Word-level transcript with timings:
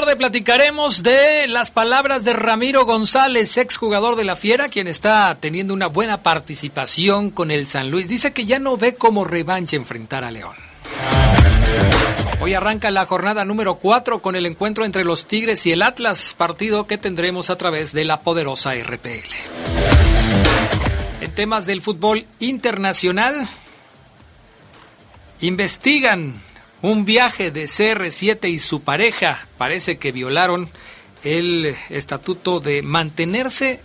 Tarde 0.00 0.16
platicaremos 0.16 1.04
de 1.04 1.46
las 1.46 1.70
palabras 1.70 2.24
de 2.24 2.32
Ramiro 2.32 2.84
González, 2.84 3.56
exjugador 3.58 4.16
de 4.16 4.24
la 4.24 4.34
Fiera, 4.34 4.68
quien 4.68 4.88
está 4.88 5.38
teniendo 5.38 5.72
una 5.72 5.86
buena 5.86 6.20
participación 6.24 7.30
con 7.30 7.52
el 7.52 7.68
San 7.68 7.92
Luis. 7.92 8.08
Dice 8.08 8.32
que 8.32 8.44
ya 8.44 8.58
no 8.58 8.76
ve 8.76 8.96
como 8.96 9.24
revancha 9.24 9.76
enfrentar 9.76 10.24
a 10.24 10.32
León. 10.32 10.56
Hoy 12.40 12.54
arranca 12.54 12.90
la 12.90 13.06
jornada 13.06 13.44
número 13.44 13.76
4 13.76 14.20
con 14.20 14.34
el 14.34 14.46
encuentro 14.46 14.84
entre 14.84 15.04
los 15.04 15.28
Tigres 15.28 15.64
y 15.64 15.70
el 15.70 15.80
Atlas, 15.80 16.34
partido 16.36 16.88
que 16.88 16.98
tendremos 16.98 17.48
a 17.48 17.56
través 17.56 17.92
de 17.92 18.04
la 18.04 18.18
poderosa 18.22 18.74
RPL. 18.74 19.30
En 21.20 21.32
temas 21.36 21.66
del 21.66 21.82
fútbol 21.82 22.26
internacional, 22.40 23.46
investigan 25.40 26.34
un 26.84 27.06
viaje 27.06 27.50
de 27.50 27.64
CR7 27.64 28.50
y 28.50 28.58
su 28.58 28.82
pareja 28.82 29.46
parece 29.56 29.96
que 29.96 30.12
violaron 30.12 30.68
el 31.22 31.74
estatuto 31.88 32.60
de 32.60 32.82
mantenerse 32.82 33.80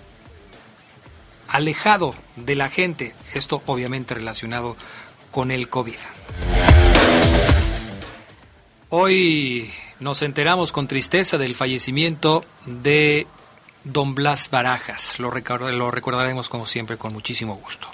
alejado 1.48 2.14
de 2.36 2.56
la 2.56 2.68
gente. 2.68 3.14
Esto 3.34 3.62
obviamente 3.68 4.16
relacionado 4.16 4.76
con 5.32 5.50
el 5.50 5.70
COVID. 5.70 5.96
Hoy 8.90 9.72
nos 10.02 10.22
enteramos 10.22 10.74
con 10.74 10.90
tristeza 10.90 11.38
del 11.38 11.56
fallecimiento 11.56 12.44
de 12.66 13.28
don 13.86 14.14
Blas 14.14 14.50
Barajas. 14.50 15.20
Lo, 15.20 15.30
recordaremos 15.30 16.50
como 16.50 16.66
siempre 16.66 16.98
con 16.98 17.14
muchísimo 17.14 17.56
gusto. 17.56 17.88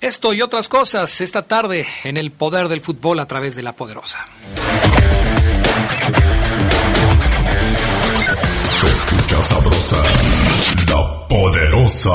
Esto 0.00 0.32
y 0.32 0.40
otras 0.40 0.70
cosas 0.70 1.20
esta 1.20 1.42
tarde 1.42 1.86
en 2.04 2.16
el 2.16 2.30
poder 2.30 2.68
del 2.68 2.80
fútbol 2.80 3.20
a 3.20 3.26
través 3.26 3.54
de 3.54 3.62
la 3.62 3.74
poderosa. 3.74 4.24
Se 8.34 8.86
escucha 8.86 9.42
sabrosa, 9.42 10.02
la 10.88 11.28
poderosa. 11.28 12.14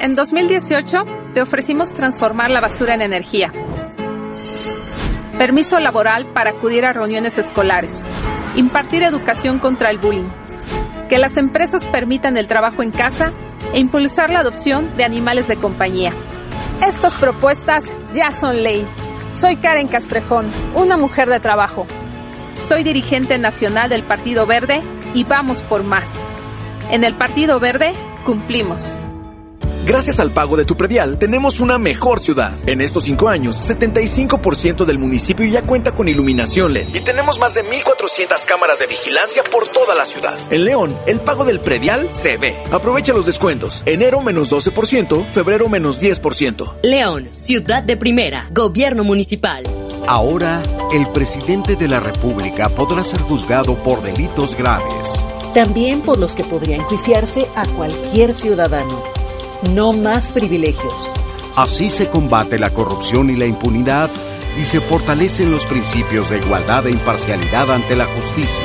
En 0.00 0.14
2018 0.14 1.06
te 1.32 1.40
ofrecimos 1.40 1.94
transformar 1.94 2.50
la 2.50 2.60
basura 2.60 2.92
en 2.92 3.00
energía. 3.00 3.50
Permiso 5.38 5.80
laboral 5.80 6.26
para 6.34 6.50
acudir 6.50 6.84
a 6.84 6.92
reuniones 6.92 7.38
escolares. 7.38 7.96
Impartir 8.56 9.04
educación 9.04 9.58
contra 9.58 9.88
el 9.88 9.96
bullying. 9.96 10.28
Que 11.08 11.18
las 11.18 11.38
empresas 11.38 11.86
permitan 11.86 12.36
el 12.36 12.46
trabajo 12.46 12.82
en 12.82 12.90
casa 12.90 13.32
e 13.72 13.78
impulsar 13.78 14.28
la 14.28 14.40
adopción 14.40 14.94
de 14.98 15.04
animales 15.04 15.48
de 15.48 15.56
compañía. 15.56 16.12
Estas 16.82 17.14
propuestas 17.16 17.92
ya 18.12 18.32
son 18.32 18.62
ley. 18.62 18.86
Soy 19.30 19.56
Karen 19.56 19.86
Castrejón, 19.86 20.50
una 20.74 20.96
mujer 20.96 21.28
de 21.28 21.38
trabajo. 21.38 21.86
Soy 22.54 22.82
dirigente 22.82 23.38
nacional 23.38 23.90
del 23.90 24.02
Partido 24.02 24.46
Verde 24.46 24.80
y 25.12 25.24
vamos 25.24 25.58
por 25.60 25.84
más. 25.84 26.08
En 26.90 27.04
el 27.04 27.14
Partido 27.14 27.60
Verde 27.60 27.92
cumplimos. 28.24 28.96
Gracias 29.90 30.20
al 30.20 30.30
pago 30.30 30.56
de 30.56 30.64
tu 30.64 30.76
predial, 30.76 31.18
tenemos 31.18 31.58
una 31.58 31.76
mejor 31.76 32.22
ciudad. 32.22 32.56
En 32.64 32.80
estos 32.80 33.02
cinco 33.02 33.28
años, 33.28 33.56
75% 33.56 34.84
del 34.84 35.00
municipio 35.00 35.44
ya 35.46 35.62
cuenta 35.62 35.96
con 35.96 36.06
iluminación 36.06 36.72
LED 36.72 36.94
y 36.94 37.00
tenemos 37.00 37.40
más 37.40 37.54
de 37.54 37.64
1.400 37.64 38.46
cámaras 38.46 38.78
de 38.78 38.86
vigilancia 38.86 39.42
por 39.50 39.66
toda 39.66 39.96
la 39.96 40.04
ciudad. 40.04 40.38
En 40.48 40.64
León, 40.64 40.96
el 41.08 41.18
pago 41.18 41.44
del 41.44 41.58
predial 41.58 42.08
se 42.12 42.36
ve. 42.36 42.56
Aprovecha 42.70 43.12
los 43.12 43.26
descuentos. 43.26 43.82
Enero 43.84 44.20
menos 44.20 44.52
12%, 44.52 45.26
febrero 45.32 45.68
menos 45.68 46.00
10%. 46.00 46.74
León, 46.84 47.26
ciudad 47.32 47.82
de 47.82 47.96
primera, 47.96 48.46
gobierno 48.52 49.02
municipal. 49.02 49.64
Ahora, 50.06 50.62
el 50.92 51.08
presidente 51.08 51.74
de 51.74 51.88
la 51.88 51.98
República 51.98 52.68
podrá 52.68 53.02
ser 53.02 53.22
juzgado 53.22 53.74
por 53.74 54.00
delitos 54.02 54.54
graves. 54.54 55.26
También 55.52 56.02
por 56.02 56.16
los 56.16 56.36
que 56.36 56.44
podría 56.44 56.76
enjuiciarse 56.76 57.48
a 57.56 57.66
cualquier 57.66 58.36
ciudadano 58.36 59.18
no 59.68 59.92
más 59.92 60.32
privilegios. 60.32 60.94
Así 61.56 61.90
se 61.90 62.08
combate 62.08 62.58
la 62.58 62.70
corrupción 62.70 63.30
y 63.30 63.36
la 63.36 63.46
impunidad 63.46 64.10
y 64.58 64.64
se 64.64 64.80
fortalecen 64.80 65.50
los 65.50 65.66
principios 65.66 66.30
de 66.30 66.38
igualdad 66.38 66.86
e 66.86 66.90
imparcialidad 66.90 67.70
ante 67.70 67.96
la 67.96 68.06
justicia. 68.06 68.64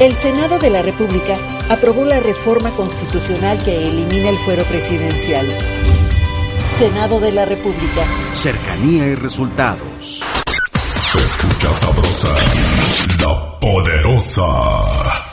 El 0.00 0.14
Senado 0.14 0.58
de 0.58 0.70
la 0.70 0.82
República 0.82 1.36
aprobó 1.68 2.04
la 2.04 2.20
reforma 2.20 2.70
constitucional 2.70 3.62
que 3.64 3.88
elimina 3.88 4.28
el 4.28 4.36
fuero 4.36 4.62
presidencial. 4.64 5.46
Senado 6.70 7.18
de 7.18 7.32
la 7.32 7.44
República. 7.44 8.04
Cercanía 8.34 9.06
y 9.08 9.14
resultados. 9.16 10.22
Se 10.74 11.18
escucha 11.18 11.74
sabrosa, 11.74 12.34
la 13.24 13.58
poderosa. 13.58 15.27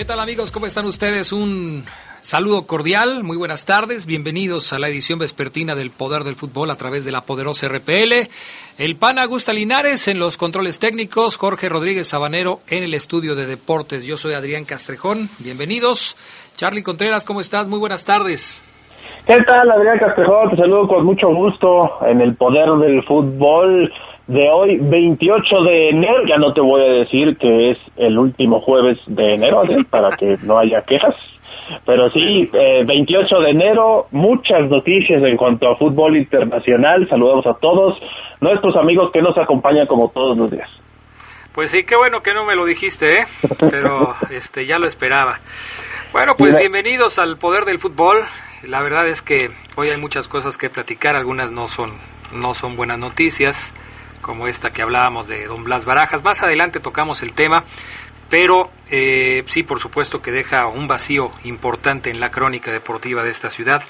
¿Qué 0.00 0.06
tal 0.06 0.18
amigos? 0.18 0.50
¿Cómo 0.50 0.64
están 0.64 0.86
ustedes? 0.86 1.30
Un 1.30 1.84
saludo 2.20 2.66
cordial, 2.66 3.22
muy 3.22 3.36
buenas 3.36 3.66
tardes, 3.66 4.06
bienvenidos 4.06 4.72
a 4.72 4.78
la 4.78 4.88
edición 4.88 5.18
vespertina 5.18 5.74
del 5.74 5.90
Poder 5.90 6.24
del 6.24 6.36
Fútbol 6.36 6.70
a 6.70 6.76
través 6.76 7.04
de 7.04 7.12
la 7.12 7.20
poderosa 7.20 7.68
RPL. 7.68 8.30
El 8.78 8.96
PAN 8.96 9.18
Augusta 9.18 9.52
Linares 9.52 10.08
en 10.08 10.18
los 10.18 10.38
controles 10.38 10.78
técnicos, 10.78 11.36
Jorge 11.36 11.68
Rodríguez 11.68 12.08
Sabanero 12.08 12.60
en 12.70 12.82
el 12.82 12.94
estudio 12.94 13.34
de 13.34 13.44
deportes. 13.44 14.06
Yo 14.06 14.16
soy 14.16 14.32
Adrián 14.32 14.64
Castrejón, 14.64 15.28
bienvenidos. 15.38 16.16
Charlie 16.56 16.82
Contreras, 16.82 17.26
¿cómo 17.26 17.42
estás? 17.42 17.68
Muy 17.68 17.78
buenas 17.78 18.06
tardes. 18.06 18.64
¿Qué 19.26 19.38
tal, 19.42 19.70
Adrián 19.70 19.98
Castrejón? 19.98 20.48
Te 20.48 20.56
saludo 20.56 20.88
con 20.88 21.04
mucho 21.04 21.28
gusto 21.28 21.98
en 22.06 22.22
el 22.22 22.36
Poder 22.36 22.70
del 22.70 23.04
Fútbol 23.04 23.92
de 24.30 24.48
hoy, 24.48 24.78
28 24.80 25.62
de 25.62 25.88
enero. 25.90 26.24
Ya 26.26 26.36
no 26.36 26.52
te 26.54 26.60
voy 26.60 26.82
a 26.82 26.92
decir 26.92 27.36
que 27.36 27.72
es 27.72 27.78
el 27.96 28.16
último 28.16 28.60
jueves 28.60 28.98
de 29.06 29.34
enero, 29.34 29.62
para 29.90 30.16
que 30.16 30.36
no 30.44 30.58
haya 30.58 30.82
quejas. 30.82 31.14
Pero 31.84 32.10
sí, 32.10 32.50
eh, 32.52 32.84
28 32.84 33.40
de 33.40 33.50
enero, 33.50 34.06
muchas 34.12 34.68
noticias 34.68 35.22
en 35.28 35.36
cuanto 35.36 35.68
a 35.68 35.76
fútbol 35.76 36.16
internacional. 36.16 37.08
Saludamos 37.08 37.46
a 37.46 37.54
todos 37.54 37.98
nuestros 38.40 38.76
amigos 38.76 39.10
que 39.12 39.20
nos 39.20 39.36
acompañan 39.36 39.86
como 39.86 40.08
todos 40.10 40.38
los 40.38 40.50
días. 40.50 40.68
Pues 41.52 41.72
sí, 41.72 41.84
qué 41.84 41.96
bueno 41.96 42.22
que 42.22 42.32
no 42.32 42.44
me 42.44 42.54
lo 42.54 42.64
dijiste, 42.64 43.20
¿eh? 43.20 43.24
pero 43.58 44.14
este 44.30 44.64
ya 44.66 44.78
lo 44.78 44.86
esperaba. 44.86 45.40
Bueno, 46.12 46.34
pues 46.36 46.56
bienvenidos 46.56 47.18
al 47.18 47.36
Poder 47.36 47.64
del 47.64 47.78
Fútbol. 47.78 48.18
La 48.62 48.80
verdad 48.82 49.08
es 49.08 49.22
que 49.22 49.50
hoy 49.76 49.90
hay 49.90 49.96
muchas 49.96 50.28
cosas 50.28 50.56
que 50.56 50.70
platicar, 50.70 51.16
algunas 51.16 51.50
no 51.50 51.66
son 51.66 51.92
no 52.32 52.54
son 52.54 52.76
buenas 52.76 52.98
noticias 52.98 53.72
como 54.20 54.46
esta 54.46 54.72
que 54.72 54.82
hablábamos 54.82 55.28
de 55.28 55.46
don 55.46 55.64
Blas 55.64 55.84
Barajas. 55.84 56.22
Más 56.22 56.42
adelante 56.42 56.80
tocamos 56.80 57.22
el 57.22 57.32
tema, 57.32 57.64
pero 58.28 58.70
eh, 58.90 59.42
sí, 59.46 59.62
por 59.62 59.80
supuesto 59.80 60.22
que 60.22 60.32
deja 60.32 60.66
un 60.66 60.88
vacío 60.88 61.32
importante 61.44 62.10
en 62.10 62.20
la 62.20 62.30
crónica 62.30 62.70
deportiva 62.72 63.22
de 63.22 63.30
esta 63.30 63.50
ciudad. 63.50 63.82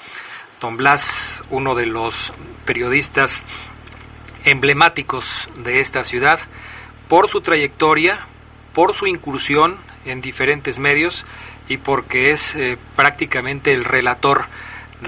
Don 0.60 0.76
Blas, 0.76 1.42
uno 1.50 1.74
de 1.74 1.86
los 1.86 2.32
periodistas 2.64 3.44
emblemáticos 4.44 5.48
de 5.56 5.80
esta 5.80 6.04
ciudad, 6.04 6.40
por 7.08 7.28
su 7.28 7.40
trayectoria, 7.40 8.20
por 8.72 8.94
su 8.94 9.06
incursión 9.06 9.76
en 10.04 10.20
diferentes 10.20 10.78
medios 10.78 11.24
y 11.68 11.76
porque 11.76 12.30
es 12.30 12.54
eh, 12.56 12.78
prácticamente 12.96 13.72
el 13.72 13.84
relator 13.84 14.46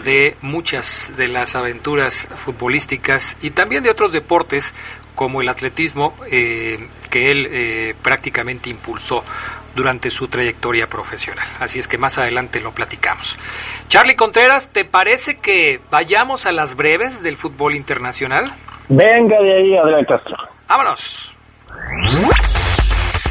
de 0.04 0.36
muchas 0.40 1.12
de 1.16 1.28
las 1.28 1.54
aventuras 1.54 2.28
futbolísticas 2.44 3.36
y 3.42 3.50
también 3.50 3.82
de 3.82 3.90
otros 3.90 4.12
deportes 4.12 4.74
como 5.14 5.40
el 5.42 5.48
atletismo 5.48 6.14
eh, 6.30 6.86
que 7.10 7.30
él 7.30 7.48
eh, 7.50 7.94
prácticamente 8.02 8.70
impulsó 8.70 9.24
durante 9.74 10.10
su 10.10 10.28
trayectoria 10.28 10.86
profesional. 10.86 11.46
Así 11.58 11.78
es 11.78 11.88
que 11.88 11.98
más 11.98 12.18
adelante 12.18 12.60
lo 12.60 12.72
platicamos. 12.72 13.38
Charlie 13.88 14.16
Contreras, 14.16 14.70
¿te 14.72 14.84
parece 14.84 15.38
que 15.38 15.80
vayamos 15.90 16.46
a 16.46 16.52
las 16.52 16.76
breves 16.76 17.22
del 17.22 17.36
fútbol 17.36 17.74
internacional? 17.74 18.52
Venga 18.88 19.40
de 19.40 19.56
ahí, 19.56 19.76
Adrián 19.76 20.04
Castro. 20.04 20.36
Vámonos. 20.68 21.34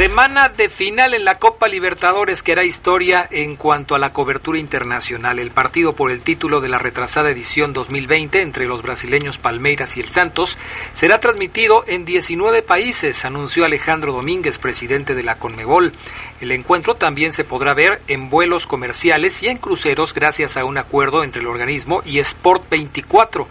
Semana 0.02 0.50
de 0.50 0.68
final 0.68 1.14
en 1.14 1.26
la 1.26 1.38
Copa 1.38 1.68
Libertadores 1.68 2.42
que 2.42 2.54
hará 2.54 2.64
historia 2.64 3.28
en 3.30 3.56
cuanto 3.56 3.94
a 3.94 4.00
la 4.00 4.12
cobertura 4.12 4.58
internacional. 4.58 5.38
El 5.38 5.52
partido 5.52 5.94
por 5.94 6.10
el 6.10 6.24
título 6.24 6.60
de 6.60 6.70
la 6.70 6.80
retrasada 6.80 7.30
edición 7.30 7.72
2020 7.72 8.42
entre 8.42 8.66
los 8.66 8.82
brasileños 8.82 9.38
Palmeiras 9.38 9.98
y 9.98 10.00
el 10.00 10.10
Santos 10.10 10.58
será 10.96 11.20
transmitido 11.20 11.84
en 11.86 12.04
19 12.04 12.64
países, 12.64 13.26
anunció 13.26 13.64
Alejandro 13.64 14.12
Domínguez, 14.12 14.58
presidente 14.58 15.14
de 15.14 15.22
la 15.22 15.36
Conmebol. 15.36 15.94
El 16.42 16.52
encuentro 16.52 16.96
también 16.96 17.32
se 17.32 17.44
podrá 17.44 17.76
ver 17.76 18.02
en 18.08 18.32
vuelos 18.32 18.66
comerciales 18.66 19.44
y 19.44 19.50
en 19.50 19.60
cruceros 19.60 20.16
gracias 20.16 20.58
a 20.58 20.66
un 20.66 20.80
acuerdo 20.80 21.24
entre 21.24 21.42
el 21.42 21.48
organismo 21.48 22.02
y 22.04 22.18
Sport 22.18 22.68
24. 22.72 23.48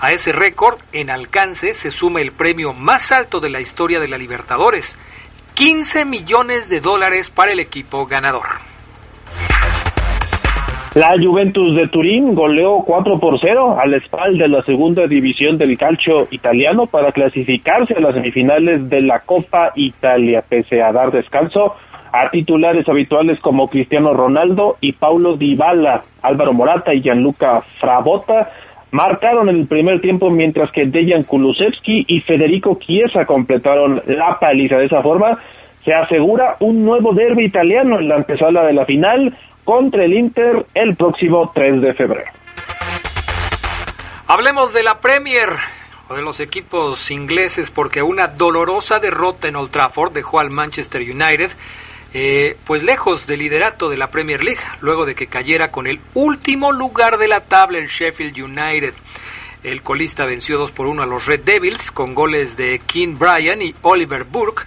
A 0.00 0.10
ese 0.10 0.32
récord 0.32 0.80
en 0.90 1.10
alcance 1.10 1.74
se 1.74 1.92
suma 1.92 2.20
el 2.22 2.32
premio 2.32 2.74
más 2.74 3.12
alto 3.12 3.38
de 3.38 3.50
la 3.50 3.60
historia 3.60 4.00
de 4.00 4.08
la 4.08 4.18
Libertadores 4.18 4.96
15 5.54 6.06
millones 6.06 6.70
de 6.70 6.80
dólares 6.80 7.28
para 7.28 7.52
el 7.52 7.60
equipo 7.60 8.06
ganador. 8.06 8.46
La 10.94 11.14
Juventus 11.18 11.76
de 11.76 11.88
Turín 11.88 12.34
goleó 12.34 12.82
4 12.86 13.18
por 13.18 13.38
0 13.38 13.78
al 13.78 13.94
espalda 13.94 14.44
de 14.44 14.48
la 14.48 14.62
segunda 14.62 15.06
división 15.06 15.58
del 15.58 15.76
calcio 15.76 16.28
italiano 16.30 16.86
para 16.86 17.12
clasificarse 17.12 17.94
a 17.94 18.00
las 18.00 18.14
semifinales 18.14 18.88
de 18.88 19.02
la 19.02 19.20
Copa 19.20 19.72
Italia, 19.74 20.42
pese 20.46 20.82
a 20.82 20.92
dar 20.92 21.10
descanso 21.10 21.76
a 22.12 22.30
titulares 22.30 22.88
habituales 22.88 23.40
como 23.40 23.68
Cristiano 23.68 24.12
Ronaldo 24.12 24.76
y 24.80 24.92
Paulo 24.92 25.36
Dybala, 25.36 26.02
Álvaro 26.20 26.52
Morata 26.52 26.92
y 26.92 27.00
Gianluca 27.00 27.62
Frabotta 27.80 28.50
marcaron 28.92 29.48
en 29.48 29.56
el 29.56 29.66
primer 29.66 30.00
tiempo 30.00 30.30
mientras 30.30 30.70
que 30.70 30.86
Dejan 30.86 31.24
Kulusevski 31.24 32.04
y 32.06 32.20
Federico 32.20 32.78
Chiesa 32.78 33.26
completaron 33.26 34.02
la 34.06 34.38
paliza. 34.38 34.76
De 34.76 34.86
esa 34.86 35.02
forma 35.02 35.38
se 35.84 35.92
asegura 35.92 36.56
un 36.60 36.84
nuevo 36.84 37.12
derby 37.12 37.44
italiano 37.44 37.98
en 37.98 38.08
la 38.08 38.16
antesala 38.16 38.64
de 38.64 38.74
la 38.74 38.84
final 38.84 39.36
contra 39.64 40.04
el 40.04 40.12
Inter 40.12 40.66
el 40.74 40.94
próximo 40.94 41.50
3 41.54 41.80
de 41.80 41.94
febrero. 41.94 42.30
Hablemos 44.28 44.72
de 44.72 44.82
la 44.82 45.00
Premier 45.00 45.48
o 46.08 46.14
de 46.14 46.22
los 46.22 46.40
equipos 46.40 47.10
ingleses 47.10 47.70
porque 47.70 48.02
una 48.02 48.28
dolorosa 48.28 49.00
derrota 49.00 49.48
en 49.48 49.56
Old 49.56 49.70
Trafford 49.70 50.12
dejó 50.12 50.38
al 50.38 50.50
Manchester 50.50 51.02
United 51.02 51.50
eh, 52.14 52.56
pues 52.66 52.82
lejos 52.82 53.26
del 53.26 53.40
liderato 53.40 53.88
de 53.88 53.96
la 53.96 54.10
Premier 54.10 54.44
League, 54.44 54.60
luego 54.80 55.06
de 55.06 55.14
que 55.14 55.26
cayera 55.26 55.70
con 55.70 55.86
el 55.86 56.00
último 56.14 56.72
lugar 56.72 57.18
de 57.18 57.28
la 57.28 57.40
tabla 57.40 57.78
el 57.78 57.88
Sheffield 57.88 58.38
United. 58.38 58.94
El 59.62 59.82
colista 59.82 60.24
venció 60.24 60.58
2 60.58 60.72
por 60.72 60.86
1 60.86 61.02
a 61.02 61.06
los 61.06 61.26
Red 61.26 61.40
Devils 61.40 61.90
con 61.90 62.14
goles 62.14 62.56
de 62.56 62.80
King 62.80 63.16
Bryan 63.18 63.62
y 63.62 63.74
Oliver 63.82 64.24
Burke. 64.24 64.64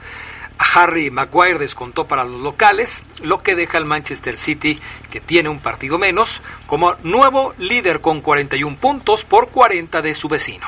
Harry 0.57 1.11
Maguire 1.11 1.59
descontó 1.59 2.07
para 2.07 2.23
los 2.23 2.39
locales, 2.41 3.03
lo 3.21 3.43
que 3.43 3.55
deja 3.55 3.77
al 3.77 3.85
Manchester 3.85 4.37
City, 4.37 4.79
que 5.11 5.19
tiene 5.19 5.49
un 5.49 5.59
partido 5.59 5.97
menos, 5.97 6.41
como 6.65 6.95
nuevo 7.03 7.53
líder 7.57 7.99
con 7.99 8.21
41 8.21 8.77
puntos 8.77 9.25
por 9.25 9.49
40 9.49 10.01
de 10.01 10.13
su 10.13 10.29
vecino. 10.29 10.65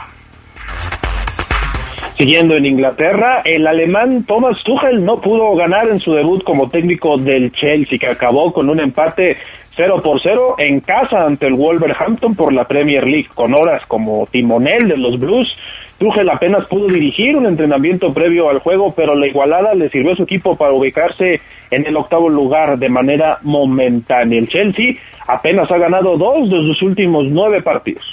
Siguiendo 2.18 2.56
en 2.56 2.66
Inglaterra, 2.66 3.44
el 3.46 3.68
alemán 3.68 4.24
Thomas 4.24 4.64
Tuchel 4.64 5.04
no 5.04 5.22
pudo 5.22 5.54
ganar 5.54 5.88
en 5.88 6.00
su 6.00 6.14
debut 6.14 6.44
como 6.44 6.68
técnico 6.68 7.16
del 7.16 7.52
Chelsea, 7.52 8.00
que 8.00 8.08
acabó 8.08 8.52
con 8.52 8.72
un 8.72 8.80
empate 8.80 9.38
0 9.76 10.02
por 10.04 10.20
0 10.20 10.56
en 10.58 10.80
casa 10.80 11.24
ante 11.24 11.46
el 11.46 11.54
Wolverhampton 11.54 12.34
por 12.34 12.52
la 12.52 12.64
Premier 12.64 13.06
League, 13.06 13.28
con 13.36 13.54
horas 13.54 13.86
como 13.86 14.26
timonel 14.32 14.88
de 14.88 14.98
los 14.98 15.20
Blues. 15.20 15.56
Tuchel 16.00 16.28
apenas 16.32 16.66
pudo 16.66 16.88
dirigir 16.88 17.38
un 17.38 17.46
entrenamiento 17.46 18.12
previo 18.12 18.50
al 18.50 18.62
juego, 18.62 18.96
pero 18.96 19.14
la 19.14 19.28
igualada 19.28 19.76
le 19.76 19.88
sirvió 19.92 20.14
a 20.14 20.16
su 20.16 20.24
equipo 20.24 20.56
para 20.56 20.74
ubicarse 20.74 21.40
en 21.70 21.86
el 21.86 21.96
octavo 21.96 22.30
lugar 22.30 22.80
de 22.80 22.90
manera 22.90 23.38
momentánea. 23.44 24.40
El 24.40 24.48
Chelsea 24.48 24.96
apenas 25.28 25.70
ha 25.70 25.78
ganado 25.78 26.18
dos 26.18 26.50
de 26.50 26.58
sus 26.58 26.82
últimos 26.82 27.26
nueve 27.30 27.62
partidos. 27.62 28.04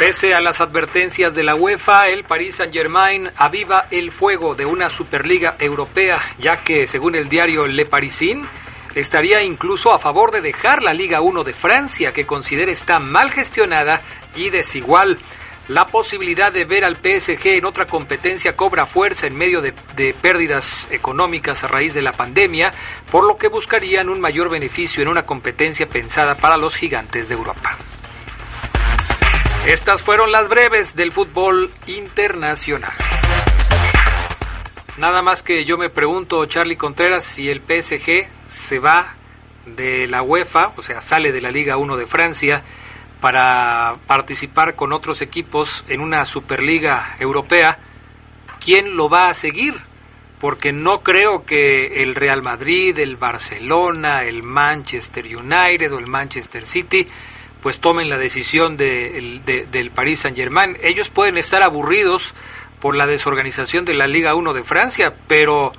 Pese 0.00 0.32
a 0.32 0.40
las 0.40 0.62
advertencias 0.62 1.34
de 1.34 1.42
la 1.42 1.54
UEFA, 1.54 2.08
el 2.08 2.24
Paris 2.24 2.54
Saint-Germain 2.54 3.30
aviva 3.36 3.84
el 3.90 4.10
fuego 4.10 4.54
de 4.54 4.64
una 4.64 4.88
Superliga 4.88 5.56
Europea, 5.58 6.18
ya 6.38 6.62
que, 6.62 6.86
según 6.86 7.16
el 7.16 7.28
diario 7.28 7.66
Le 7.66 7.84
Parisien, 7.84 8.46
estaría 8.94 9.42
incluso 9.42 9.92
a 9.92 9.98
favor 9.98 10.30
de 10.30 10.40
dejar 10.40 10.82
la 10.82 10.94
Liga 10.94 11.20
1 11.20 11.44
de 11.44 11.52
Francia, 11.52 12.14
que 12.14 12.24
considera 12.24 12.72
está 12.72 12.98
mal 12.98 13.30
gestionada 13.30 14.00
y 14.34 14.48
desigual. 14.48 15.18
La 15.68 15.86
posibilidad 15.88 16.50
de 16.50 16.64
ver 16.64 16.86
al 16.86 16.96
PSG 16.96 17.48
en 17.48 17.66
otra 17.66 17.84
competencia 17.84 18.56
cobra 18.56 18.86
fuerza 18.86 19.26
en 19.26 19.36
medio 19.36 19.60
de, 19.60 19.74
de, 19.96 20.14
pérdidas 20.14 20.88
económicas 20.90 21.62
a 21.62 21.66
raíz 21.66 21.92
de 21.92 22.00
la 22.00 22.12
pandemia, 22.12 22.72
por 23.12 23.24
lo 23.24 23.36
que 23.36 23.48
buscarían 23.48 24.08
un 24.08 24.18
mayor 24.18 24.48
beneficio 24.48 25.02
en 25.02 25.08
una 25.08 25.26
competencia 25.26 25.86
pensada 25.86 26.36
para 26.36 26.56
los 26.56 26.74
gigantes 26.74 27.28
de 27.28 27.34
Europa. 27.34 27.76
Estas 29.66 30.02
fueron 30.02 30.32
las 30.32 30.48
breves 30.48 30.96
del 30.96 31.12
fútbol 31.12 31.70
internacional. 31.86 32.92
Nada 34.96 35.20
más 35.20 35.42
que 35.42 35.66
yo 35.66 35.76
me 35.76 35.90
pregunto, 35.90 36.44
Charlie 36.46 36.76
Contreras, 36.76 37.24
si 37.24 37.50
el 37.50 37.60
PSG 37.60 38.26
se 38.48 38.78
va 38.78 39.14
de 39.66 40.06
la 40.08 40.22
UEFA, 40.22 40.72
o 40.76 40.82
sea, 40.82 41.02
sale 41.02 41.30
de 41.30 41.42
la 41.42 41.50
Liga 41.50 41.76
1 41.76 41.96
de 41.98 42.06
Francia 42.06 42.62
para 43.20 43.96
participar 44.06 44.76
con 44.76 44.94
otros 44.94 45.20
equipos 45.20 45.84
en 45.88 46.00
una 46.00 46.24
Superliga 46.24 47.16
Europea, 47.20 47.78
¿quién 48.64 48.96
lo 48.96 49.10
va 49.10 49.28
a 49.28 49.34
seguir? 49.34 49.74
Porque 50.40 50.72
no 50.72 51.02
creo 51.02 51.44
que 51.44 52.02
el 52.02 52.14
Real 52.14 52.40
Madrid, 52.40 52.98
el 52.98 53.16
Barcelona, 53.16 54.24
el 54.24 54.42
Manchester 54.42 55.26
United 55.26 55.92
o 55.92 55.98
el 55.98 56.06
Manchester 56.06 56.66
City 56.66 57.06
pues 57.62 57.80
tomen 57.80 58.08
la 58.08 58.18
decisión 58.18 58.76
de, 58.76 59.40
del 59.70 59.90
Paris 59.90 60.20
Saint 60.20 60.36
Germain. 60.36 60.76
Ellos 60.82 61.10
pueden 61.10 61.36
estar 61.36 61.62
aburridos 61.62 62.34
por 62.80 62.96
la 62.96 63.06
desorganización 63.06 63.84
de 63.84 63.94
la 63.94 64.06
Liga 64.06 64.34
1 64.34 64.52
de 64.54 64.62
Francia, 64.62 65.12
pero 65.28 65.72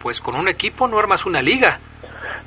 pues 0.00 0.20
con 0.20 0.36
un 0.36 0.48
equipo 0.48 0.86
no 0.86 0.98
armas 0.98 1.26
una 1.26 1.42
liga. 1.42 1.80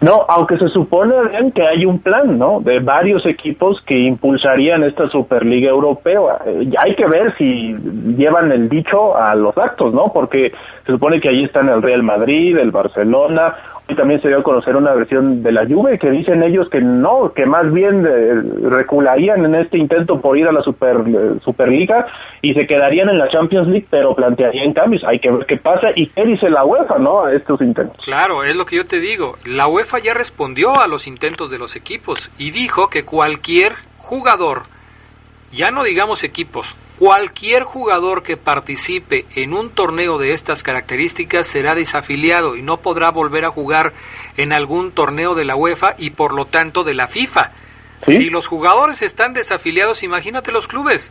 No, 0.01 0.25
aunque 0.29 0.57
se 0.57 0.69
supone 0.69 1.13
bien 1.29 1.51
que 1.51 1.61
hay 1.61 1.85
un 1.85 1.99
plan, 1.99 2.37
¿no? 2.37 2.61
De 2.61 2.79
varios 2.79 3.25
equipos 3.25 3.81
que 3.85 3.97
impulsarían 3.99 4.83
esta 4.83 5.09
Superliga 5.09 5.69
Europea. 5.69 6.21
Eh, 6.45 6.71
hay 6.77 6.95
que 6.95 7.05
ver 7.05 7.35
si 7.37 7.75
llevan 8.15 8.49
el 8.53 8.69
dicho 8.69 9.17
a 9.17 9.35
los 9.35 9.57
actos, 9.57 9.93
¿no? 9.93 10.03
Porque 10.13 10.53
se 10.85 10.93
supone 10.93 11.19
que 11.19 11.27
allí 11.27 11.43
están 11.43 11.67
el 11.67 11.81
Real 11.81 12.03
Madrid, 12.03 12.57
el 12.57 12.71
Barcelona, 12.71 13.55
y 13.89 13.95
también 13.95 14.21
se 14.21 14.27
dio 14.27 14.39
a 14.39 14.43
conocer 14.43 14.75
una 14.75 14.93
versión 14.93 15.41
de 15.41 15.51
la 15.51 15.65
Juve 15.65 15.97
que 15.97 16.11
dicen 16.11 16.43
ellos 16.43 16.69
que 16.69 16.79
no, 16.79 17.33
que 17.33 17.45
más 17.47 17.71
bien 17.73 18.05
eh, 18.05 18.35
recularían 18.69 19.43
en 19.45 19.55
este 19.55 19.79
intento 19.79 20.21
por 20.21 20.37
ir 20.37 20.47
a 20.47 20.51
la 20.51 20.61
Super, 20.61 20.97
eh, 21.07 21.39
Superliga 21.43 22.05
y 22.41 22.53
se 22.53 22.67
quedarían 22.67 23.09
en 23.09 23.17
la 23.17 23.29
Champions 23.29 23.67
League, 23.67 23.87
pero 23.89 24.15
plantearían 24.15 24.73
cambios. 24.73 25.03
Hay 25.03 25.19
que 25.19 25.31
ver 25.31 25.45
qué 25.47 25.57
pasa 25.57 25.87
y 25.95 26.07
qué 26.07 26.23
dice 26.23 26.49
la 26.49 26.63
UEFA, 26.63 26.99
¿no? 26.99 27.25
A 27.25 27.33
estos 27.33 27.59
intentos. 27.61 28.05
Claro, 28.05 28.43
es 28.43 28.55
lo 28.55 28.65
que 28.65 28.75
yo 28.75 28.85
te 28.85 28.99
digo. 28.99 29.37
La 29.45 29.67
UEFA 29.67 29.97
ya 29.99 30.13
respondió 30.13 30.79
a 30.79 30.87
los 30.87 31.07
intentos 31.07 31.49
de 31.49 31.57
los 31.57 31.75
equipos 31.75 32.31
y 32.37 32.51
dijo 32.51 32.89
que 32.89 33.03
cualquier 33.03 33.73
jugador, 33.97 34.63
ya 35.51 35.71
no 35.71 35.83
digamos 35.83 36.23
equipos, 36.23 36.75
Cualquier 36.99 37.63
jugador 37.63 38.23
que 38.23 38.35
participe 38.35 39.23
en 39.33 39.53
un 39.53 39.69
torneo 39.69 40.17
de 40.17 40.33
estas 40.33 40.63
características 40.63 41.47
será 41.47 41.73
desafiliado 41.73 42.57
y 42.57 42.61
no 42.61 42.75
podrá 42.75 43.09
volver 43.09 43.45
a 43.45 43.51
jugar 43.51 43.93
en 44.35 44.51
algún 44.51 44.91
torneo 44.91 45.33
de 45.33 45.45
la 45.45 45.55
UEFA 45.55 45.95
y 45.97 46.09
por 46.09 46.35
lo 46.35 46.43
tanto 46.43 46.83
de 46.83 46.93
la 46.93 47.07
FIFA. 47.07 47.51
Si 48.03 48.29
los 48.29 48.47
jugadores 48.47 49.01
están 49.01 49.33
desafiliados, 49.33 50.03
imagínate 50.03 50.51
los 50.51 50.67
clubes. 50.67 51.09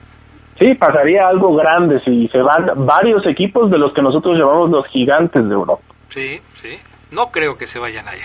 Sí, 0.58 0.74
pasaría 0.74 1.26
algo 1.26 1.54
grande 1.54 2.00
si 2.04 2.28
se 2.28 2.42
van 2.42 2.86
varios 2.86 3.24
equipos 3.26 3.70
de 3.70 3.78
los 3.78 3.94
que 3.94 4.02
nosotros 4.02 4.36
llamamos 4.36 4.68
los 4.68 4.86
gigantes 4.88 5.42
de 5.48 5.54
Europa. 5.54 5.82
Sí, 6.10 6.38
sí. 6.56 6.78
No 7.10 7.30
creo 7.30 7.56
que 7.56 7.66
se 7.66 7.78
vayan 7.78 8.06
a 8.06 8.16
ir. 8.16 8.24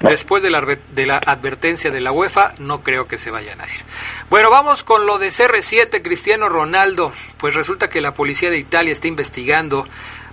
Después 0.00 0.42
de 0.42 0.50
la, 0.50 1.18
advertencia 1.18 1.90
de 1.90 2.00
la 2.00 2.10
UEFA, 2.10 2.54
no 2.58 2.82
creo 2.82 3.06
que 3.06 3.16
se 3.16 3.30
vayan 3.30 3.60
a 3.60 3.64
ir. 3.64 3.80
Bueno, 4.28 4.50
vamos 4.50 4.82
con 4.82 5.06
lo 5.06 5.18
de 5.18 5.28
CR7, 5.28 6.02
Cristiano 6.02 6.48
Ronaldo. 6.48 7.12
Pues 7.38 7.54
resulta 7.54 7.88
que 7.88 8.00
la 8.00 8.14
policía 8.14 8.50
de 8.50 8.58
Italia 8.58 8.92
está 8.92 9.06
investigando 9.06 9.86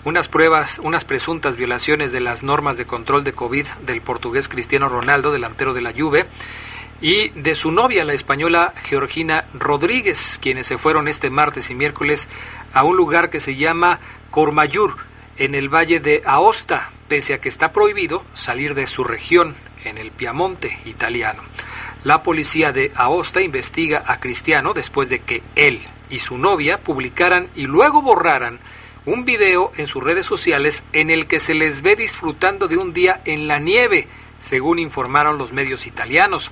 unas 0.03 0.27
pruebas, 0.27 0.79
unas 0.79 1.05
presuntas 1.05 1.57
violaciones 1.57 2.11
de 2.11 2.21
las 2.21 2.41
normas 2.41 2.77
de 2.77 2.85
control 2.85 3.23
de 3.23 3.33
COVID 3.33 3.67
del 3.85 4.01
portugués 4.01 4.49
Cristiano 4.49 4.89
Ronaldo, 4.89 5.31
delantero 5.31 5.75
de 5.75 5.81
la 5.81 5.93
Juve, 5.93 6.25
y 7.01 7.29
de 7.29 7.55
su 7.55 7.71
novia, 7.71 8.03
la 8.03 8.13
española 8.13 8.73
Georgina 8.83 9.45
Rodríguez, 9.53 10.39
quienes 10.41 10.67
se 10.67 10.77
fueron 10.77 11.07
este 11.07 11.29
martes 11.29 11.69
y 11.69 11.75
miércoles 11.75 12.27
a 12.73 12.83
un 12.83 12.95
lugar 12.95 13.29
que 13.29 13.39
se 13.39 13.55
llama 13.55 13.99
Cormayur, 14.31 14.95
en 15.37 15.55
el 15.55 15.69
valle 15.69 15.99
de 15.99 16.21
Aosta, 16.25 16.91
que 17.11 17.49
está 17.49 17.73
prohibido 17.73 18.23
salir 18.33 18.73
de 18.73 18.87
su 18.87 19.03
región, 19.03 19.53
en 19.83 19.97
el 19.97 20.11
Piamonte 20.11 20.79
italiano. 20.85 21.43
La 22.05 22.23
policía 22.23 22.71
de 22.71 22.91
Aosta 22.95 23.41
investiga 23.41 24.03
a 24.07 24.19
Cristiano 24.19 24.73
después 24.73 25.09
de 25.09 25.19
que 25.19 25.43
él 25.55 25.81
y 26.09 26.19
su 26.19 26.37
novia 26.37 26.77
publicaran 26.77 27.47
y 27.53 27.63
luego 27.63 28.01
borraran 28.01 28.59
un 29.05 29.25
video 29.25 29.73
en 29.75 29.87
sus 29.87 30.01
redes 30.01 30.25
sociales 30.25 30.83
en 30.93 31.09
el 31.09 31.25
que 31.25 31.39
se 31.39 31.53
les 31.53 31.81
ve 31.81 31.97
disfrutando 31.97 32.69
de 32.69 32.77
un 32.77 32.93
día 32.93 33.19
en 33.25 33.47
la 33.47 33.59
nieve, 33.59 34.07
según 34.39 34.79
informaron 34.79 35.37
los 35.37 35.51
medios 35.51 35.87
italianos. 35.87 36.49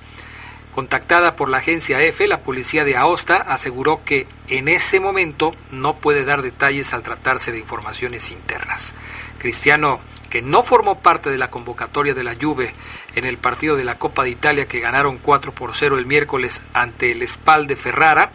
Contactada 0.74 1.36
por 1.36 1.48
la 1.48 1.58
agencia 1.58 2.02
EFE, 2.02 2.28
la 2.28 2.40
policía 2.40 2.84
de 2.84 2.96
Aosta 2.96 3.36
aseguró 3.36 4.02
que 4.04 4.26
en 4.48 4.68
ese 4.68 5.00
momento 5.00 5.52
no 5.70 5.96
puede 5.96 6.24
dar 6.24 6.42
detalles 6.42 6.92
al 6.92 7.02
tratarse 7.02 7.50
de 7.50 7.58
informaciones 7.58 8.30
internas. 8.30 8.94
Cristiano, 9.38 10.00
que 10.30 10.40
no 10.40 10.62
formó 10.62 11.00
parte 11.00 11.28
de 11.28 11.36
la 11.36 11.50
convocatoria 11.50 12.14
de 12.14 12.22
la 12.22 12.36
Juve 12.40 12.72
en 13.14 13.26
el 13.26 13.36
partido 13.36 13.76
de 13.76 13.84
la 13.84 13.96
Copa 13.96 14.22
de 14.22 14.30
Italia 14.30 14.66
que 14.66 14.80
ganaron 14.80 15.18
4 15.18 15.52
por 15.52 15.74
0 15.74 15.98
el 15.98 16.06
miércoles 16.06 16.62
ante 16.72 17.12
el 17.12 17.26
Spal 17.26 17.66
de 17.66 17.76
Ferrara, 17.76 18.30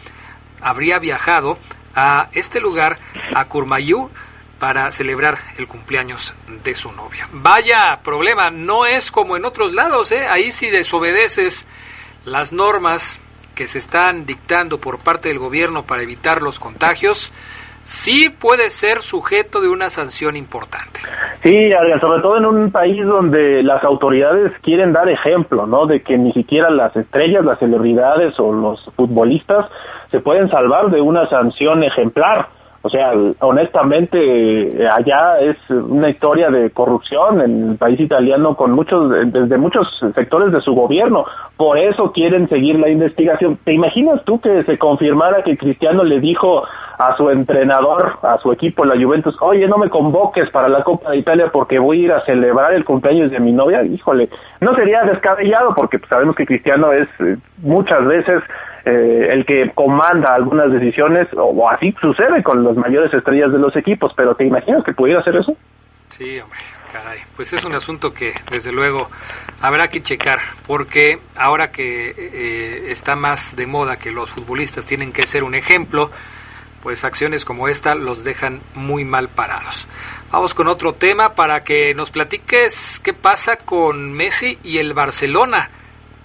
habría 0.60 0.98
viajado 0.98 1.58
a 1.94 2.28
este 2.32 2.60
lugar, 2.60 2.98
a 3.34 3.46
Courmayeur, 3.46 4.10
para 4.58 4.90
celebrar 4.92 5.38
el 5.58 5.66
cumpleaños 5.66 6.34
de 6.64 6.74
su 6.74 6.92
novia. 6.92 7.28
Vaya 7.32 8.00
problema, 8.02 8.50
no 8.50 8.86
es 8.86 9.10
como 9.10 9.36
en 9.36 9.44
otros 9.44 9.72
lados, 9.72 10.12
¿eh? 10.12 10.26
ahí 10.26 10.52
si 10.52 10.70
desobedeces 10.70 11.66
las 12.24 12.52
normas 12.52 13.18
que 13.54 13.66
se 13.66 13.78
están 13.78 14.26
dictando 14.26 14.78
por 14.78 14.98
parte 14.98 15.28
del 15.28 15.38
gobierno 15.38 15.84
para 15.84 16.02
evitar 16.02 16.42
los 16.42 16.58
contagios, 16.58 17.32
sí 17.86 18.28
puede 18.28 18.70
ser 18.70 18.98
sujeto 18.98 19.60
de 19.60 19.68
una 19.68 19.88
sanción 19.90 20.36
importante. 20.36 21.00
Sí, 21.42 21.70
sobre 22.00 22.20
todo 22.20 22.36
en 22.36 22.44
un 22.44 22.72
país 22.72 23.04
donde 23.04 23.62
las 23.62 23.82
autoridades 23.84 24.52
quieren 24.62 24.92
dar 24.92 25.08
ejemplo, 25.08 25.66
¿no? 25.66 25.86
De 25.86 26.02
que 26.02 26.18
ni 26.18 26.32
siquiera 26.32 26.68
las 26.70 26.94
estrellas, 26.96 27.44
las 27.44 27.60
celebridades 27.60 28.38
o 28.40 28.52
los 28.52 28.84
futbolistas 28.96 29.66
se 30.10 30.18
pueden 30.18 30.50
salvar 30.50 30.90
de 30.90 31.00
una 31.00 31.28
sanción 31.28 31.84
ejemplar. 31.84 32.48
O 32.86 32.88
sea, 32.88 33.10
honestamente, 33.40 34.86
allá 34.88 35.40
es 35.40 35.56
una 35.68 36.08
historia 36.08 36.50
de 36.50 36.70
corrupción 36.70 37.40
en 37.40 37.70
el 37.70 37.76
país 37.78 37.98
italiano 37.98 38.54
con 38.54 38.70
muchos, 38.70 39.10
desde 39.32 39.58
muchos 39.58 39.88
sectores 40.14 40.52
de 40.52 40.60
su 40.60 40.72
gobierno. 40.72 41.24
Por 41.56 41.78
eso 41.78 42.12
quieren 42.12 42.48
seguir 42.48 42.78
la 42.78 42.88
investigación. 42.88 43.58
¿Te 43.64 43.72
imaginas 43.72 44.22
tú 44.24 44.40
que 44.40 44.62
se 44.62 44.78
confirmara 44.78 45.42
que 45.42 45.56
Cristiano 45.56 46.04
le 46.04 46.20
dijo 46.20 46.62
a 46.98 47.16
su 47.16 47.28
entrenador, 47.28 48.12
a 48.22 48.38
su 48.38 48.52
equipo, 48.52 48.84
la 48.84 48.94
Juventus, 48.94 49.36
oye, 49.40 49.66
no 49.66 49.78
me 49.78 49.90
convoques 49.90 50.48
para 50.50 50.68
la 50.68 50.84
Copa 50.84 51.10
de 51.10 51.18
Italia 51.18 51.50
porque 51.52 51.80
voy 51.80 52.02
a 52.02 52.04
ir 52.04 52.12
a 52.12 52.24
celebrar 52.24 52.72
el 52.72 52.84
cumpleaños 52.84 53.32
de 53.32 53.40
mi 53.40 53.52
novia? 53.52 53.82
Híjole, 53.82 54.28
no 54.60 54.76
sería 54.76 55.02
descabellado 55.02 55.74
porque 55.74 55.98
sabemos 56.08 56.36
que 56.36 56.46
Cristiano 56.46 56.92
es 56.92 57.08
eh, 57.18 57.36
muchas 57.62 58.06
veces 58.06 58.42
eh, 58.88 59.32
el 59.32 59.44
que 59.44 59.72
comanda 59.74 60.32
algunas 60.32 60.70
decisiones, 60.70 61.26
o, 61.36 61.68
así 61.68 61.92
sucede 62.00 62.40
con 62.44 62.62
las 62.62 62.76
mayores 62.76 63.12
estrellas 63.12 63.50
de 63.50 63.58
los 63.58 63.74
equipos, 63.74 64.12
pero 64.16 64.36
¿te 64.36 64.46
imaginas 64.46 64.84
que 64.84 64.92
pudiera 64.92 65.18
hacer 65.18 65.34
eso? 65.34 65.56
Sí, 66.08 66.38
hombre, 66.38 66.60
caray. 66.92 67.18
Pues 67.34 67.52
es 67.52 67.64
un 67.64 67.74
asunto 67.74 68.14
que 68.14 68.32
desde 68.48 68.70
luego 68.70 69.08
habrá 69.60 69.88
que 69.88 70.04
checar, 70.04 70.38
porque 70.68 71.18
ahora 71.34 71.72
que 71.72 72.14
eh, 72.16 72.92
está 72.92 73.16
más 73.16 73.56
de 73.56 73.66
moda 73.66 73.96
que 73.96 74.12
los 74.12 74.30
futbolistas 74.30 74.86
tienen 74.86 75.12
que 75.12 75.26
ser 75.26 75.42
un 75.42 75.56
ejemplo, 75.56 76.12
pues 76.84 77.02
acciones 77.02 77.44
como 77.44 77.66
esta 77.66 77.96
los 77.96 78.22
dejan 78.22 78.60
muy 78.76 79.04
mal 79.04 79.28
parados. 79.28 79.88
Vamos 80.30 80.54
con 80.54 80.68
otro 80.68 80.92
tema 80.92 81.34
para 81.34 81.64
que 81.64 81.92
nos 81.96 82.12
platiques 82.12 83.00
qué 83.02 83.12
pasa 83.12 83.56
con 83.56 84.12
Messi 84.12 84.60
y 84.62 84.78
el 84.78 84.94
Barcelona. 84.94 85.70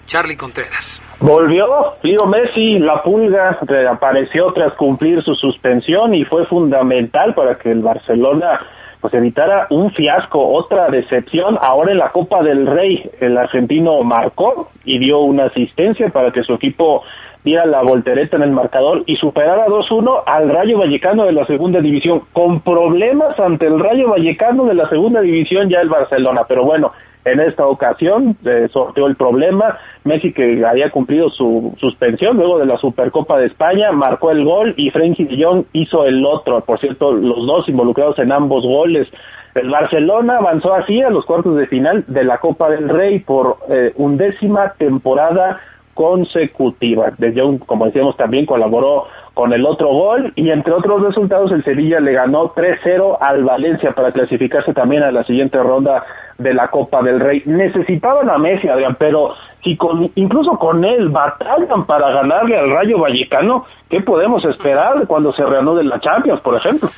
Charlie 0.06 0.36
Contreras. 0.36 1.00
Volvió 1.22 1.94
Leo 2.02 2.26
Messi, 2.26 2.80
la 2.80 3.00
pulga 3.04 3.56
reapareció 3.62 4.52
tras 4.54 4.72
cumplir 4.72 5.22
su 5.22 5.36
suspensión 5.36 6.16
y 6.16 6.24
fue 6.24 6.46
fundamental 6.46 7.32
para 7.34 7.54
que 7.58 7.70
el 7.70 7.80
Barcelona 7.80 8.58
pues 9.00 9.14
evitara 9.14 9.68
un 9.70 9.92
fiasco, 9.92 10.44
otra 10.52 10.88
decepción. 10.90 11.58
Ahora 11.60 11.92
en 11.92 11.98
la 11.98 12.10
Copa 12.10 12.42
del 12.42 12.66
Rey 12.66 13.08
el 13.20 13.38
argentino 13.38 14.02
marcó 14.02 14.70
y 14.84 14.98
dio 14.98 15.20
una 15.20 15.44
asistencia 15.44 16.08
para 16.08 16.32
que 16.32 16.42
su 16.42 16.54
equipo 16.54 17.04
diera 17.44 17.66
la 17.66 17.82
voltereta 17.82 18.36
en 18.36 18.42
el 18.42 18.50
marcador 18.50 19.04
y 19.06 19.14
superara 19.14 19.66
2-1 19.66 20.24
al 20.26 20.48
Rayo 20.48 20.78
Vallecano 20.78 21.24
de 21.24 21.32
la 21.34 21.46
segunda 21.46 21.80
división. 21.80 22.22
Con 22.32 22.62
problemas 22.62 23.38
ante 23.38 23.68
el 23.68 23.78
Rayo 23.78 24.08
Vallecano 24.08 24.64
de 24.64 24.74
la 24.74 24.88
segunda 24.88 25.20
división 25.20 25.68
ya 25.68 25.82
el 25.82 25.88
Barcelona, 25.88 26.42
pero 26.48 26.64
bueno, 26.64 26.90
en 27.24 27.40
esta 27.40 27.66
ocasión 27.66 28.36
sorteó 28.72 29.06
el 29.06 29.16
problema. 29.16 29.78
Messi, 30.04 30.32
que 30.32 30.64
había 30.66 30.90
cumplido 30.90 31.30
su 31.30 31.74
suspensión 31.78 32.36
luego 32.36 32.58
de 32.58 32.66
la 32.66 32.76
Supercopa 32.78 33.38
de 33.38 33.46
España, 33.46 33.92
marcó 33.92 34.30
el 34.30 34.44
gol 34.44 34.74
y 34.76 34.90
Frenkie 34.90 35.24
de 35.24 35.42
Jong 35.42 35.64
hizo 35.72 36.04
el 36.04 36.24
otro. 36.26 36.60
Por 36.62 36.80
cierto, 36.80 37.12
los 37.12 37.46
dos 37.46 37.68
involucrados 37.68 38.18
en 38.18 38.32
ambos 38.32 38.64
goles. 38.64 39.08
El 39.54 39.68
Barcelona 39.68 40.38
avanzó 40.38 40.74
así 40.74 41.02
a 41.02 41.10
los 41.10 41.26
cuartos 41.26 41.56
de 41.56 41.66
final 41.66 42.04
de 42.06 42.24
la 42.24 42.38
Copa 42.38 42.70
del 42.70 42.88
Rey 42.88 43.20
por 43.20 43.58
eh, 43.68 43.92
undécima 43.96 44.72
temporada 44.78 45.60
consecutiva. 45.94 47.12
De 47.18 47.32
Jong, 47.32 47.60
como 47.60 47.86
decíamos, 47.86 48.16
también 48.16 48.46
colaboró 48.46 49.06
con 49.34 49.52
el 49.52 49.64
otro 49.64 49.88
gol 49.88 50.32
y 50.36 50.50
entre 50.50 50.72
otros 50.72 51.02
resultados 51.02 51.50
el 51.52 51.64
Sevilla 51.64 52.00
le 52.00 52.12
ganó 52.12 52.52
3-0 52.54 53.18
al 53.20 53.44
Valencia 53.44 53.92
para 53.92 54.12
clasificarse 54.12 54.74
también 54.74 55.02
a 55.02 55.10
la 55.10 55.24
siguiente 55.24 55.62
ronda 55.62 56.04
de 56.38 56.52
la 56.54 56.68
Copa 56.68 57.02
del 57.02 57.20
Rey. 57.20 57.42
Necesitaban 57.46 58.28
a 58.28 58.38
Messi, 58.38 58.68
Adrián, 58.68 58.96
pero 58.98 59.34
si 59.62 59.76
con, 59.76 60.10
incluso 60.16 60.58
con 60.58 60.84
él 60.84 61.08
batallan 61.08 61.86
para 61.86 62.10
ganarle 62.10 62.58
al 62.58 62.70
Rayo 62.70 62.98
Vallecano, 62.98 63.64
¿qué 63.88 64.00
podemos 64.00 64.44
esperar 64.44 65.06
cuando 65.06 65.32
se 65.32 65.44
reanude 65.44 65.84
la 65.84 66.00
Champions, 66.00 66.40
por 66.40 66.56
ejemplo? 66.56 66.90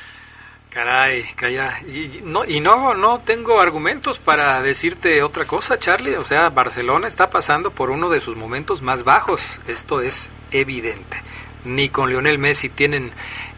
Caray, 0.75 1.23
calla. 1.35 1.79
Y 1.87 2.19
no, 2.25 2.43
y 2.43 2.59
no, 2.59 2.93
no 2.95 3.19
tengo 3.19 3.61
argumentos 3.61 4.19
para 4.19 4.61
decirte 4.61 5.23
otra 5.23 5.45
cosa, 5.45 5.79
Charlie. 5.79 6.17
O 6.17 6.25
sea, 6.25 6.49
Barcelona 6.49 7.07
está 7.07 7.29
pasando 7.29 7.71
por 7.71 7.91
uno 7.91 8.09
de 8.09 8.19
sus 8.19 8.35
momentos 8.35 8.81
más 8.81 9.05
bajos. 9.05 9.41
Esto 9.69 10.01
es 10.01 10.29
evidente 10.51 11.21
ni 11.65 11.89
con 11.89 12.09
Lionel 12.09 12.37
Messi 12.37 12.69
tienen 12.69 13.11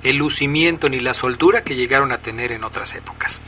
el 0.04 0.18
lucimiento 0.18 0.90
ni 0.90 1.00
la 1.00 1.14
soltura 1.14 1.64
que 1.64 1.76
llegaron 1.76 2.12
a 2.12 2.20
tener 2.20 2.52
en 2.52 2.64
otras 2.64 2.96
épocas. 2.96 3.42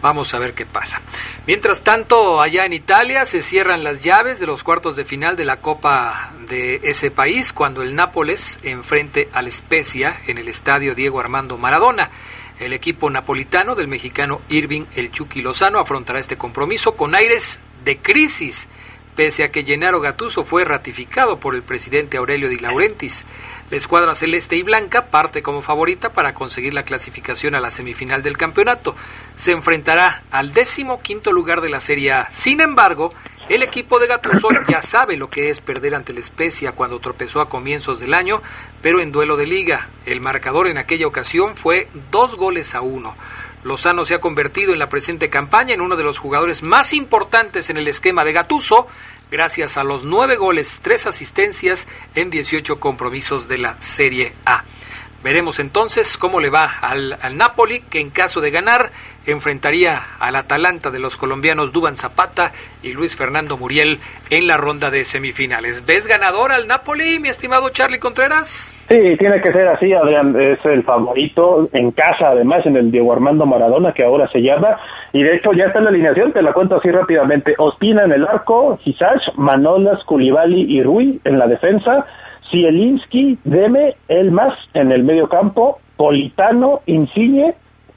Vamos 0.00 0.32
a 0.32 0.38
ver 0.38 0.54
qué 0.54 0.66
pasa. 0.66 1.00
Mientras 1.46 1.82
tanto, 1.82 2.40
allá 2.40 2.64
en 2.64 2.72
Italia 2.72 3.24
se 3.26 3.42
cierran 3.42 3.84
las 3.84 4.02
llaves 4.02 4.38
de 4.38 4.46
los 4.46 4.62
cuartos 4.62 4.96
de 4.96 5.04
final 5.04 5.36
de 5.36 5.44
la 5.44 5.56
Copa 5.56 6.32
de 6.48 6.80
ese 6.84 7.10
país 7.10 7.52
cuando 7.52 7.82
el 7.82 7.94
Nápoles 7.94 8.58
enfrente 8.62 9.28
al 9.32 9.50
Spezia 9.50 10.20
en 10.26 10.38
el 10.38 10.48
estadio 10.48 10.94
Diego 10.94 11.20
Armando 11.20 11.58
Maradona. 11.58 12.10
El 12.58 12.72
equipo 12.72 13.10
napolitano 13.10 13.74
del 13.74 13.88
mexicano 13.88 14.40
Irving 14.48 14.84
El 14.94 15.10
Chucky 15.10 15.42
Lozano 15.42 15.80
afrontará 15.80 16.20
este 16.20 16.36
compromiso 16.36 16.96
con 16.96 17.14
aires 17.16 17.58
de 17.84 17.98
crisis, 17.98 18.68
pese 19.16 19.42
a 19.42 19.50
que 19.50 19.64
Gennaro 19.64 20.00
Gattuso 20.00 20.44
fue 20.44 20.64
ratificado 20.64 21.40
por 21.40 21.56
el 21.56 21.62
presidente 21.62 22.16
Aurelio 22.16 22.48
Di 22.48 22.58
Laurentiis. 22.58 23.24
La 23.70 23.76
escuadra 23.76 24.14
celeste 24.14 24.56
y 24.56 24.62
blanca 24.62 25.06
parte 25.06 25.42
como 25.42 25.62
favorita 25.62 26.12
para 26.12 26.34
conseguir 26.34 26.74
la 26.74 26.84
clasificación 26.84 27.56
a 27.56 27.60
la 27.60 27.72
semifinal 27.72 28.22
del 28.22 28.36
campeonato. 28.36 28.94
Se 29.34 29.50
enfrentará 29.50 30.22
al 30.30 30.52
décimo 30.52 31.00
quinto 31.00 31.32
lugar 31.32 31.60
de 31.60 31.70
la 31.70 31.80
Serie 31.80 32.12
A. 32.12 32.28
Sin 32.30 32.60
embargo, 32.60 33.12
el 33.48 33.62
equipo 33.62 33.98
de 33.98 34.06
Gattuso 34.06 34.48
ya 34.68 34.80
sabe 34.80 35.16
lo 35.16 35.28
que 35.28 35.50
es 35.50 35.60
perder 35.60 35.94
ante 35.94 36.12
la 36.12 36.20
Especia 36.20 36.72
cuando 36.72 36.98
tropezó 36.98 37.40
a 37.40 37.48
comienzos 37.48 38.00
del 38.00 38.14
año, 38.14 38.42
pero 38.80 39.00
en 39.00 39.12
duelo 39.12 39.36
de 39.36 39.46
liga. 39.46 39.88
El 40.06 40.20
marcador 40.20 40.66
en 40.66 40.78
aquella 40.78 41.06
ocasión 41.06 41.54
fue 41.54 41.88
dos 42.10 42.36
goles 42.36 42.74
a 42.74 42.80
uno. 42.80 43.14
Lozano 43.62 44.04
se 44.04 44.14
ha 44.14 44.20
convertido 44.20 44.72
en 44.72 44.78
la 44.78 44.88
presente 44.88 45.30
campaña 45.30 45.74
en 45.74 45.80
uno 45.80 45.96
de 45.96 46.04
los 46.04 46.18
jugadores 46.18 46.62
más 46.62 46.92
importantes 46.92 47.70
en 47.70 47.76
el 47.76 47.88
esquema 47.88 48.24
de 48.24 48.32
Gatuso, 48.32 48.86
gracias 49.30 49.76
a 49.76 49.84
los 49.84 50.04
nueve 50.04 50.36
goles, 50.36 50.80
tres 50.82 51.06
asistencias 51.06 51.86
en 52.14 52.30
18 52.30 52.78
compromisos 52.78 53.48
de 53.48 53.58
la 53.58 53.80
Serie 53.80 54.34
A. 54.44 54.64
Veremos 55.22 55.58
entonces 55.58 56.18
cómo 56.18 56.38
le 56.40 56.50
va 56.50 56.64
al, 56.82 57.18
al, 57.20 57.38
Napoli, 57.38 57.80
que 57.80 58.00
en 58.00 58.10
caso 58.10 58.42
de 58.42 58.50
ganar 58.50 58.92
enfrentaría 59.26 60.00
al 60.20 60.36
Atalanta 60.36 60.90
de 60.90 60.98
los 60.98 61.16
colombianos 61.16 61.72
Duban 61.72 61.96
Zapata 61.96 62.52
y 62.82 62.92
Luis 62.92 63.16
Fernando 63.16 63.56
Muriel 63.56 63.98
en 64.30 64.46
la 64.46 64.56
ronda 64.56 64.90
de 64.90 65.04
semifinales. 65.04 65.86
¿Ves 65.86 66.06
ganador 66.06 66.52
al 66.52 66.66
Napoli, 66.66 67.18
mi 67.18 67.28
estimado 67.28 67.70
Charlie 67.70 67.98
Contreras? 67.98 68.74
Sí, 68.88 69.16
tiene 69.18 69.40
que 69.40 69.52
ser 69.52 69.66
así, 69.68 69.92
Adrián. 69.92 70.38
Es 70.40 70.58
el 70.64 70.82
favorito 70.82 71.68
en 71.72 71.90
casa, 71.92 72.28
además, 72.28 72.66
en 72.66 72.76
el 72.76 72.90
Diego 72.90 73.12
Armando 73.12 73.46
Maradona, 73.46 73.92
que 73.92 74.04
ahora 74.04 74.28
se 74.28 74.40
llama. 74.40 74.78
Y 75.12 75.22
de 75.22 75.36
hecho 75.36 75.52
ya 75.52 75.66
está 75.66 75.78
en 75.78 75.84
la 75.84 75.90
alineación, 75.90 76.32
te 76.32 76.42
la 76.42 76.52
cuento 76.52 76.76
así 76.76 76.90
rápidamente. 76.90 77.54
Ospina 77.58 78.04
en 78.04 78.12
el 78.12 78.26
arco, 78.26 78.78
Gisach, 78.82 79.34
Manolas, 79.36 80.04
Culibali 80.04 80.66
y 80.68 80.82
Rui 80.82 81.20
en 81.24 81.38
la 81.38 81.46
defensa. 81.46 82.06
Zielinski, 82.50 83.38
Deme, 83.44 83.96
Elmas 84.08 84.54
en 84.74 84.92
el 84.92 85.02
medio 85.02 85.28
campo, 85.28 85.80
Politano, 85.96 86.82
Insigne 86.86 87.54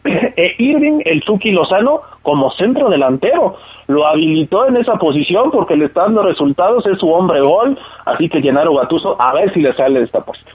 e 0.08 0.56
Irving, 0.58 1.02
el 1.06 1.22
Chucky 1.22 1.52
Lozano 1.52 2.02
como 2.22 2.52
centro 2.52 2.90
delantero. 2.90 3.58
Lo 3.88 4.06
habilitó 4.06 4.68
en 4.68 4.78
esa 4.78 4.96
posición 4.96 5.52
porque 5.52 5.76
le 5.76 5.86
está 5.86 6.02
dando 6.02 6.24
resultados, 6.24 6.86
es 6.86 7.00
su 7.00 7.10
hombre 7.10 7.42
gol, 7.42 7.78
así 8.06 8.30
que 8.30 8.42
Llenaro 8.42 8.74
Gatuso 8.76 9.16
a 9.20 9.34
ver 9.34 9.54
si 9.54 9.62
le 9.62 9.74
sale 9.76 10.00
de 10.00 10.06
esta 10.06 10.22
puesta. 10.22 10.52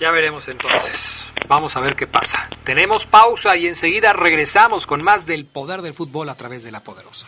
Ya 0.00 0.10
veremos 0.10 0.48
entonces. 0.48 1.32
Vamos 1.48 1.76
a 1.76 1.80
ver 1.80 1.94
qué 1.94 2.06
pasa. 2.06 2.48
Tenemos 2.64 3.06
pausa 3.06 3.56
y 3.56 3.66
enseguida 3.66 4.12
regresamos 4.12 4.86
con 4.86 5.02
más 5.02 5.26
del 5.26 5.46
poder 5.46 5.82
del 5.82 5.94
fútbol 5.94 6.28
a 6.28 6.34
través 6.34 6.64
de 6.64 6.72
la 6.72 6.80
poderosa. 6.80 7.26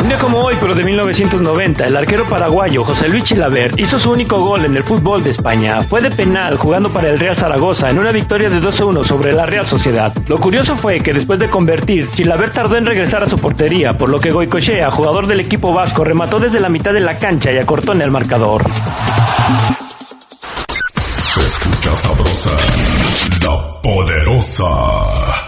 Un 0.00 0.08
día 0.08 0.18
como 0.18 0.38
hoy, 0.38 0.56
pero 0.60 0.74
de 0.74 0.84
1990, 0.84 1.84
el 1.84 1.96
arquero 1.96 2.24
paraguayo 2.26 2.84
José 2.84 3.08
Luis 3.08 3.24
Chilavert 3.24 3.78
hizo 3.78 3.98
su 3.98 4.10
único 4.12 4.40
gol 4.40 4.64
en 4.64 4.76
el 4.76 4.84
fútbol 4.84 5.22
de 5.22 5.30
España. 5.30 5.82
Fue 5.82 6.00
de 6.00 6.10
penal 6.10 6.56
jugando 6.56 6.88
para 6.90 7.08
el 7.08 7.18
Real 7.18 7.36
Zaragoza 7.36 7.90
en 7.90 7.98
una 7.98 8.12
victoria 8.12 8.48
de 8.48 8.60
2-1 8.60 9.04
sobre 9.04 9.32
la 9.32 9.46
Real 9.46 9.66
Sociedad. 9.66 10.12
Lo 10.28 10.38
curioso 10.38 10.76
fue 10.76 11.00
que 11.00 11.12
después 11.12 11.38
de 11.38 11.50
convertir, 11.50 12.10
Chilavert 12.12 12.54
tardó 12.54 12.76
en 12.76 12.86
regresar 12.86 13.22
a 13.22 13.26
su 13.26 13.38
portería, 13.38 13.98
por 13.98 14.10
lo 14.10 14.20
que 14.20 14.30
Goicochea, 14.30 14.90
jugador 14.90 15.26
del 15.26 15.40
equipo 15.40 15.72
vasco, 15.72 16.04
remató 16.04 16.38
desde 16.38 16.60
la 16.60 16.68
mitad 16.68 16.92
de 16.92 17.00
la 17.00 17.18
cancha 17.18 17.50
y 17.52 17.58
acortó 17.58 17.92
en 17.92 18.02
el 18.02 18.10
marcador. 18.10 18.64
Se 20.96 21.40
escucha 21.40 21.96
sabrosa, 21.96 22.50
la 23.42 23.82
poderosa. 23.82 25.47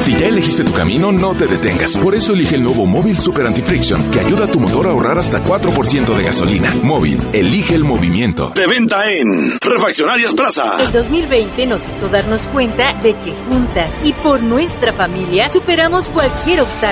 Si 0.00 0.14
ya 0.14 0.28
elegiste 0.28 0.64
tu 0.64 0.72
camino, 0.72 1.12
no 1.12 1.34
te 1.34 1.46
detengas. 1.46 1.98
Por 1.98 2.14
eso 2.14 2.32
elige 2.32 2.56
el 2.56 2.62
nuevo 2.62 2.86
Móvil 2.86 3.16
Super 3.16 3.46
Anti-Friction, 3.46 4.10
que 4.10 4.20
ayuda 4.20 4.44
a 4.44 4.48
tu 4.48 4.60
motor 4.60 4.86
a 4.86 4.90
ahorrar 4.90 5.18
hasta 5.18 5.42
4% 5.42 6.16
de 6.16 6.22
gasolina. 6.22 6.74
Móvil, 6.82 7.20
elige 7.32 7.74
el 7.74 7.84
movimiento. 7.84 8.52
De 8.54 8.66
venta 8.66 9.10
en 9.10 9.58
Refaccionarias 9.60 10.34
Plaza. 10.34 10.78
El 10.80 10.92
2020 10.92 11.66
nos 11.66 11.82
hizo 11.88 12.08
darnos 12.08 12.48
cuenta 12.48 12.94
de 13.02 13.14
que 13.16 13.34
juntas 13.48 13.92
y 14.04 14.12
por 14.12 14.42
nuestra 14.42 14.92
familia 14.92 15.50
superamos 15.50 16.08
cualquier 16.08 16.60
obstáculo 16.60 16.88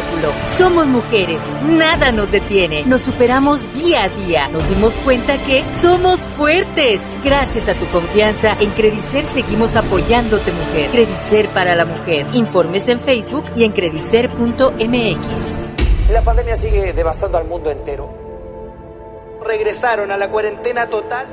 somos 0.57 0.87
mujeres, 0.87 1.41
nada 1.65 2.13
nos 2.13 2.31
detiene. 2.31 2.85
Nos 2.85 3.03
superamos 3.03 3.61
día 3.75 4.05
a 4.05 4.09
día. 4.09 4.49
Nos 4.49 4.69
dimos 4.69 4.93
cuenta 5.05 5.39
que 5.45 5.63
somos 5.81 6.21
fuertes. 6.21 7.01
Gracias 7.25 7.69
a 7.69 7.75
tu 7.75 7.87
confianza, 7.87 8.57
en 8.61 8.71
Credicer 8.71 9.25
seguimos 9.25 9.77
apoyándote, 9.77 10.53
mujer. 10.53 10.91
Credicer 10.91 11.49
para 11.49 11.75
la 11.75 11.85
mujer. 11.85 12.27
Informes 12.33 12.89
en 12.89 12.96
Facebook 13.01 13.45
y 13.55 13.65
en 13.65 13.73
credicer.mx. 13.73 15.19
La 16.13 16.23
pandemia 16.23 16.57
sigue 16.57 16.93
devastando 16.93 17.39
al 17.39 17.47
mundo 17.47 17.71
entero. 17.71 18.27
¿Regresaron 19.45 20.11
a 20.11 20.17
la 20.17 20.29
cuarentena 20.29 20.87
total? 20.87 21.27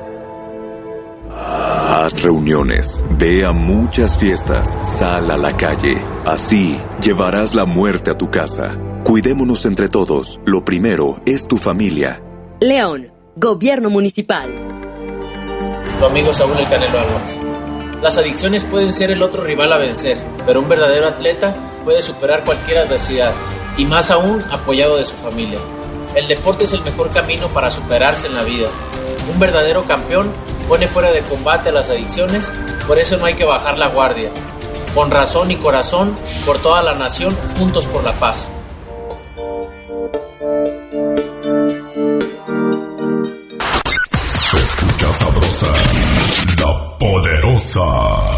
Haz 1.30 2.22
reuniones, 2.22 3.04
ve 3.18 3.44
a 3.44 3.52
muchas 3.52 4.18
fiestas, 4.18 4.76
sal 4.82 5.30
a 5.30 5.36
la 5.36 5.56
calle. 5.56 5.98
Así 6.24 6.78
llevarás 7.02 7.54
la 7.54 7.64
muerte 7.64 8.10
a 8.10 8.18
tu 8.18 8.30
casa. 8.30 8.76
Cuidémonos 9.04 9.64
entre 9.66 9.88
todos. 9.88 10.40
Lo 10.44 10.64
primero 10.64 11.20
es 11.26 11.46
tu 11.46 11.58
familia. 11.58 12.22
León, 12.60 13.12
Gobierno 13.36 13.90
Municipal. 13.90 14.52
Tu 15.98 16.06
amigo 16.06 16.32
Saúl 16.32 16.56
El 16.58 16.68
Canelo 16.68 17.00
Álvarez. 17.00 17.40
Las 18.02 18.18
adicciones 18.18 18.64
pueden 18.64 18.92
ser 18.92 19.10
el 19.10 19.22
otro 19.22 19.42
rival 19.44 19.72
a 19.72 19.78
vencer, 19.78 20.18
pero 20.46 20.60
un 20.60 20.68
verdadero 20.68 21.08
atleta 21.08 21.54
puede 21.84 22.02
superar 22.02 22.44
cualquier 22.44 22.78
adversidad, 22.78 23.32
y 23.76 23.84
más 23.84 24.10
aún 24.10 24.42
apoyado 24.50 24.96
de 24.96 25.04
su 25.04 25.14
familia. 25.14 25.58
El 26.14 26.28
deporte 26.28 26.64
es 26.64 26.72
el 26.72 26.82
mejor 26.82 27.10
camino 27.10 27.48
para 27.48 27.70
superarse 27.70 28.28
en 28.28 28.34
la 28.34 28.44
vida. 28.44 28.68
Un 29.32 29.40
verdadero 29.40 29.82
campeón 29.82 30.32
pone 30.68 30.88
fuera 30.88 31.10
de 31.10 31.22
combate 31.22 31.70
a 31.70 31.72
las 31.72 31.90
adicciones, 31.90 32.52
por 32.86 32.98
eso 32.98 33.16
no 33.16 33.26
hay 33.26 33.34
que 33.34 33.44
bajar 33.44 33.78
la 33.78 33.88
guardia. 33.88 34.30
Con 34.94 35.10
razón 35.10 35.50
y 35.50 35.56
corazón, 35.56 36.16
por 36.46 36.58
toda 36.58 36.82
la 36.82 36.94
nación, 36.94 37.36
juntos 37.58 37.86
por 37.86 38.04
la 38.04 38.12
paz. 38.12 38.48
Se 44.12 44.56
escucha 44.56 45.12
sabrosa, 45.12 45.66
la 46.60 46.98
poderosa. 46.98 48.33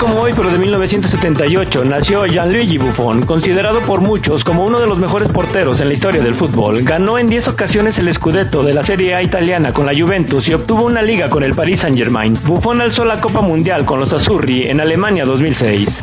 Como 0.00 0.20
hoy, 0.20 0.32
pero 0.34 0.50
de 0.50 0.58
1978, 0.58 1.84
nació 1.84 2.24
Gianluigi 2.24 2.78
Buffon, 2.78 3.26
considerado 3.26 3.80
por 3.82 4.00
muchos 4.00 4.42
como 4.42 4.64
uno 4.64 4.80
de 4.80 4.86
los 4.86 4.98
mejores 4.98 5.28
porteros 5.28 5.80
en 5.80 5.88
la 5.88 5.94
historia 5.94 6.22
del 6.22 6.34
fútbol. 6.34 6.82
Ganó 6.82 7.18
en 7.18 7.28
10 7.28 7.48
ocasiones 7.48 7.98
el 7.98 8.12
Scudetto 8.12 8.62
de 8.62 8.72
la 8.72 8.82
Serie 8.82 9.14
A 9.14 9.22
italiana 9.22 9.72
con 9.72 9.86
la 9.86 9.92
Juventus 9.94 10.48
y 10.48 10.54
obtuvo 10.54 10.84
una 10.84 11.02
liga 11.02 11.28
con 11.28 11.42
el 11.42 11.54
Paris 11.54 11.80
Saint-Germain. 11.80 12.36
Buffon 12.44 12.80
alzó 12.80 13.04
la 13.04 13.18
Copa 13.18 13.42
Mundial 13.42 13.84
con 13.84 14.00
los 14.00 14.12
Azzurri 14.12 14.64
en 14.64 14.80
Alemania 14.80 15.24
2006. 15.24 16.02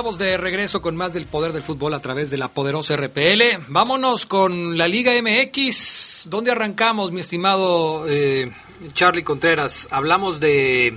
Estamos 0.00 0.18
de 0.18 0.38
regreso 0.38 0.80
con 0.80 0.96
más 0.96 1.12
del 1.12 1.26
poder 1.26 1.52
del 1.52 1.60
fútbol 1.60 1.92
a 1.92 2.00
través 2.00 2.30
de 2.30 2.38
la 2.38 2.48
poderosa 2.48 2.96
RPL. 2.96 3.42
Vámonos 3.68 4.24
con 4.24 4.78
la 4.78 4.88
Liga 4.88 5.12
MX. 5.12 6.26
¿Dónde 6.30 6.52
arrancamos, 6.52 7.12
mi 7.12 7.20
estimado 7.20 8.08
eh, 8.08 8.50
Charlie 8.94 9.24
Contreras? 9.24 9.88
¿Hablamos 9.90 10.40
de, 10.40 10.96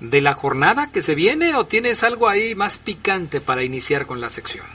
de 0.00 0.20
la 0.20 0.34
jornada 0.34 0.90
que 0.92 1.00
se 1.00 1.14
viene 1.14 1.54
o 1.54 1.64
tienes 1.64 2.04
algo 2.04 2.28
ahí 2.28 2.54
más 2.54 2.76
picante 2.76 3.40
para 3.40 3.62
iniciar 3.62 4.04
con 4.04 4.20
la 4.20 4.28
sección? 4.28 4.66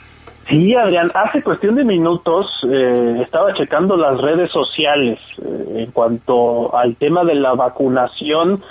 Sí, 0.48 0.74
Adrián, 0.74 1.12
hace 1.14 1.40
cuestión 1.40 1.76
de 1.76 1.84
minutos 1.84 2.48
eh, 2.68 3.20
estaba 3.22 3.54
checando 3.54 3.96
las 3.96 4.20
redes 4.20 4.50
sociales 4.50 5.20
eh, 5.40 5.84
en 5.84 5.92
cuanto 5.92 6.76
al 6.76 6.96
tema 6.96 7.22
de 7.22 7.36
la 7.36 7.52
vacunación 7.52 8.64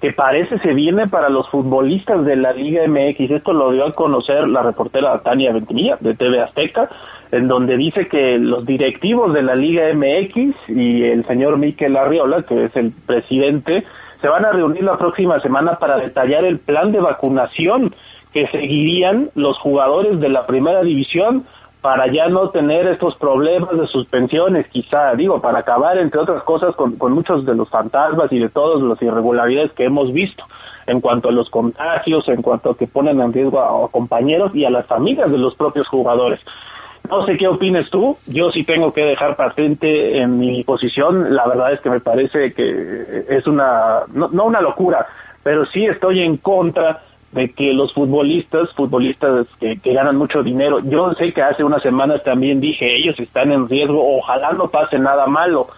que 0.00 0.12
parece 0.12 0.58
se 0.60 0.72
viene 0.72 1.06
para 1.08 1.28
los 1.28 1.48
futbolistas 1.50 2.24
de 2.24 2.36
la 2.36 2.52
Liga 2.52 2.86
MX. 2.86 3.30
Esto 3.30 3.52
lo 3.52 3.70
dio 3.70 3.86
a 3.86 3.92
conocer 3.92 4.48
la 4.48 4.62
reportera 4.62 5.20
Tania 5.22 5.52
Ventimilla 5.52 5.98
de 6.00 6.14
TV 6.14 6.40
Azteca, 6.40 6.88
en 7.30 7.48
donde 7.48 7.76
dice 7.76 8.08
que 8.08 8.38
los 8.38 8.64
directivos 8.64 9.34
de 9.34 9.42
la 9.42 9.54
Liga 9.54 9.92
MX 9.92 10.68
y 10.68 11.02
el 11.04 11.26
señor 11.26 11.58
Miquel 11.58 11.96
Arriola, 11.96 12.42
que 12.44 12.64
es 12.64 12.76
el 12.76 12.92
presidente, 13.06 13.84
se 14.22 14.28
van 14.28 14.44
a 14.44 14.52
reunir 14.52 14.84
la 14.84 14.96
próxima 14.96 15.38
semana 15.40 15.78
para 15.78 15.98
detallar 15.98 16.44
el 16.44 16.58
plan 16.58 16.92
de 16.92 17.00
vacunación 17.00 17.94
que 18.32 18.46
seguirían 18.48 19.30
los 19.34 19.58
jugadores 19.58 20.20
de 20.20 20.28
la 20.28 20.46
primera 20.46 20.82
división 20.82 21.44
para 21.80 22.12
ya 22.12 22.28
no 22.28 22.50
tener 22.50 22.86
estos 22.86 23.16
problemas 23.16 23.70
de 23.78 23.86
suspensiones, 23.86 24.68
quizá, 24.68 25.14
digo, 25.14 25.40
para 25.40 25.60
acabar, 25.60 25.96
entre 25.98 26.20
otras 26.20 26.42
cosas, 26.42 26.74
con, 26.76 26.96
con 26.96 27.12
muchos 27.12 27.46
de 27.46 27.54
los 27.54 27.68
fantasmas 27.70 28.30
y 28.32 28.38
de 28.38 28.50
todas 28.50 28.82
las 28.82 29.00
irregularidades 29.00 29.72
que 29.72 29.84
hemos 29.84 30.12
visto 30.12 30.44
en 30.86 31.00
cuanto 31.00 31.28
a 31.28 31.32
los 31.32 31.48
contagios, 31.48 32.28
en 32.28 32.42
cuanto 32.42 32.70
a 32.70 32.76
que 32.76 32.86
ponen 32.86 33.20
en 33.20 33.32
riesgo 33.32 33.60
a, 33.60 33.90
compañeros 33.90 34.54
y 34.54 34.64
a 34.64 34.70
las 34.70 34.86
familias 34.86 35.30
de 35.30 35.38
los 35.38 35.54
propios 35.54 35.88
jugadores. 35.88 36.40
No 37.08 37.24
sé 37.24 37.36
qué 37.38 37.48
opines 37.48 37.88
tú, 37.90 38.16
yo 38.26 38.50
sí 38.50 38.62
tengo 38.62 38.92
que 38.92 39.04
dejar 39.04 39.36
patente 39.36 40.18
en 40.18 40.38
mi 40.38 40.62
posición, 40.64 41.34
la 41.34 41.46
verdad 41.46 41.72
es 41.72 41.80
que 41.80 41.90
me 41.90 42.00
parece 42.00 42.52
que 42.52 43.24
es 43.28 43.46
una, 43.46 44.00
no, 44.12 44.28
no 44.28 44.44
una 44.44 44.60
locura, 44.60 45.06
pero 45.42 45.64
sí 45.66 45.86
estoy 45.86 46.20
en 46.20 46.36
contra 46.36 47.00
de 47.32 47.50
que 47.50 47.72
los 47.72 47.92
futbolistas, 47.94 48.72
futbolistas 48.74 49.46
que, 49.60 49.78
que, 49.78 49.92
ganan 49.92 50.16
mucho 50.16 50.42
dinero, 50.42 50.80
yo 50.80 51.12
sé 51.14 51.32
que 51.32 51.42
hace 51.42 51.62
unas 51.62 51.82
semanas 51.82 52.22
también 52.24 52.60
dije, 52.60 52.96
ellos 52.96 53.18
están 53.20 53.52
en 53.52 53.68
riesgo, 53.68 54.16
ojalá 54.18 54.52
no 54.52 54.68
pase 54.68 54.98
nada 54.98 55.26
malo, 55.26 55.68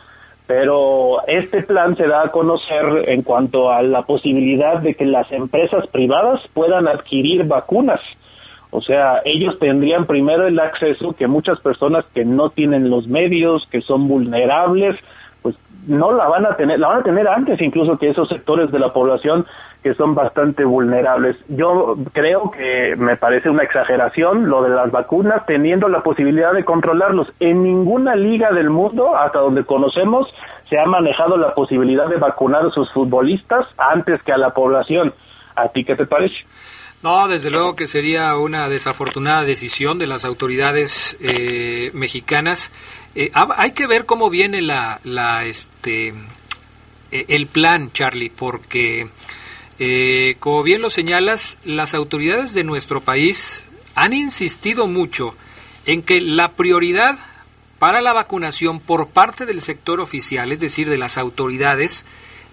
pero 0.46 1.26
este 1.26 1.62
plan 1.62 1.96
se 1.96 2.06
da 2.06 2.22
a 2.22 2.30
conocer 2.30 3.08
en 3.08 3.22
cuanto 3.22 3.70
a 3.70 3.82
la 3.82 4.02
posibilidad 4.02 4.78
de 4.80 4.94
que 4.94 5.04
las 5.04 5.30
empresas 5.30 5.86
privadas 5.88 6.40
puedan 6.54 6.88
adquirir 6.88 7.44
vacunas. 7.44 8.00
O 8.70 8.80
sea, 8.80 9.20
ellos 9.26 9.58
tendrían 9.58 10.06
primero 10.06 10.46
el 10.46 10.58
acceso 10.58 11.12
que 11.12 11.26
muchas 11.26 11.60
personas 11.60 12.06
que 12.14 12.24
no 12.24 12.48
tienen 12.48 12.88
los 12.88 13.06
medios, 13.06 13.68
que 13.70 13.82
son 13.82 14.08
vulnerables, 14.08 14.96
pues 15.42 15.56
no 15.86 16.12
la 16.12 16.26
van 16.26 16.46
a 16.46 16.56
tener, 16.56 16.80
la 16.80 16.88
van 16.88 17.00
a 17.00 17.02
tener 17.02 17.28
antes 17.28 17.60
incluso 17.60 17.98
que 17.98 18.08
esos 18.08 18.28
sectores 18.28 18.72
de 18.72 18.78
la 18.78 18.92
población 18.92 19.44
que 19.82 19.94
son 19.94 20.14
bastante 20.14 20.64
vulnerables. 20.64 21.36
Yo 21.48 21.96
creo 22.12 22.50
que 22.50 22.94
me 22.96 23.16
parece 23.16 23.50
una 23.50 23.64
exageración 23.64 24.48
lo 24.48 24.62
de 24.62 24.70
las 24.70 24.90
vacunas, 24.90 25.44
teniendo 25.46 25.88
la 25.88 26.02
posibilidad 26.02 26.52
de 26.52 26.64
controlarlos. 26.64 27.28
En 27.40 27.62
ninguna 27.62 28.14
liga 28.14 28.52
del 28.52 28.70
mundo, 28.70 29.16
hasta 29.16 29.40
donde 29.40 29.64
conocemos, 29.64 30.32
se 30.70 30.78
ha 30.78 30.86
manejado 30.86 31.36
la 31.36 31.54
posibilidad 31.54 32.06
de 32.08 32.16
vacunar 32.16 32.66
a 32.66 32.70
sus 32.70 32.92
futbolistas 32.92 33.66
antes 33.76 34.22
que 34.22 34.32
a 34.32 34.38
la 34.38 34.54
población. 34.54 35.12
¿A 35.56 35.68
ti 35.68 35.84
qué 35.84 35.96
te 35.96 36.06
parece? 36.06 36.36
No, 37.02 37.26
desde 37.26 37.50
luego 37.50 37.74
que 37.74 37.88
sería 37.88 38.36
una 38.36 38.68
desafortunada 38.68 39.42
decisión 39.42 39.98
de 39.98 40.06
las 40.06 40.24
autoridades 40.24 41.16
eh, 41.20 41.90
mexicanas. 41.94 42.70
Eh, 43.16 43.32
hay 43.34 43.72
que 43.72 43.88
ver 43.88 44.06
cómo 44.06 44.30
viene 44.30 44.62
la, 44.62 45.00
la 45.02 45.44
este, 45.44 46.14
eh, 47.10 47.26
el 47.28 47.48
plan, 47.48 47.90
Charlie, 47.92 48.30
porque 48.30 49.08
eh, 49.78 50.36
como 50.40 50.62
bien 50.62 50.82
lo 50.82 50.90
señalas, 50.90 51.58
las 51.64 51.94
autoridades 51.94 52.54
de 52.54 52.64
nuestro 52.64 53.00
país 53.00 53.66
han 53.94 54.12
insistido 54.12 54.86
mucho 54.86 55.34
en 55.86 56.02
que 56.02 56.20
la 56.20 56.52
prioridad 56.52 57.18
para 57.78 58.00
la 58.00 58.12
vacunación 58.12 58.78
por 58.78 59.08
parte 59.08 59.44
del 59.44 59.60
sector 59.60 60.00
oficial, 60.00 60.52
es 60.52 60.60
decir, 60.60 60.88
de 60.88 60.98
las 60.98 61.18
autoridades, 61.18 62.04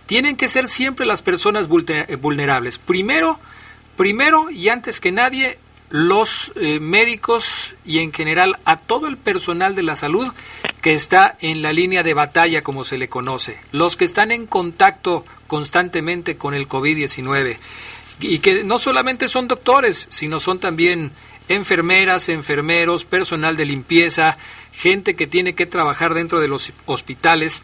tienen 0.08 0.36
que 0.36 0.48
ser 0.48 0.68
siempre 0.68 1.06
las 1.06 1.22
personas 1.22 1.68
vulnerables. 1.68 2.80
Primero, 2.80 3.40
primero 3.96 4.50
y 4.50 4.70
antes 4.70 5.00
que 5.00 5.12
nadie, 5.12 5.60
los 5.92 6.52
eh, 6.56 6.80
médicos 6.80 7.76
y 7.86 8.00
en 8.00 8.12
general 8.12 8.58
a 8.66 8.78
todo 8.78 9.08
el 9.08 9.18
personal 9.18 9.76
de 9.76 9.84
la 9.84 9.96
salud 9.96 10.28
que 10.82 10.94
está 10.94 11.38
en 11.42 11.62
la 11.62 11.74
línea 11.74 12.02
de 12.04 12.14
batalla, 12.14 12.64
como 12.64 12.84
se 12.84 12.98
le 12.98 13.10
conoce, 13.10 13.60
los 13.72 13.98
que 13.98 14.06
están 14.06 14.32
en 14.32 14.48
contacto 14.48 15.26
constantemente 15.50 16.38
con 16.38 16.54
el 16.54 16.70
COVID-19 16.70 17.58
y 18.22 18.40
que 18.40 18.64
no 18.64 18.80
solamente 18.80 19.28
son 19.28 19.48
doctores, 19.48 20.08
sino 20.10 20.40
son 20.40 20.60
también 20.60 21.12
enfermeras, 21.50 22.30
enfermeros, 22.30 23.04
personal 23.04 23.58
de 23.58 23.66
limpieza, 23.66 24.38
gente 24.72 25.16
que 25.16 25.28
tiene 25.28 25.56
que 25.56 25.66
trabajar 25.66 26.14
dentro 26.14 26.40
de 26.40 26.48
los 26.48 26.72
hospitales 26.86 27.64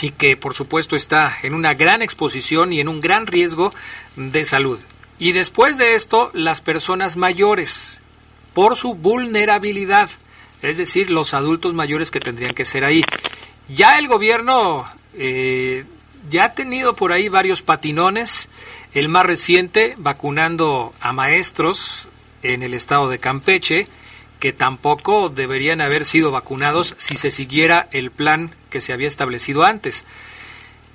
y 0.00 0.10
que 0.10 0.36
por 0.36 0.54
supuesto 0.54 0.96
está 0.96 1.38
en 1.42 1.54
una 1.54 1.74
gran 1.74 2.02
exposición 2.02 2.72
y 2.72 2.80
en 2.80 2.88
un 2.88 3.00
gran 3.00 3.26
riesgo 3.26 3.72
de 4.16 4.44
salud. 4.44 4.78
Y 5.18 5.32
después 5.32 5.78
de 5.78 5.94
esto, 5.94 6.30
las 6.32 6.60
personas 6.60 7.16
mayores, 7.16 8.00
por 8.54 8.76
su 8.76 8.94
vulnerabilidad, 8.94 10.10
es 10.62 10.76
decir, 10.76 11.10
los 11.10 11.34
adultos 11.34 11.74
mayores 11.74 12.10
que 12.10 12.20
tendrían 12.20 12.54
que 12.54 12.64
ser 12.64 12.84
ahí. 12.84 13.02
Ya 13.68 13.98
el 13.98 14.08
gobierno 14.08 14.86
eh, 15.14 15.84
ya 16.30 16.44
ha 16.44 16.54
tenido 16.54 16.94
por 16.94 17.12
ahí 17.12 17.28
varios 17.28 17.60
patinones, 17.60 18.48
el 18.94 19.08
más 19.08 19.26
reciente 19.26 19.94
vacunando 19.98 20.94
a 21.00 21.12
maestros 21.12 22.08
en 22.42 22.62
el 22.62 22.72
estado 22.72 23.08
de 23.08 23.18
Campeche, 23.18 23.88
que 24.38 24.52
tampoco 24.52 25.28
deberían 25.28 25.80
haber 25.80 26.04
sido 26.04 26.30
vacunados 26.30 26.94
si 26.96 27.14
se 27.16 27.30
siguiera 27.30 27.88
el 27.90 28.10
plan 28.10 28.54
que 28.70 28.80
se 28.80 28.92
había 28.92 29.08
establecido 29.08 29.64
antes. 29.64 30.04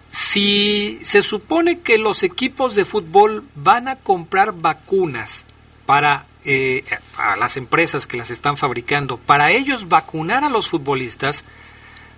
Si 0.10 1.00
se 1.04 1.22
supone 1.22 1.82
que 1.82 1.98
los 1.98 2.24
equipos 2.24 2.74
de 2.74 2.86
fútbol 2.86 3.44
van 3.56 3.88
a 3.88 3.98
comprar 3.98 4.54
vacunas 4.54 5.46
para 5.86 6.26
eh, 6.46 6.84
a 7.18 7.36
las 7.36 7.58
empresas 7.58 8.08
que 8.08 8.18
las 8.18 8.32
están 8.32 8.56
fabricando, 8.56 9.18
para 9.18 9.52
ellos 9.52 9.90
vacunar 9.90 10.44
a 10.44 10.50
los 10.50 10.70
futbolistas, 10.70 11.44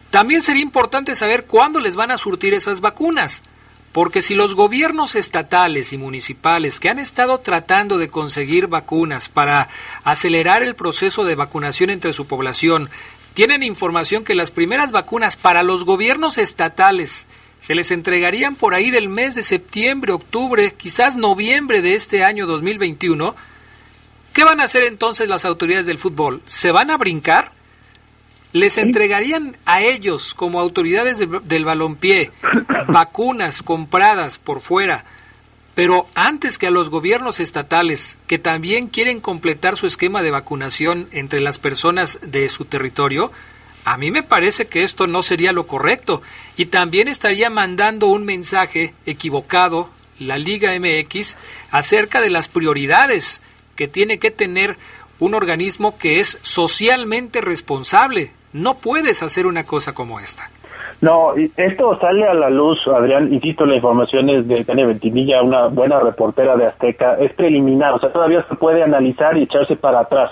también 0.09 0.41
sería 0.41 0.61
importante 0.61 1.15
saber 1.15 1.45
cuándo 1.45 1.79
les 1.79 1.95
van 1.95 2.11
a 2.11 2.17
surtir 2.17 2.53
esas 2.53 2.81
vacunas. 2.81 3.43
Porque 3.91 4.21
si 4.21 4.35
los 4.35 4.53
gobiernos 4.53 5.15
estatales 5.15 5.91
y 5.91 5.97
municipales 5.97 6.79
que 6.79 6.89
han 6.89 6.99
estado 6.99 7.39
tratando 7.39 7.97
de 7.97 8.09
conseguir 8.09 8.67
vacunas 8.67 9.27
para 9.27 9.69
acelerar 10.03 10.61
el 10.61 10.75
proceso 10.75 11.23
de 11.23 11.35
vacunación 11.35 11.89
entre 11.89 12.13
su 12.13 12.27
población 12.27 12.89
tienen 13.33 13.63
información 13.63 14.23
que 14.23 14.35
las 14.35 14.51
primeras 14.51 14.91
vacunas 14.91 15.35
para 15.35 15.63
los 15.63 15.83
gobiernos 15.83 16.37
estatales 16.37 17.25
se 17.59 17.75
les 17.75 17.91
entregarían 17.91 18.55
por 18.55 18.73
ahí 18.73 18.91
del 18.91 19.09
mes 19.09 19.35
de 19.35 19.43
septiembre, 19.43 20.11
octubre, 20.11 20.73
quizás 20.75 21.15
noviembre 21.15 21.81
de 21.81 21.95
este 21.95 22.23
año 22.23 22.45
2021, 22.45 23.35
¿qué 24.33 24.43
van 24.43 24.59
a 24.59 24.65
hacer 24.65 24.83
entonces 24.83 25.27
las 25.27 25.45
autoridades 25.45 25.85
del 25.85 25.97
fútbol? 25.97 26.41
¿Se 26.45 26.71
van 26.71 26.91
a 26.91 26.97
brincar? 26.97 27.51
¿Les 28.53 28.77
entregarían 28.77 29.57
a 29.65 29.81
ellos 29.81 30.33
como 30.33 30.60
autoridades 30.60 31.19
del 31.19 31.65
balompié 31.65 32.31
vacunas 32.88 33.62
compradas 33.62 34.38
por 34.38 34.62
fuera, 34.62 35.03
pero 35.75 36.07
antes 36.15 36.57
que 36.57 36.67
a 36.67 36.71
los 36.71 36.89
gobiernos 36.89 37.39
estatales 37.39 38.17
que 38.25 38.39
también 38.39 38.88
quieren 38.88 39.19
completar 39.19 39.75
su 39.75 39.86
esquema 39.86 40.21
de 40.21 40.31
vacunación 40.31 41.07
entre 41.12 41.41
las 41.41 41.60
personas 41.60 42.19
de 42.21 42.49
su 42.49 42.65
territorio? 42.65 43.31
A 43.86 43.97
mí 43.97 44.12
me 44.12 44.23
parece 44.23 44.65
que 44.65 44.83
esto 44.83 45.07
no 45.07 45.23
sería 45.23 45.53
lo 45.53 45.65
correcto 45.65 46.21
y 46.57 46.65
también 46.65 47.07
estaría 47.07 47.49
mandando 47.49 48.07
un 48.07 48.25
mensaje 48.25 48.93
equivocado 49.05 49.89
la 50.19 50.38
Liga 50.38 50.71
MX 50.77 51.38
acerca 51.71 52.21
de 52.21 52.29
las 52.29 52.47
prioridades 52.47 53.41
que 53.75 53.88
tiene 53.88 54.19
que 54.19 54.31
tener 54.31 54.77
un 55.19 55.33
organismo 55.33 55.97
que 55.97 56.19
es 56.19 56.38
socialmente 56.41 57.41
responsable. 57.41 58.31
No 58.57 58.75
puedes 58.75 59.23
hacer 59.23 59.47
una 59.47 59.63
cosa 59.63 59.93
como 59.93 60.19
esta. 60.19 60.43
No, 60.99 61.33
esto 61.35 61.99
sale 61.99 62.27
a 62.27 62.33
la 62.33 62.49
luz, 62.49 62.79
Adrián, 62.87 63.31
insisto, 63.31 63.65
la 63.65 63.75
información 63.75 64.29
es 64.29 64.47
de 64.47 64.65
Tania 64.65 64.87
Ventimilla, 64.87 65.43
una 65.43 65.67
buena 65.67 65.99
reportera 65.99 66.55
de 66.57 66.65
Azteca, 66.65 67.17
es 67.19 67.31
preliminar, 67.33 67.93
o 67.93 67.99
sea, 67.99 68.11
todavía 68.11 68.43
se 68.49 68.55
puede 68.55 68.81
analizar 68.81 69.37
y 69.37 69.43
echarse 69.43 69.75
para 69.75 69.99
atrás 69.99 70.31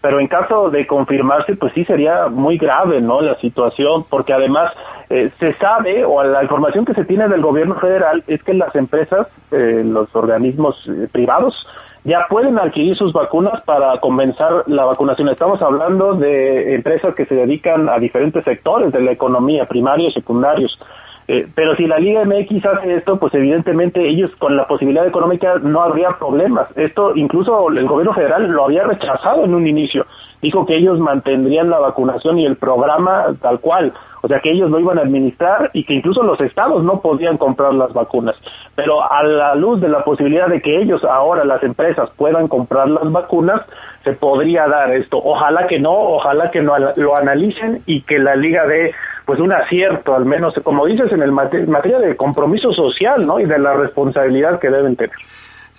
pero 0.00 0.20
en 0.20 0.28
caso 0.28 0.70
de 0.70 0.86
confirmarse, 0.86 1.56
pues 1.56 1.72
sí 1.74 1.84
sería 1.84 2.28
muy 2.28 2.56
grave, 2.56 3.00
¿no? 3.00 3.20
La 3.20 3.38
situación, 3.40 4.04
porque 4.08 4.32
además 4.32 4.72
eh, 5.10 5.30
se 5.40 5.54
sabe, 5.54 6.04
o 6.04 6.22
la 6.22 6.42
información 6.42 6.84
que 6.84 6.94
se 6.94 7.04
tiene 7.04 7.28
del 7.28 7.42
gobierno 7.42 7.74
federal 7.80 8.22
es 8.26 8.42
que 8.44 8.54
las 8.54 8.74
empresas, 8.76 9.26
eh, 9.50 9.82
los 9.84 10.14
organismos 10.14 10.76
eh, 10.88 11.08
privados, 11.10 11.66
ya 12.04 12.26
pueden 12.28 12.58
adquirir 12.58 12.96
sus 12.96 13.12
vacunas 13.12 13.62
para 13.62 13.98
comenzar 14.00 14.64
la 14.66 14.84
vacunación. 14.84 15.28
Estamos 15.28 15.60
hablando 15.62 16.14
de 16.14 16.74
empresas 16.74 17.14
que 17.14 17.26
se 17.26 17.34
dedican 17.34 17.88
a 17.88 17.98
diferentes 17.98 18.44
sectores 18.44 18.92
de 18.92 19.00
la 19.00 19.12
economía, 19.12 19.66
primarios, 19.66 20.14
secundarios. 20.14 20.78
Eh, 21.26 21.46
pero 21.54 21.76
si 21.76 21.86
la 21.86 21.98
Liga 21.98 22.24
MX 22.24 22.64
hace 22.64 22.94
esto, 22.94 23.18
pues 23.18 23.34
evidentemente 23.34 24.08
ellos 24.08 24.30
con 24.38 24.56
la 24.56 24.66
posibilidad 24.66 25.06
económica 25.06 25.56
no 25.58 25.82
habría 25.82 26.16
problemas. 26.18 26.68
Esto 26.74 27.14
incluso 27.16 27.68
el 27.68 27.86
gobierno 27.86 28.14
federal 28.14 28.46
lo 28.48 28.64
había 28.64 28.84
rechazado 28.84 29.44
en 29.44 29.54
un 29.54 29.66
inicio. 29.66 30.06
Dijo 30.40 30.66
que 30.66 30.76
ellos 30.76 30.98
mantendrían 30.98 31.70
la 31.70 31.78
vacunación 31.78 32.38
y 32.38 32.46
el 32.46 32.56
programa 32.56 33.26
tal 33.40 33.60
cual. 33.60 33.92
O 34.22 34.28
sea 34.28 34.40
que 34.40 34.50
ellos 34.50 34.70
lo 34.70 34.80
iban 34.80 34.98
a 34.98 35.02
administrar 35.02 35.70
y 35.72 35.84
que 35.84 35.94
incluso 35.94 36.22
los 36.22 36.40
estados 36.40 36.82
no 36.82 37.00
podían 37.00 37.38
comprar 37.38 37.74
las 37.74 37.92
vacunas. 37.92 38.36
Pero 38.74 39.00
a 39.02 39.22
la 39.22 39.54
luz 39.54 39.80
de 39.80 39.88
la 39.88 40.04
posibilidad 40.04 40.48
de 40.48 40.60
que 40.60 40.80
ellos 40.80 41.04
ahora, 41.04 41.44
las 41.44 41.62
empresas, 41.62 42.10
puedan 42.16 42.48
comprar 42.48 42.88
las 42.88 43.10
vacunas, 43.10 43.62
se 44.04 44.12
podría 44.12 44.66
dar 44.66 44.92
esto. 44.92 45.18
Ojalá 45.22 45.66
que 45.66 45.78
no, 45.78 45.92
ojalá 45.92 46.50
que 46.50 46.62
no 46.62 46.74
lo 46.96 47.16
analicen 47.16 47.82
y 47.86 48.02
que 48.02 48.18
la 48.18 48.34
liga 48.34 48.66
dé 48.66 48.92
pues 49.24 49.40
un 49.40 49.52
acierto, 49.52 50.14
al 50.14 50.24
menos, 50.24 50.54
como 50.64 50.86
dices, 50.86 51.12
en 51.12 51.22
el 51.22 51.32
materia 51.32 51.98
de 51.98 52.16
compromiso 52.16 52.72
social, 52.72 53.26
¿no? 53.26 53.38
Y 53.38 53.44
de 53.44 53.58
la 53.58 53.74
responsabilidad 53.74 54.58
que 54.58 54.70
deben 54.70 54.96
tener. 54.96 55.14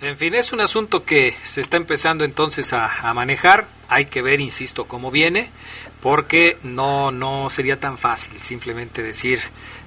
En 0.02 0.16
fin, 0.16 0.34
es 0.34 0.52
un 0.52 0.62
asunto 0.62 1.04
que 1.04 1.36
se 1.42 1.60
está 1.60 1.76
empezando 1.76 2.24
entonces 2.24 2.72
a, 2.72 3.12
manejar. 3.12 3.66
Hay 3.86 4.06
que 4.06 4.22
ver, 4.22 4.40
insisto, 4.40 4.86
cómo 4.86 5.10
viene, 5.10 5.50
porque 6.00 6.56
no, 6.62 7.10
no 7.10 7.50
sería 7.50 7.78
tan 7.78 7.98
fácil 7.98 8.40
simplemente 8.40 9.02
decir, 9.02 9.40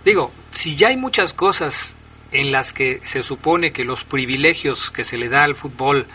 digo, 0.05 0.31
si 0.51 0.75
ya 0.75 0.89
hay 0.89 0.97
muchas 0.97 1.33
cosas 1.33 1.95
en 2.31 2.51
las 2.51 2.73
que 2.73 3.01
se 3.03 3.23
supone 3.23 3.71
que 3.71 3.85
los 3.85 4.03
privilegios 4.03 4.91
que 4.91 5.03
se 5.03 5.17
le 5.17 5.29
da 5.29 5.45
al 5.45 5.55
fútbol 5.55 6.05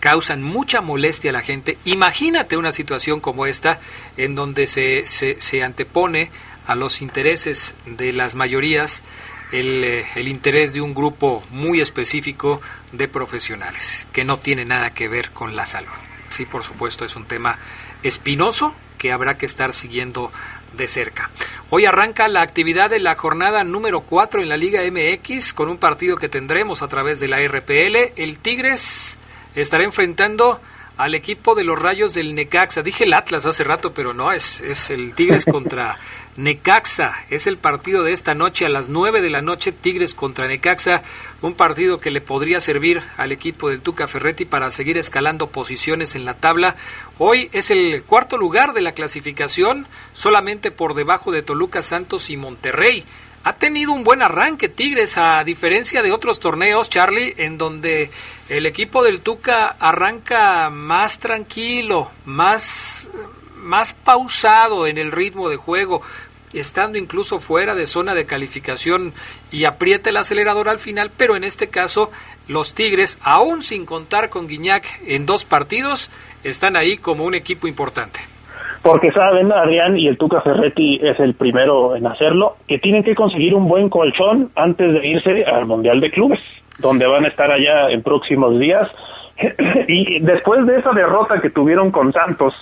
causan 0.00 0.42
mucha 0.42 0.82
molestia 0.82 1.30
a 1.30 1.32
la 1.32 1.40
gente, 1.40 1.78
imagínate 1.86 2.58
una 2.58 2.72
situación 2.72 3.20
como 3.20 3.46
esta 3.46 3.80
en 4.18 4.34
donde 4.34 4.66
se, 4.66 5.06
se, 5.06 5.40
se 5.40 5.62
antepone 5.62 6.30
a 6.66 6.74
los 6.74 7.00
intereses 7.00 7.74
de 7.86 8.12
las 8.12 8.34
mayorías 8.34 9.02
el, 9.52 9.84
eh, 9.84 10.06
el, 10.16 10.28
interés 10.28 10.72
de 10.72 10.80
un 10.80 10.94
grupo 10.94 11.44
muy 11.50 11.80
específico 11.80 12.60
de 12.92 13.08
profesionales, 13.08 14.06
que 14.12 14.24
no 14.24 14.38
tiene 14.38 14.64
nada 14.64 14.90
que 14.90 15.08
ver 15.08 15.30
con 15.30 15.56
la 15.56 15.66
salud. 15.66 15.92
Sí, 16.28 16.44
por 16.46 16.64
supuesto, 16.64 17.04
es 17.04 17.16
un 17.16 17.26
tema 17.26 17.58
espinoso 18.02 18.74
que 18.98 19.12
habrá 19.12 19.38
que 19.38 19.46
estar 19.46 19.72
siguiendo 19.72 20.32
de 20.76 20.88
cerca. 20.88 21.30
Hoy 21.70 21.86
arranca 21.86 22.28
la 22.28 22.42
actividad 22.42 22.90
de 22.90 22.98
la 22.98 23.14
jornada 23.14 23.64
número 23.64 24.02
4 24.02 24.42
en 24.42 24.48
la 24.48 24.56
Liga 24.56 24.82
MX 24.82 25.52
con 25.52 25.68
un 25.68 25.78
partido 25.78 26.16
que 26.16 26.28
tendremos 26.28 26.82
a 26.82 26.88
través 26.88 27.20
de 27.20 27.28
la 27.28 27.38
RPL. 27.46 28.12
El 28.16 28.38
Tigres 28.38 29.18
estará 29.54 29.84
enfrentando 29.84 30.60
al 30.96 31.14
equipo 31.14 31.54
de 31.54 31.64
los 31.64 31.78
Rayos 31.78 32.14
del 32.14 32.34
Necaxa. 32.34 32.82
Dije 32.82 33.04
el 33.04 33.12
Atlas 33.12 33.46
hace 33.46 33.64
rato, 33.64 33.92
pero 33.92 34.14
no, 34.14 34.32
es, 34.32 34.60
es 34.60 34.90
el 34.90 35.14
Tigres 35.14 35.44
contra 35.50 35.96
Necaxa. 36.36 37.24
Es 37.30 37.46
el 37.46 37.58
partido 37.58 38.02
de 38.02 38.12
esta 38.12 38.34
noche 38.34 38.66
a 38.66 38.68
las 38.68 38.88
9 38.88 39.20
de 39.22 39.30
la 39.30 39.42
noche, 39.42 39.72
Tigres 39.72 40.14
contra 40.14 40.46
Necaxa. 40.46 41.02
Un 41.42 41.54
partido 41.54 41.98
que 41.98 42.10
le 42.10 42.20
podría 42.20 42.60
servir 42.60 43.02
al 43.16 43.32
equipo 43.32 43.68
del 43.68 43.80
Tuca 43.80 44.08
Ferretti 44.08 44.44
para 44.44 44.70
seguir 44.70 44.98
escalando 44.98 45.48
posiciones 45.48 46.14
en 46.14 46.24
la 46.24 46.34
tabla. 46.34 46.76
Hoy 47.18 47.48
es 47.52 47.70
el 47.70 48.02
cuarto 48.04 48.36
lugar 48.38 48.72
de 48.72 48.82
la 48.82 48.92
clasificación, 48.92 49.86
solamente 50.12 50.70
por 50.70 50.94
debajo 50.94 51.32
de 51.32 51.42
Toluca, 51.42 51.82
Santos 51.82 52.30
y 52.30 52.36
Monterrey 52.36 53.04
ha 53.46 53.52
tenido 53.52 53.92
un 53.92 54.02
buen 54.02 54.22
arranque 54.22 54.68
Tigres, 54.68 55.16
a 55.18 55.44
diferencia 55.44 56.02
de 56.02 56.10
otros 56.10 56.40
torneos, 56.40 56.90
Charlie, 56.90 57.32
en 57.36 57.58
donde 57.58 58.10
el 58.48 58.66
equipo 58.66 59.04
del 59.04 59.20
Tuca 59.20 59.76
arranca 59.78 60.68
más 60.68 61.20
tranquilo, 61.20 62.10
más, 62.24 63.08
más 63.54 63.92
pausado 63.92 64.88
en 64.88 64.98
el 64.98 65.12
ritmo 65.12 65.48
de 65.48 65.54
juego, 65.54 66.02
estando 66.58 66.98
incluso 66.98 67.40
fuera 67.40 67.74
de 67.74 67.86
zona 67.86 68.14
de 68.14 68.26
calificación 68.26 69.12
y 69.50 69.64
aprieta 69.64 70.10
el 70.10 70.16
acelerador 70.16 70.68
al 70.68 70.78
final, 70.78 71.10
pero 71.16 71.36
en 71.36 71.44
este 71.44 71.68
caso 71.68 72.10
los 72.48 72.74
Tigres, 72.74 73.18
aún 73.22 73.62
sin 73.62 73.86
contar 73.86 74.30
con 74.30 74.46
Guiñac 74.46 74.84
en 75.06 75.26
dos 75.26 75.44
partidos, 75.44 76.10
están 76.44 76.76
ahí 76.76 76.96
como 76.96 77.24
un 77.24 77.34
equipo 77.34 77.66
importante 77.66 78.20
porque 78.86 79.10
saben, 79.10 79.50
Adrián 79.50 79.98
y 79.98 80.06
el 80.06 80.16
Tuca 80.16 80.40
Ferretti 80.42 81.00
es 81.02 81.18
el 81.18 81.34
primero 81.34 81.96
en 81.96 82.06
hacerlo, 82.06 82.54
que 82.68 82.78
tienen 82.78 83.02
que 83.02 83.16
conseguir 83.16 83.52
un 83.52 83.66
buen 83.66 83.88
colchón 83.88 84.50
antes 84.54 84.92
de 84.92 85.04
irse 85.04 85.44
al 85.44 85.66
Mundial 85.66 86.00
de 86.00 86.12
Clubes, 86.12 86.38
donde 86.78 87.04
van 87.04 87.24
a 87.24 87.28
estar 87.28 87.50
allá 87.50 87.90
en 87.90 88.04
próximos 88.04 88.56
días. 88.60 88.88
y 89.88 90.20
después 90.20 90.64
de 90.66 90.78
esa 90.78 90.92
derrota 90.92 91.40
que 91.40 91.50
tuvieron 91.50 91.90
con 91.90 92.12
Santos 92.12 92.54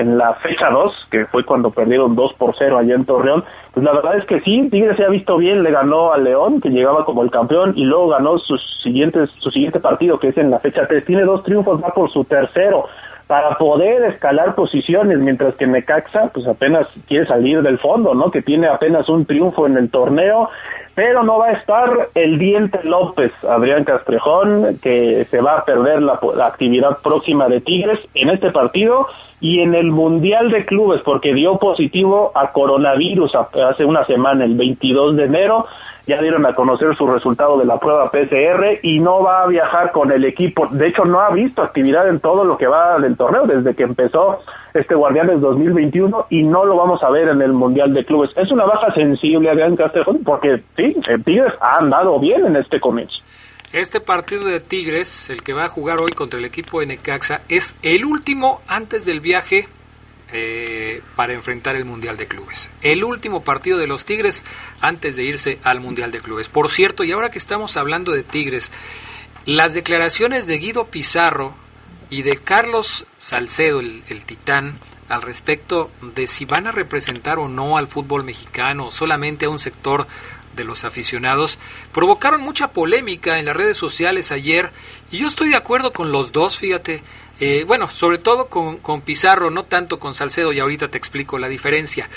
en 0.00 0.18
la 0.18 0.34
fecha 0.34 0.70
2, 0.70 1.08
que 1.10 1.26
fue 1.26 1.44
cuando 1.44 1.70
perdieron 1.70 2.16
2 2.16 2.34
por 2.34 2.54
0 2.56 2.78
allá 2.78 2.94
en 2.94 3.04
Torreón, 3.04 3.44
pues 3.72 3.84
la 3.84 3.92
verdad 3.92 4.16
es 4.16 4.24
que 4.24 4.40
sí, 4.40 4.68
Tigres 4.70 4.96
se 4.96 5.04
ha 5.04 5.08
visto 5.08 5.36
bien, 5.36 5.62
le 5.62 5.70
ganó 5.70 6.12
al 6.12 6.24
León, 6.24 6.60
que 6.60 6.70
llegaba 6.70 7.04
como 7.04 7.22
el 7.22 7.30
campeón, 7.30 7.74
y 7.76 7.84
luego 7.84 8.08
ganó 8.08 8.38
sus 8.38 8.60
siguientes, 8.82 9.30
su 9.38 9.50
siguiente 9.50 9.80
partido, 9.80 10.18
que 10.18 10.28
es 10.28 10.38
en 10.38 10.50
la 10.50 10.58
fecha 10.58 10.86
3. 10.86 11.04
Tiene 11.04 11.22
dos 11.22 11.42
triunfos, 11.42 11.82
va 11.82 11.94
por 11.94 12.10
su 12.10 12.24
tercero 12.24 12.86
para 13.30 13.56
poder 13.58 14.02
escalar 14.06 14.56
posiciones, 14.56 15.16
mientras 15.18 15.54
que 15.54 15.64
Necaxa 15.64 16.32
pues 16.34 16.48
apenas 16.48 16.88
quiere 17.06 17.28
salir 17.28 17.62
del 17.62 17.78
fondo, 17.78 18.12
¿no? 18.12 18.32
Que 18.32 18.42
tiene 18.42 18.66
apenas 18.66 19.08
un 19.08 19.24
triunfo 19.24 19.68
en 19.68 19.76
el 19.76 19.88
torneo, 19.88 20.48
pero 20.96 21.22
no 21.22 21.38
va 21.38 21.50
a 21.50 21.52
estar 21.52 22.08
el 22.16 22.40
Diente 22.40 22.80
López, 22.82 23.30
Adrián 23.48 23.84
Castrejón, 23.84 24.78
que 24.82 25.24
se 25.26 25.40
va 25.40 25.58
a 25.58 25.64
perder 25.64 26.02
la, 26.02 26.18
la 26.34 26.46
actividad 26.46 26.98
próxima 27.04 27.46
de 27.46 27.60
Tigres 27.60 28.00
en 28.14 28.30
este 28.30 28.50
partido 28.50 29.06
y 29.40 29.60
en 29.60 29.76
el 29.76 29.92
Mundial 29.92 30.50
de 30.50 30.66
Clubes, 30.66 31.00
porque 31.04 31.32
dio 31.32 31.56
positivo 31.58 32.32
a 32.34 32.50
coronavirus 32.50 33.32
hace 33.36 33.84
una 33.84 34.04
semana, 34.06 34.44
el 34.44 34.56
22 34.56 35.14
de 35.14 35.26
enero, 35.26 35.66
ya 36.06 36.20
dieron 36.20 36.46
a 36.46 36.54
conocer 36.54 36.96
su 36.96 37.06
resultado 37.06 37.58
de 37.58 37.64
la 37.64 37.78
prueba 37.78 38.10
PCR 38.10 38.78
y 38.82 39.00
no 39.00 39.22
va 39.22 39.42
a 39.42 39.46
viajar 39.46 39.92
con 39.92 40.10
el 40.12 40.24
equipo. 40.24 40.66
De 40.70 40.88
hecho, 40.88 41.04
no 41.04 41.20
ha 41.20 41.30
visto 41.30 41.62
actividad 41.62 42.08
en 42.08 42.20
todo 42.20 42.44
lo 42.44 42.56
que 42.56 42.66
va 42.66 42.98
del 42.98 43.16
torneo 43.16 43.46
desde 43.46 43.74
que 43.74 43.84
empezó 43.84 44.40
este 44.74 44.94
Guardianes 44.94 45.40
2021 45.40 46.26
y 46.30 46.42
no 46.42 46.64
lo 46.64 46.76
vamos 46.76 47.02
a 47.02 47.10
ver 47.10 47.28
en 47.28 47.42
el 47.42 47.52
Mundial 47.52 47.92
de 47.92 48.04
Clubes. 48.04 48.30
Es 48.36 48.50
una 48.50 48.64
baja 48.64 48.92
sensible, 48.94 49.50
Adrián 49.50 49.76
Castrejón, 49.76 50.22
porque 50.24 50.62
sí, 50.76 50.96
el 51.08 51.24
Tigres 51.24 51.52
ha 51.60 51.78
andado 51.78 52.18
bien 52.18 52.46
en 52.46 52.56
este 52.56 52.80
comienzo. 52.80 53.18
Este 53.72 54.00
partido 54.00 54.44
de 54.46 54.58
Tigres, 54.58 55.30
el 55.30 55.42
que 55.42 55.52
va 55.52 55.66
a 55.66 55.68
jugar 55.68 55.98
hoy 55.98 56.10
contra 56.12 56.40
el 56.40 56.44
equipo 56.44 56.80
de 56.80 56.86
Necaxa, 56.86 57.42
es 57.48 57.78
el 57.82 58.04
último 58.04 58.60
antes 58.66 59.04
del 59.04 59.20
viaje 59.20 59.68
eh, 60.32 61.02
para 61.16 61.32
enfrentar 61.32 61.76
el 61.76 61.84
Mundial 61.84 62.16
de 62.16 62.26
Clubes. 62.26 62.70
El 62.82 63.04
último 63.04 63.42
partido 63.42 63.78
de 63.78 63.86
los 63.86 64.04
Tigres 64.04 64.44
antes 64.80 65.16
de 65.16 65.24
irse 65.24 65.58
al 65.64 65.80
Mundial 65.80 66.10
de 66.10 66.20
Clubes. 66.20 66.48
Por 66.48 66.70
cierto, 66.70 67.04
y 67.04 67.12
ahora 67.12 67.30
que 67.30 67.38
estamos 67.38 67.76
hablando 67.76 68.12
de 68.12 68.22
Tigres, 68.22 68.70
las 69.44 69.74
declaraciones 69.74 70.46
de 70.46 70.58
Guido 70.58 70.86
Pizarro 70.86 71.54
y 72.10 72.22
de 72.22 72.36
Carlos 72.36 73.06
Salcedo, 73.18 73.80
el, 73.80 74.02
el 74.08 74.24
titán, 74.24 74.78
al 75.08 75.22
respecto 75.22 75.90
de 76.14 76.26
si 76.28 76.44
van 76.44 76.68
a 76.68 76.72
representar 76.72 77.38
o 77.38 77.48
no 77.48 77.76
al 77.76 77.88
fútbol 77.88 78.22
mexicano, 78.22 78.92
solamente 78.92 79.46
a 79.46 79.50
un 79.50 79.58
sector 79.58 80.06
de 80.54 80.64
los 80.64 80.84
aficionados, 80.84 81.58
provocaron 81.92 82.40
mucha 82.40 82.72
polémica 82.72 83.38
en 83.38 83.46
las 83.46 83.56
redes 83.56 83.76
sociales 83.76 84.32
ayer 84.32 84.70
y 85.10 85.18
yo 85.18 85.28
estoy 85.28 85.48
de 85.48 85.56
acuerdo 85.56 85.92
con 85.92 86.12
los 86.12 86.32
dos, 86.32 86.58
fíjate, 86.58 87.02
eh, 87.40 87.64
bueno, 87.66 87.90
sobre 87.90 88.18
todo 88.18 88.46
con, 88.46 88.76
con, 88.78 89.00
Pizarro, 89.00 89.50
no 89.50 89.64
tanto 89.64 89.98
con 89.98 90.14
Salcedo, 90.14 90.52
y 90.52 90.60
ahorita 90.60 90.88
te 90.88 90.98
explico 90.98 91.38
la 91.38 91.48
diferencia. 91.48 92.08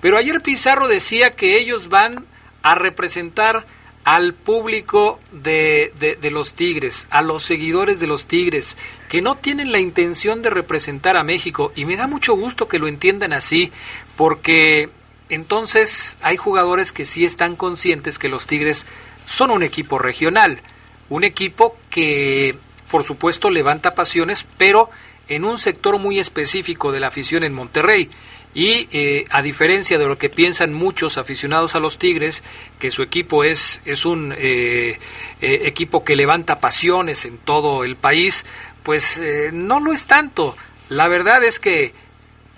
Pero 0.00 0.18
ayer 0.18 0.42
Pizarro 0.42 0.88
decía 0.88 1.36
que 1.36 1.58
ellos 1.58 1.88
van 1.88 2.26
a 2.62 2.74
representar 2.74 3.64
al 4.04 4.34
público 4.34 5.20
de, 5.30 5.92
de, 6.00 6.16
de, 6.16 6.30
los 6.32 6.54
Tigres, 6.54 7.06
a 7.10 7.22
los 7.22 7.44
seguidores 7.44 8.00
de 8.00 8.08
los 8.08 8.26
Tigres, 8.26 8.76
que 9.08 9.22
no 9.22 9.36
tienen 9.36 9.70
la 9.70 9.78
intención 9.78 10.42
de 10.42 10.50
representar 10.50 11.16
a 11.16 11.22
México. 11.22 11.72
Y 11.76 11.84
me 11.84 11.96
da 11.96 12.08
mucho 12.08 12.34
gusto 12.34 12.66
que 12.66 12.80
lo 12.80 12.88
entiendan 12.88 13.32
así, 13.32 13.70
porque 14.16 14.90
entonces 15.28 16.16
hay 16.20 16.36
jugadores 16.36 16.90
que 16.90 17.06
sí 17.06 17.24
están 17.24 17.54
conscientes 17.54 18.18
que 18.18 18.28
los 18.28 18.48
Tigres 18.48 18.84
son 19.24 19.52
un 19.52 19.62
equipo 19.62 20.00
regional, 20.00 20.60
un 21.08 21.22
equipo 21.22 21.76
que 21.88 22.56
por 22.92 23.04
supuesto 23.04 23.48
levanta 23.48 23.94
pasiones, 23.94 24.46
pero 24.58 24.90
en 25.26 25.46
un 25.46 25.58
sector 25.58 25.98
muy 25.98 26.18
específico 26.18 26.92
de 26.92 27.00
la 27.00 27.06
afición 27.06 27.42
en 27.42 27.54
Monterrey. 27.54 28.10
Y 28.54 28.86
eh, 28.92 29.24
a 29.30 29.40
diferencia 29.40 29.96
de 29.96 30.06
lo 30.06 30.18
que 30.18 30.28
piensan 30.28 30.74
muchos 30.74 31.16
aficionados 31.16 31.74
a 31.74 31.80
los 31.80 31.98
Tigres, 31.98 32.42
que 32.78 32.90
su 32.90 33.02
equipo 33.02 33.44
es, 33.44 33.80
es 33.86 34.04
un 34.04 34.34
eh, 34.36 34.98
eh, 35.40 35.60
equipo 35.64 36.04
que 36.04 36.16
levanta 36.16 36.60
pasiones 36.60 37.24
en 37.24 37.38
todo 37.38 37.82
el 37.82 37.96
país, 37.96 38.44
pues 38.82 39.18
no 39.54 39.80
lo 39.80 39.94
es 39.94 40.04
tanto. 40.04 40.54
La 40.90 41.08
verdad 41.08 41.42
es 41.44 41.58
que 41.58 41.94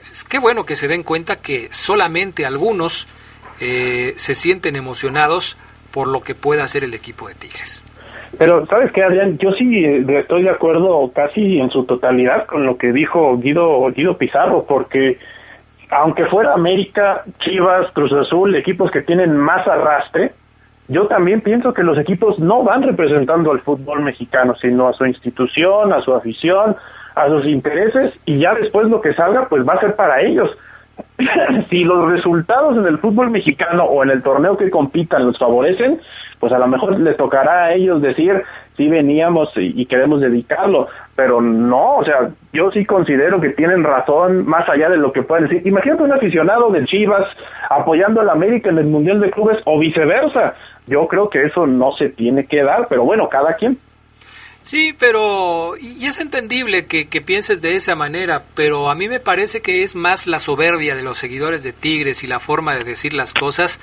es 0.01 0.25
que 0.25 0.41
bueno 0.41 0.67
que 0.67 0.75
se 0.75 0.89
den 0.89 1.05
cuenta 1.05 1.37
que 1.37 1.69
solamente 1.71 2.45
algunos 2.45 3.07
se 3.59 4.35
sienten 4.35 4.75
emocionados 4.75 5.57
por 5.93 6.09
lo 6.09 6.23
que 6.23 6.35
pueda 6.35 6.65
hacer 6.65 6.83
el 6.83 6.93
equipo 6.93 7.29
de 7.29 7.35
Tigres. 7.35 7.83
Pero, 8.39 8.67
¿sabes 8.67 8.93
qué, 8.93 9.03
Adrián? 9.03 9.39
Yo 9.39 9.53
sí 9.53 9.85
eh, 9.85 10.05
estoy 10.09 10.43
de 10.43 10.51
acuerdo 10.51 11.11
casi 11.15 11.59
en 11.59 11.71
su 11.71 11.85
totalidad 11.85 12.47
con 12.47 12.67
lo 12.67 12.77
que 12.77 12.93
dijo 12.93 13.37
Guido, 13.39 13.91
Guido 13.93 14.17
Pizarro, 14.17 14.65
porque 14.67 15.19
aunque 15.91 16.27
fuera 16.27 16.55
América, 16.55 17.23
Chivas, 17.41 17.91
Cruz 17.93 18.13
Azul, 18.13 18.55
equipos 18.57 18.91
que 18.91 19.03
tienen 19.03 19.37
más 19.37 19.67
arrastre, 19.67 20.33
yo 20.89 21.07
también 21.07 21.41
pienso 21.41 21.73
que 21.73 21.83
los 21.83 21.99
equipos 21.99 22.39
no 22.39 22.63
van 22.63 22.83
representando 22.83 23.53
al 23.53 23.61
fútbol 23.61 24.03
mexicano, 24.03 24.55
sino 24.57 24.89
a 24.89 24.93
su 24.93 25.07
institución, 25.07 25.93
a 25.93 26.01
su 26.03 26.15
afición, 26.15 26.77
a 27.15 27.29
sus 27.29 27.47
intereses, 27.47 28.13
y 28.27 28.39
ya 28.39 28.55
después 28.55 28.89
lo 28.89 29.01
que 29.01 29.15
salga, 29.15 29.49
pues 29.49 29.67
va 29.67 29.75
a 29.75 29.81
ser 29.81 29.97
para 29.97 30.21
ellos. 30.21 30.51
si 31.71 31.85
los 31.85 32.11
resultados 32.11 32.77
en 32.77 32.87
el 32.87 32.99
fútbol 32.99 33.31
mexicano 33.31 33.85
o 33.85 34.03
en 34.03 34.11
el 34.11 34.23
torneo 34.23 34.57
que 34.57 34.71
compitan 34.71 35.27
los 35.27 35.39
favorecen, 35.39 36.01
pues 36.45 36.53
a 36.53 36.59
lo 36.59 36.67
mejor 36.67 37.01
les 37.01 37.17
tocará 37.17 37.65
a 37.65 37.73
ellos 37.73 38.03
decir 38.03 38.43
si 38.77 38.87
veníamos 38.87 39.51
y, 39.57 39.87
queremos 39.87 40.21
dedicarlo, 40.21 40.89
pero 41.17 41.41
no, 41.41 41.97
o 41.97 42.05
sea, 42.05 42.33
yo 42.53 42.71
sí 42.71 42.85
considero 42.85 43.41
que 43.41 43.49
tienen 43.51 43.83
razón 43.83 44.45
más 44.45 44.69
allá 44.69 44.91
de 44.91 44.99
lo 44.99 45.11
que 45.11 45.23
pueden 45.23 45.49
decir. 45.49 45.67
Imagínate 45.67 46.03
un 46.03 46.13
aficionado 46.13 46.69
de 46.71 46.85
Chivas 46.85 47.25
apoyando 47.71 48.21
a 48.21 48.25
la 48.25 48.33
América 48.33 48.69
en 48.69 48.77
el 48.77 48.89
Mundial 48.89 49.21
de 49.21 49.31
Clubes 49.31 49.57
o 49.65 49.79
viceversa. 49.79 50.53
Yo 50.87 51.07
creo 51.09 51.31
que 51.31 51.45
eso 51.45 51.67
no 51.67 51.93
se 51.93 52.11
tiene 52.11 52.45
que 52.45 52.63
dar, 52.63 52.89
pero 52.91 53.05
bueno, 53.05 53.31
cada 53.31 53.55
quien. 53.55 53.79
Sí, 54.65 54.95
pero 54.99 55.77
y 55.79 56.07
es 56.07 56.19
entendible 56.19 56.87
que, 56.87 57.07
que, 57.07 57.21
pienses 57.21 57.61
de 57.61 57.77
esa 57.77 57.95
manera, 57.95 58.47
pero 58.55 58.89
a 58.89 58.95
mí 58.95 59.09
me 59.09 59.21
parece 59.21 59.61
que 59.61 59.85
es 59.85 59.95
más 59.95 60.27
la 60.27 60.39
soberbia 60.39 60.97
de 60.97 61.03
los 61.03 61.19
seguidores 61.19 61.63
de 61.63 61.75
Tigres 61.75 62.25
y 62.25 62.27
la 62.27 62.41
forma 62.41 62.75
de 62.75 62.83
decir 62.83 63.13
las 63.13 63.35
cosas 63.35 63.79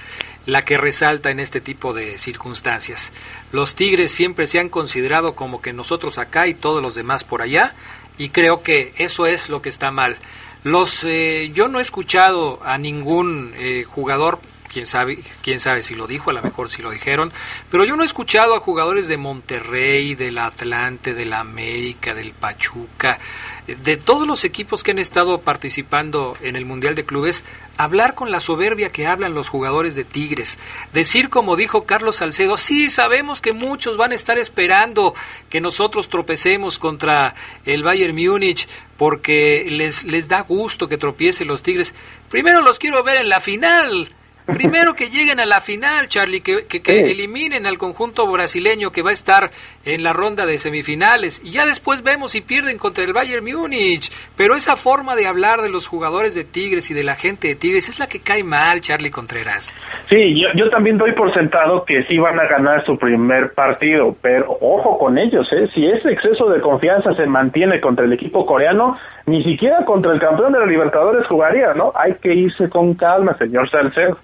la 0.47 0.65
que 0.65 0.77
resalta 0.77 1.29
en 1.29 1.39
este 1.39 1.61
tipo 1.61 1.93
de 1.93 2.17
circunstancias. 2.17 3.11
Los 3.51 3.75
Tigres 3.75 4.11
siempre 4.11 4.47
se 4.47 4.57
han 4.57 4.69
considerado 4.69 5.35
como 5.35 5.61
que 5.61 5.71
nosotros 5.71 6.17
acá 6.17 6.47
y 6.47 6.55
todos 6.55 6.81
los 6.81 6.95
demás 6.95 7.23
por 7.23 7.43
allá, 7.43 7.75
y 8.17 8.29
creo 8.29 8.63
que 8.63 8.91
eso 8.97 9.27
es 9.27 9.49
lo 9.49 9.61
que 9.61 9.69
está 9.69 9.91
mal. 9.91 10.17
Los, 10.63 11.03
eh, 11.03 11.51
yo 11.53 11.67
no 11.67 11.77
he 11.77 11.83
escuchado 11.83 12.59
a 12.63 12.79
ningún 12.79 13.53
eh, 13.55 13.83
jugador 13.87 14.39
quién 14.71 14.87
sabe, 14.87 15.19
quién 15.41 15.59
sabe 15.59 15.81
si 15.81 15.95
lo 15.95 16.07
dijo, 16.07 16.29
a 16.29 16.33
lo 16.33 16.41
mejor 16.41 16.69
si 16.69 16.81
lo 16.81 16.91
dijeron, 16.91 17.33
pero 17.69 17.83
yo 17.83 17.95
no 17.97 18.03
he 18.03 18.05
escuchado 18.05 18.55
a 18.55 18.61
jugadores 18.61 19.07
de 19.07 19.17
Monterrey, 19.17 20.15
del 20.15 20.37
Atlante, 20.37 21.13
del 21.13 21.33
América, 21.33 22.13
del 22.13 22.31
Pachuca, 22.31 23.19
de 23.67 23.97
todos 23.97 24.25
los 24.25 24.45
equipos 24.45 24.81
que 24.81 24.91
han 24.91 24.99
estado 24.99 25.41
participando 25.41 26.37
en 26.41 26.55
el 26.55 26.65
Mundial 26.65 26.95
de 26.95 27.05
Clubes, 27.05 27.43
hablar 27.77 28.15
con 28.15 28.31
la 28.31 28.39
soberbia 28.39 28.91
que 28.91 29.07
hablan 29.07 29.33
los 29.33 29.49
jugadores 29.49 29.95
de 29.95 30.05
Tigres, 30.05 30.57
decir 30.93 31.29
como 31.29 31.57
dijo 31.57 31.85
Carlos 31.85 32.17
Salcedo, 32.17 32.55
sí, 32.55 32.89
sabemos 32.89 33.41
que 33.41 33.51
muchos 33.51 33.97
van 33.97 34.13
a 34.13 34.15
estar 34.15 34.37
esperando 34.37 35.13
que 35.49 35.59
nosotros 35.59 36.09
tropecemos 36.09 36.79
contra 36.79 37.35
el 37.65 37.83
Bayern 37.83 38.15
Múnich 38.15 38.67
porque 38.97 39.67
les, 39.69 40.05
les 40.05 40.27
da 40.29 40.41
gusto 40.41 40.87
que 40.87 40.97
tropiecen 40.97 41.47
los 41.47 41.61
Tigres. 41.61 41.93
Primero 42.29 42.61
los 42.61 42.79
quiero 42.79 43.03
ver 43.03 43.17
en 43.17 43.29
la 43.29 43.39
final. 43.39 44.09
Primero 44.45 44.95
que 44.95 45.09
lleguen 45.09 45.39
a 45.39 45.45
la 45.45 45.61
final, 45.61 46.07
Charlie, 46.07 46.41
que, 46.41 46.65
que, 46.65 47.11
eliminen 47.11 47.65
al 47.65 47.77
conjunto 47.77 48.25
brasileño 48.31 48.91
que 48.91 49.01
va 49.01 49.11
a 49.11 49.13
estar 49.13 49.51
en 49.85 50.03
la 50.03 50.13
ronda 50.13 50.45
de 50.45 50.57
semifinales 50.57 51.41
y 51.43 51.51
ya 51.51 51.65
después 51.65 52.03
vemos 52.03 52.31
si 52.31 52.41
pierden 52.41 52.77
contra 52.77 53.03
el 53.03 53.13
Bayern 53.13 53.45
Múnich. 53.45 54.11
Pero 54.35 54.55
esa 54.55 54.75
forma 54.75 55.15
de 55.15 55.27
hablar 55.27 55.61
de 55.61 55.69
los 55.69 55.87
jugadores 55.87 56.35
de 56.35 56.43
Tigres 56.43 56.91
y 56.91 56.93
de 56.93 57.03
la 57.03 57.15
gente 57.15 57.47
de 57.47 57.55
Tigres 57.55 57.89
es 57.89 57.99
la 57.99 58.07
que 58.07 58.19
cae 58.19 58.43
mal, 58.43 58.81
Charlie 58.81 59.11
Contreras. 59.11 59.73
Sí, 60.09 60.39
yo, 60.39 60.49
yo 60.55 60.69
también 60.69 60.97
doy 60.97 61.13
por 61.13 61.33
sentado 61.33 61.85
que 61.85 62.03
sí 62.03 62.17
van 62.17 62.39
a 62.39 62.47
ganar 62.47 62.85
su 62.85 62.97
primer 62.97 63.53
partido, 63.53 64.15
pero 64.21 64.57
ojo 64.59 64.97
con 64.97 65.17
ellos, 65.17 65.47
¿eh? 65.51 65.67
si 65.73 65.85
ese 65.85 66.11
exceso 66.11 66.49
de 66.49 66.61
confianza 66.61 67.13
se 67.15 67.25
mantiene 67.25 67.79
contra 67.79 68.05
el 68.05 68.13
equipo 68.13 68.45
coreano, 68.45 68.97
ni 69.25 69.43
siquiera 69.43 69.85
contra 69.85 70.13
el 70.13 70.19
campeón 70.19 70.53
de 70.53 70.59
la 70.59 70.65
Libertadores 70.65 71.27
jugaría, 71.27 71.73
¿no? 71.73 71.91
Hay 71.95 72.15
que 72.15 72.33
irse 72.33 72.69
con 72.69 72.93
calma, 72.95 73.37
señor 73.37 73.69
Salcedo 73.69 74.17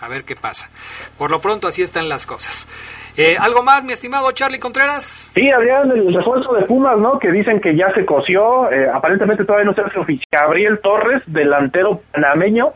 a 0.00 0.08
ver 0.08 0.24
qué 0.24 0.34
pasa. 0.34 0.68
Por 1.18 1.30
lo 1.30 1.40
pronto 1.40 1.68
así 1.68 1.82
están 1.82 2.08
las 2.08 2.26
cosas. 2.26 2.66
Eh, 3.16 3.36
¿Algo 3.38 3.62
más, 3.62 3.84
mi 3.84 3.92
estimado 3.92 4.30
Charlie 4.32 4.58
Contreras? 4.58 5.30
Sí, 5.34 5.50
Adrián, 5.50 5.90
el 5.90 6.14
refuerzo 6.14 6.54
de 6.54 6.64
Pumas, 6.64 6.98
¿no? 6.98 7.18
Que 7.18 7.30
dicen 7.30 7.60
que 7.60 7.76
ya 7.76 7.92
se 7.94 8.06
coció, 8.06 8.70
eh, 8.70 8.88
aparentemente 8.92 9.44
todavía 9.44 9.66
no 9.66 9.74
se 9.74 9.82
hace 9.82 9.98
oficial. 9.98 10.26
Gabriel 10.32 10.80
Torres, 10.82 11.22
delantero 11.26 12.00
panameño, 12.12 12.70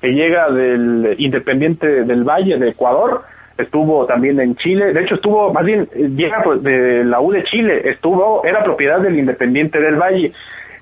que 0.00 0.08
llega 0.08 0.50
del 0.50 1.16
Independiente 1.18 2.04
del 2.04 2.22
Valle 2.22 2.58
de 2.58 2.70
Ecuador, 2.70 3.24
estuvo 3.56 4.06
también 4.06 4.38
en 4.38 4.54
Chile, 4.54 4.92
de 4.92 5.02
hecho 5.02 5.16
estuvo, 5.16 5.52
más 5.52 5.64
bien, 5.64 5.88
llega 6.16 6.42
pues, 6.44 6.62
de 6.62 7.02
la 7.04 7.20
U 7.20 7.32
de 7.32 7.42
Chile, 7.42 7.90
estuvo, 7.90 8.44
era 8.44 8.62
propiedad 8.62 9.00
del 9.00 9.18
Independiente 9.18 9.80
del 9.80 9.96
Valle. 9.96 10.32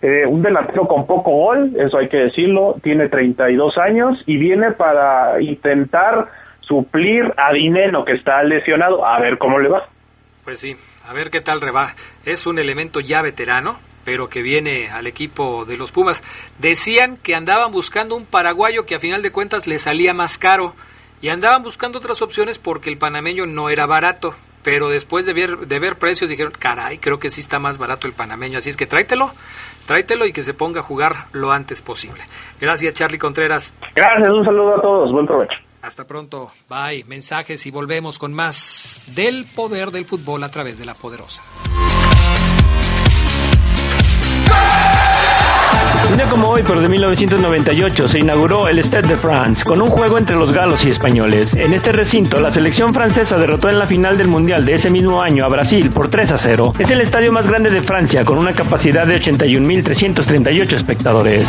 Eh, 0.03 0.25
un 0.29 0.43
delantero 0.43 0.87
con 0.87 1.07
poco 1.07 1.31
gol, 1.31 1.73
eso 1.79 1.99
hay 1.99 2.09
que 2.09 2.19
decirlo, 2.19 2.77
tiene 2.83 3.09
32 3.09 3.79
años 3.79 4.23
y 4.27 4.37
viene 4.37 4.73
para 4.73 5.41
intentar 5.41 6.29
suplir 6.61 7.33
a 7.37 7.53
Dineno 7.53 8.05
que 8.05 8.13
está 8.13 8.43
lesionado, 8.43 9.07
a 9.07 9.19
ver 9.21 9.39
cómo 9.39 9.59
le 9.59 9.69
va. 9.69 9.89
Pues 10.45 10.59
sí, 10.61 10.77
a 11.09 11.13
ver 11.13 11.31
qué 11.31 11.41
tal 11.41 11.61
reba. 11.61 11.95
Es 12.25 12.47
un 12.47 12.59
elemento 12.59 13.01
ya 13.01 13.23
veterano, 13.23 13.79
pero 14.05 14.29
que 14.29 14.43
viene 14.43 14.91
al 14.91 15.07
equipo 15.07 15.65
de 15.65 15.77
los 15.77 15.93
Pumas. 15.93 16.23
Decían 16.59 17.17
que 17.17 17.35
andaban 17.35 17.73
buscando 17.73 18.17
un 18.17 18.27
paraguayo 18.27 18.87
que 18.87 18.97
a 18.97 19.01
final 19.01 19.23
de 19.23 19.33
cuentas 19.33 19.67
le 19.67 19.79
salía 19.79 20.13
más 20.13 20.39
caro 20.39 20.75
y 21.23 21.29
andaban 21.29 21.63
buscando 21.63 21.99
otras 21.99 22.21
opciones 22.23 22.59
porque 22.59 22.91
el 22.91 22.99
panameño 22.99 23.47
no 23.47 23.71
era 23.71 23.87
barato 23.87 24.35
pero 24.67 24.89
después 24.89 25.25
de 25.27 25.33
ver, 25.33 25.69
de 25.69 25.79
ver 25.79 25.95
precios 25.95 26.29
dijeron, 26.29 26.53
caray, 26.59 26.99
creo 26.99 27.21
que 27.21 27.31
sí 27.31 27.41
está 27.41 27.61
más 27.61 27.79
barato 27.79 28.09
el 28.09 28.15
panameño, 28.15 28.59
así 28.59 28.69
es 28.69 28.77
que 28.77 28.85
tráetelo, 28.85 29.31
tráetelo 29.87 30.27
y 30.27 30.33
que 30.33 30.43
se 30.43 30.55
ponga 30.55 30.81
a 30.81 30.83
jugar 30.83 31.27
lo 31.33 31.53
antes 31.53 31.83
posible. 31.83 32.23
Gracias, 32.61 32.95
Charlie 32.95 33.19
Contreras. 33.19 33.73
Gracias, 33.95 34.29
un 34.29 34.45
saludo 34.45 34.77
a 34.77 34.83
todos, 34.83 35.13
buen 35.13 35.27
provecho. 35.27 35.61
Hasta 35.83 36.07
pronto, 36.07 36.51
bye, 36.69 37.05
mensajes 37.05 37.65
y 37.67 37.71
volvemos 37.71 38.19
con 38.19 38.33
más 38.33 39.05
del 39.15 39.47
poder 39.55 39.93
del 39.93 40.05
fútbol 40.05 40.43
a 40.43 40.51
través 40.51 40.79
de 40.79 40.85
la 40.85 40.95
poderosa. 40.95 41.43
Un 46.11 46.17
día 46.17 46.29
como 46.29 46.49
hoy, 46.49 46.63
pero 46.65 46.81
de 46.81 46.89
1998, 46.89 48.09
se 48.09 48.19
inauguró 48.21 48.69
el 48.69 48.79
Stade 48.79 49.09
de 49.09 49.17
France 49.17 49.65
con 49.65 49.81
un 49.83 49.89
juego 49.89 50.19
entre 50.19 50.37
los 50.37 50.53
galos 50.53 50.85
y 50.85 50.91
españoles. 50.91 51.55
En 51.55 51.73
este 51.75 51.93
recinto, 51.93 52.41
la 52.41 52.51
selección 52.51 52.95
francesa 52.95 53.37
derrotó 53.39 53.69
en 53.69 53.79
la 53.79 53.87
final 53.87 54.17
del 54.17 54.29
Mundial 54.29 54.65
de 54.65 54.75
ese 54.75 54.91
mismo 54.91 55.21
año 55.21 55.45
a 55.45 55.49
Brasil 55.49 55.91
por 55.91 56.09
3 56.09 56.33
a 56.33 56.39
0. 56.39 56.73
Es 56.79 56.91
el 56.91 57.01
estadio 57.01 57.33
más 57.33 57.47
grande 57.47 57.71
de 57.71 57.81
Francia 57.81 58.25
con 58.25 58.39
una 58.39 58.53
capacidad 58.53 59.07
de 59.07 59.21
81.338 59.21 60.73
espectadores. 60.75 61.45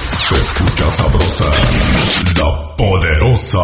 Se 0.00 0.34
escucha 0.34 0.90
sabrosa, 0.90 1.44
la 2.38 2.76
poderosa. 2.76 3.60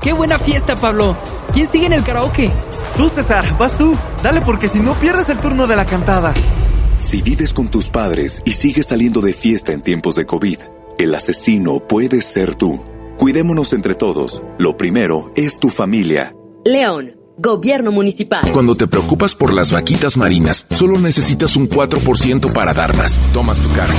¡Qué 0.00 0.12
buena 0.12 0.38
fiesta, 0.38 0.74
Pablo! 0.76 1.16
¿Quién 1.52 1.68
sigue 1.68 1.86
en 1.86 1.92
el 1.94 2.04
karaoke? 2.04 2.50
Tú, 2.96 3.08
César, 3.08 3.56
vas 3.58 3.76
tú. 3.76 3.96
Dale 4.22 4.40
porque 4.40 4.68
si 4.68 4.78
no 4.78 4.92
pierdes 4.94 5.28
el 5.28 5.38
turno 5.38 5.66
de 5.66 5.76
la 5.76 5.84
cantada. 5.84 6.32
Si 7.04 7.20
vives 7.20 7.52
con 7.52 7.68
tus 7.68 7.90
padres 7.90 8.40
y 8.46 8.52
sigues 8.52 8.86
saliendo 8.86 9.20
de 9.20 9.34
fiesta 9.34 9.72
en 9.72 9.82
tiempos 9.82 10.14
de 10.14 10.24
COVID, 10.24 10.58
el 10.96 11.14
asesino 11.14 11.86
puede 11.86 12.22
ser 12.22 12.54
tú. 12.54 12.82
Cuidémonos 13.18 13.74
entre 13.74 13.94
todos. 13.94 14.42
Lo 14.56 14.78
primero 14.78 15.30
es 15.36 15.60
tu 15.60 15.68
familia. 15.68 16.34
León. 16.64 17.20
Gobierno 17.36 17.92
Municipal. 17.92 18.50
Cuando 18.52 18.74
te 18.74 18.86
preocupas 18.86 19.34
por 19.34 19.52
las 19.52 19.70
vaquitas 19.70 20.16
marinas, 20.16 20.66
solo 20.70 20.98
necesitas 20.98 21.56
un 21.56 21.68
4% 21.68 22.50
para 22.54 22.72
dar 22.72 22.96
más. 22.96 23.20
Tomas 23.34 23.60
tu 23.60 23.68
cargo. 23.72 23.98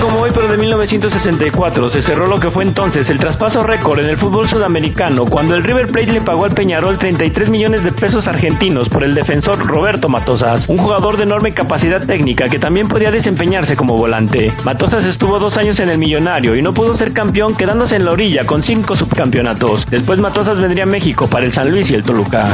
Como 0.00 0.22
hoy, 0.22 0.30
pero 0.32 0.48
de 0.48 0.56
1964, 0.56 1.90
se 1.90 2.00
cerró 2.00 2.26
lo 2.26 2.40
que 2.40 2.50
fue 2.50 2.64
entonces 2.64 3.10
el 3.10 3.18
traspaso 3.18 3.62
récord 3.62 4.00
en 4.00 4.08
el 4.08 4.16
fútbol 4.16 4.48
sudamericano 4.48 5.26
cuando 5.26 5.54
el 5.54 5.62
River 5.62 5.88
Plate 5.88 6.12
le 6.12 6.20
pagó 6.22 6.46
al 6.46 6.54
Peñarol 6.54 6.96
33 6.96 7.50
millones 7.50 7.84
de 7.84 7.92
pesos 7.92 8.26
argentinos 8.26 8.88
por 8.88 9.04
el 9.04 9.14
defensor 9.14 9.58
Roberto 9.58 10.08
Matosas, 10.08 10.68
un 10.68 10.78
jugador 10.78 11.18
de 11.18 11.24
enorme 11.24 11.52
capacidad 11.52 12.04
técnica 12.04 12.48
que 12.48 12.58
también 12.58 12.88
podía 12.88 13.10
desempeñarse 13.10 13.76
como 13.76 13.96
volante. 13.96 14.52
Matosas 14.64 15.04
estuvo 15.04 15.38
dos 15.38 15.58
años 15.58 15.78
en 15.80 15.90
el 15.90 15.98
Millonario 15.98 16.56
y 16.56 16.62
no 16.62 16.72
pudo 16.72 16.96
ser 16.96 17.12
campeón 17.12 17.54
quedándose 17.54 17.96
en 17.96 18.06
la 18.06 18.12
orilla 18.12 18.44
con 18.44 18.62
cinco 18.62 18.96
subcampeonatos. 18.96 19.86
Después 19.86 20.18
Matosas 20.18 20.58
vendría 20.58 20.84
a 20.84 20.86
México 20.86 21.28
para 21.28 21.44
el 21.44 21.52
San 21.52 21.70
Luis 21.70 21.90
y 21.90 21.94
el 21.94 22.02
Toluca. 22.02 22.46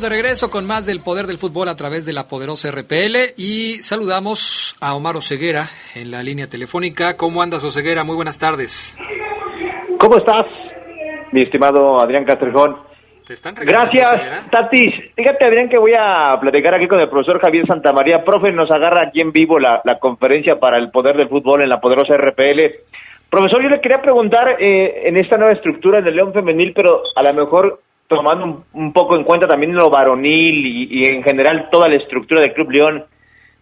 De 0.00 0.10
regreso 0.10 0.50
con 0.50 0.66
más 0.66 0.84
del 0.84 1.00
poder 1.00 1.26
del 1.26 1.38
fútbol 1.38 1.68
a 1.68 1.76
través 1.76 2.04
de 2.04 2.12
la 2.12 2.28
poderosa 2.28 2.70
RPL 2.70 3.32
y 3.38 3.82
saludamos 3.82 4.76
a 4.80 4.94
Omar 4.94 5.16
Oseguera 5.16 5.68
en 5.94 6.10
la 6.10 6.22
línea 6.22 6.48
telefónica. 6.48 7.16
¿Cómo 7.16 7.40
andas, 7.40 7.64
Oseguera? 7.64 8.04
Muy 8.04 8.14
buenas 8.14 8.38
tardes. 8.38 8.98
¿Cómo 9.98 10.18
estás, 10.18 10.44
mi 11.32 11.42
estimado 11.42 11.98
Adrián 11.98 12.24
Castrejón? 12.24 12.76
Gracias, 13.64 14.50
Tatis. 14.50 14.94
Fíjate, 15.14 15.44
Adrián, 15.46 15.68
que 15.68 15.78
voy 15.78 15.94
a 15.98 16.36
platicar 16.40 16.74
aquí 16.74 16.86
con 16.86 17.00
el 17.00 17.08
profesor 17.08 17.40
Javier 17.40 17.66
Santamaría. 17.66 18.22
Profe, 18.22 18.52
nos 18.52 18.70
agarra 18.70 19.08
aquí 19.08 19.20
en 19.22 19.32
vivo 19.32 19.58
la, 19.58 19.80
conferencia 19.98 20.60
para 20.60 20.76
el 20.76 20.90
poder 20.90 21.16
del 21.16 21.28
fútbol 21.28 21.62
en 21.62 21.70
la 21.70 21.80
poderosa 21.80 22.16
RPL. 22.16 22.60
Profesor, 23.30 23.62
yo 23.62 23.68
le 23.68 23.80
quería 23.80 24.02
preguntar 24.02 24.56
eh, 24.60 25.08
en 25.08 25.16
esta 25.16 25.38
nueva 25.38 25.54
estructura 25.54 26.02
del 26.02 26.14
León 26.14 26.32
Femenil, 26.32 26.72
pero 26.74 27.02
a 27.16 27.22
lo 27.22 27.34
mejor 27.34 27.80
tomando 28.08 28.64
un, 28.72 28.92
poco 28.92 29.16
en 29.16 29.24
cuenta 29.24 29.48
también 29.48 29.74
lo 29.74 29.90
varonil 29.90 30.66
y, 30.92 31.04
en 31.04 31.22
general 31.22 31.68
toda 31.70 31.88
la 31.88 31.96
estructura 31.96 32.40
del 32.40 32.52
Club 32.52 32.70
León, 32.70 33.04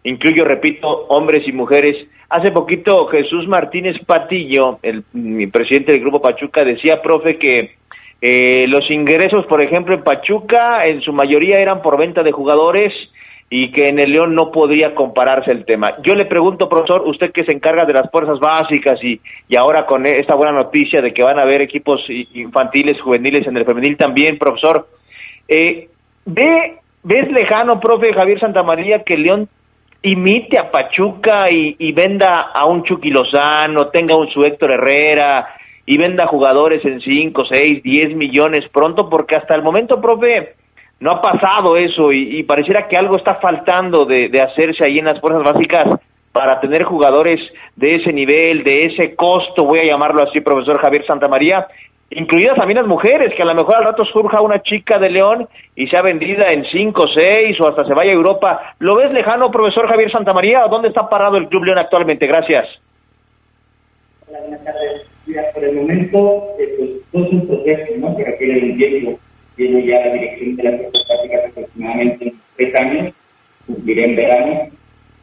incluyo, 0.04 0.44
repito, 0.44 0.88
hombres 1.08 1.46
y 1.46 1.52
mujeres. 1.52 1.96
Hace 2.28 2.52
poquito 2.52 3.06
Jesús 3.06 3.46
Martínez 3.46 3.96
Patillo, 4.04 4.78
el, 4.82 5.04
presidente 5.52 5.92
del 5.92 6.00
Grupo 6.00 6.20
Pachuca, 6.20 6.64
decía, 6.64 7.00
profe, 7.02 7.38
que 7.38 7.76
eh, 8.20 8.66
los 8.68 8.90
ingresos, 8.90 9.46
por 9.46 9.62
ejemplo, 9.62 9.94
en 9.94 10.02
Pachuca, 10.02 10.84
en 10.84 11.00
su 11.00 11.12
mayoría 11.12 11.58
eran 11.58 11.82
por 11.82 11.98
venta 11.98 12.22
de 12.22 12.32
jugadores 12.32 12.92
y 13.50 13.70
que 13.70 13.88
en 13.88 14.00
el 14.00 14.10
León 14.10 14.34
no 14.34 14.50
podría 14.50 14.94
compararse 14.94 15.50
el 15.50 15.64
tema. 15.64 15.94
Yo 16.02 16.14
le 16.14 16.24
pregunto, 16.24 16.68
profesor, 16.68 17.02
usted 17.06 17.30
que 17.30 17.44
se 17.44 17.52
encarga 17.52 17.84
de 17.84 17.92
las 17.92 18.10
fuerzas 18.10 18.40
básicas 18.40 19.02
y, 19.02 19.20
y 19.48 19.56
ahora 19.56 19.86
con 19.86 20.06
esta 20.06 20.34
buena 20.34 20.52
noticia 20.52 21.00
de 21.00 21.12
que 21.12 21.22
van 21.22 21.38
a 21.38 21.42
haber 21.42 21.62
equipos 21.62 22.00
infantiles, 22.08 23.00
juveniles 23.00 23.46
en 23.46 23.56
el 23.56 23.64
femenil 23.64 23.96
también, 23.96 24.38
profesor, 24.38 24.88
eh, 25.46 25.88
¿ve, 26.24 26.78
¿ves 27.02 27.30
lejano, 27.30 27.78
profe 27.80 28.12
Javier 28.14 28.40
Santamaría, 28.40 29.04
que 29.04 29.14
el 29.14 29.22
León 29.22 29.48
imite 30.02 30.58
a 30.58 30.70
Pachuca 30.70 31.50
y, 31.50 31.76
y, 31.78 31.92
venda 31.92 32.50
a 32.52 32.66
un 32.66 32.82
Chucky 32.82 33.10
Lozano, 33.10 33.88
tenga 33.88 34.16
un 34.16 34.28
su 34.28 34.40
Héctor 34.40 34.72
Herrera 34.72 35.48
y 35.86 35.96
venda 35.96 36.26
jugadores 36.26 36.84
en 36.84 37.00
5, 37.00 37.44
6, 37.50 37.82
10 37.82 38.16
millones 38.16 38.68
pronto? 38.72 39.08
Porque 39.08 39.36
hasta 39.36 39.54
el 39.54 39.62
momento, 39.62 40.00
profe, 40.00 40.54
no 41.04 41.10
ha 41.10 41.20
pasado 41.20 41.76
eso 41.76 42.10
y, 42.12 42.42
pareciera 42.44 42.88
que 42.88 42.96
algo 42.96 43.18
está 43.18 43.34
faltando 43.34 44.06
de, 44.06 44.30
hacerse 44.40 44.86
ahí 44.86 44.96
en 44.96 45.04
las 45.04 45.20
fuerzas 45.20 45.52
básicas 45.52 46.00
para 46.32 46.58
tener 46.60 46.84
jugadores 46.84 47.40
de 47.76 47.96
ese 47.96 48.10
nivel, 48.10 48.64
de 48.64 48.86
ese 48.86 49.14
costo, 49.14 49.66
voy 49.66 49.80
a 49.80 49.84
llamarlo 49.84 50.22
así, 50.22 50.40
profesor 50.40 50.80
Javier 50.80 51.04
Santamaría, 51.04 51.66
incluidas 52.08 52.56
también 52.56 52.78
las 52.78 52.86
mujeres, 52.86 53.34
que 53.34 53.42
a 53.42 53.44
lo 53.44 53.54
mejor 53.54 53.76
al 53.76 53.84
rato 53.84 54.02
surja 54.06 54.40
una 54.40 54.62
chica 54.62 54.98
de 54.98 55.10
León 55.10 55.46
y 55.76 55.88
sea 55.88 56.00
vendida 56.00 56.46
en 56.46 56.64
cinco, 56.72 57.04
seis 57.14 57.60
o 57.60 57.68
hasta 57.68 57.84
se 57.84 57.92
vaya 57.92 58.12
a 58.12 58.14
Europa. 58.14 58.74
¿Lo 58.78 58.96
ves 58.96 59.12
lejano, 59.12 59.50
profesor 59.50 59.86
Javier 59.86 60.10
Santamaría? 60.10 60.64
¿O 60.64 60.70
dónde 60.70 60.88
está 60.88 61.06
parado 61.06 61.36
el 61.36 61.48
Club 61.48 61.64
León 61.64 61.78
actualmente? 61.80 62.26
Gracias. 62.26 62.66
Hola, 64.26 64.38
buenas 64.40 64.64
tardes. 64.64 65.52
por 65.52 65.64
el 65.64 65.76
momento, 65.76 66.44
eh, 66.58 66.74
pues, 66.78 66.90
todo 67.12 67.24
es 67.26 67.32
un 67.32 67.46
proceso, 67.46 67.92
¿no? 67.98 68.16
Que 68.16 68.24
requiere 68.24 68.72
un 68.72 68.76
tiempo 68.78 69.18
tiene 69.56 69.86
ya 69.86 70.06
la 70.06 70.12
dirección 70.12 70.56
de 70.56 70.62
las 70.62 70.80
fuerzas 70.80 71.04
aproximadamente 71.50 72.32
tres 72.56 72.74
años, 72.80 73.14
cumpliré 73.66 74.04
en 74.04 74.16
verano, 74.16 74.68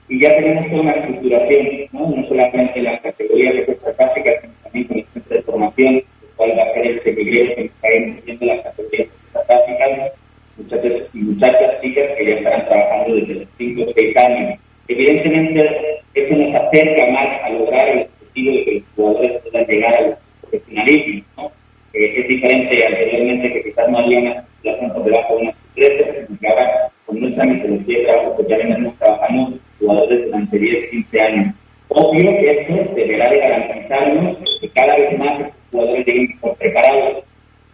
y 0.09 0.19
ya 0.19 0.29
tenemos 0.35 0.69
toda 0.69 0.81
una 0.81 0.91
estructuración, 0.91 1.67
no, 1.93 2.15
no 2.15 2.27
solamente 2.27 2.81
las 2.81 3.01
categorías 3.01 3.55
de 3.55 3.65
fuerzas 3.65 3.97
básicas, 3.97 4.41
sino 4.41 4.53
también 4.63 4.87
con 4.87 4.97
el 4.97 5.05
centro 5.13 5.35
de 5.37 5.41
formación, 5.43 5.95
el 5.95 6.05
cual 6.35 6.51
va 6.57 6.63
a 6.63 6.73
ser 6.73 6.87
el 6.87 7.03
semillero 7.03 7.55
que 7.55 7.61
está 7.65 7.93
inició 7.93 8.47
las 8.47 8.61
categorías 8.61 9.07
de 9.07 9.13
fuerzas 9.31 9.47
básicas, 9.47 10.11
muchachos 10.57 11.09
y 11.13 11.17
muchachas 11.19 11.81
chicas 11.81 12.05
que 12.17 12.25
ya 12.25 12.35
estarán 12.35 12.67
trabajando 12.67 13.15
desde 13.15 13.35
los 13.35 13.47
5 13.57 13.81
o 13.83 13.93
6 13.93 14.17
años. 14.17 14.59
Evidentemente, 14.87 16.01
eso 16.13 16.35
nos 16.35 16.55
acerca 16.55 17.07
más 17.07 17.43
a 17.43 17.49
lograr 17.51 17.87
el 17.87 17.99
objetivo 18.01 18.51
de 18.51 18.63
que 18.65 18.73
los 18.73 18.83
jugadores 18.95 19.41
puedan 19.43 19.67
llegar 19.67 19.97
al 19.97 20.17
profesionalismo, 20.41 21.23
¿no? 21.37 21.60
Eh, 21.93 22.13
es 22.17 22.27
diferente 22.27 22.85
anteriormente 22.85 23.53
que 23.53 23.63
quizás 23.63 23.89
no 23.89 23.99
había 23.99 24.19
una 24.19 24.45
situación 24.57 24.93
por 24.93 25.03
debajo 25.03 25.35
de 25.35 25.41
unas 25.41 25.55
estrellas, 25.67 26.25
sino 26.27 26.39
que 26.39 26.47
ahora 26.47 26.91
con 27.05 27.19
nuestra 27.19 27.45
metodología 27.45 27.97
de 27.97 28.05
trabajo 28.05 28.35
pues 28.35 28.47
ya 28.47 28.57
venimos 28.57 28.97
trabajando 28.97 29.59
jugadores 29.79 30.25
durante 30.25 30.59
10, 30.59 30.89
15 30.89 31.21
años. 31.21 31.55
Obvio 31.89 32.37
que 32.37 32.51
esto 32.51 32.95
deberá 32.95 33.29
de 33.29 33.37
garantizarnos 33.37 34.37
que 34.61 34.69
cada 34.69 34.95
vez 34.95 35.17
más 35.19 35.51
jugadores 35.71 36.07
lleguen 36.07 36.39
preparados. 36.57 37.23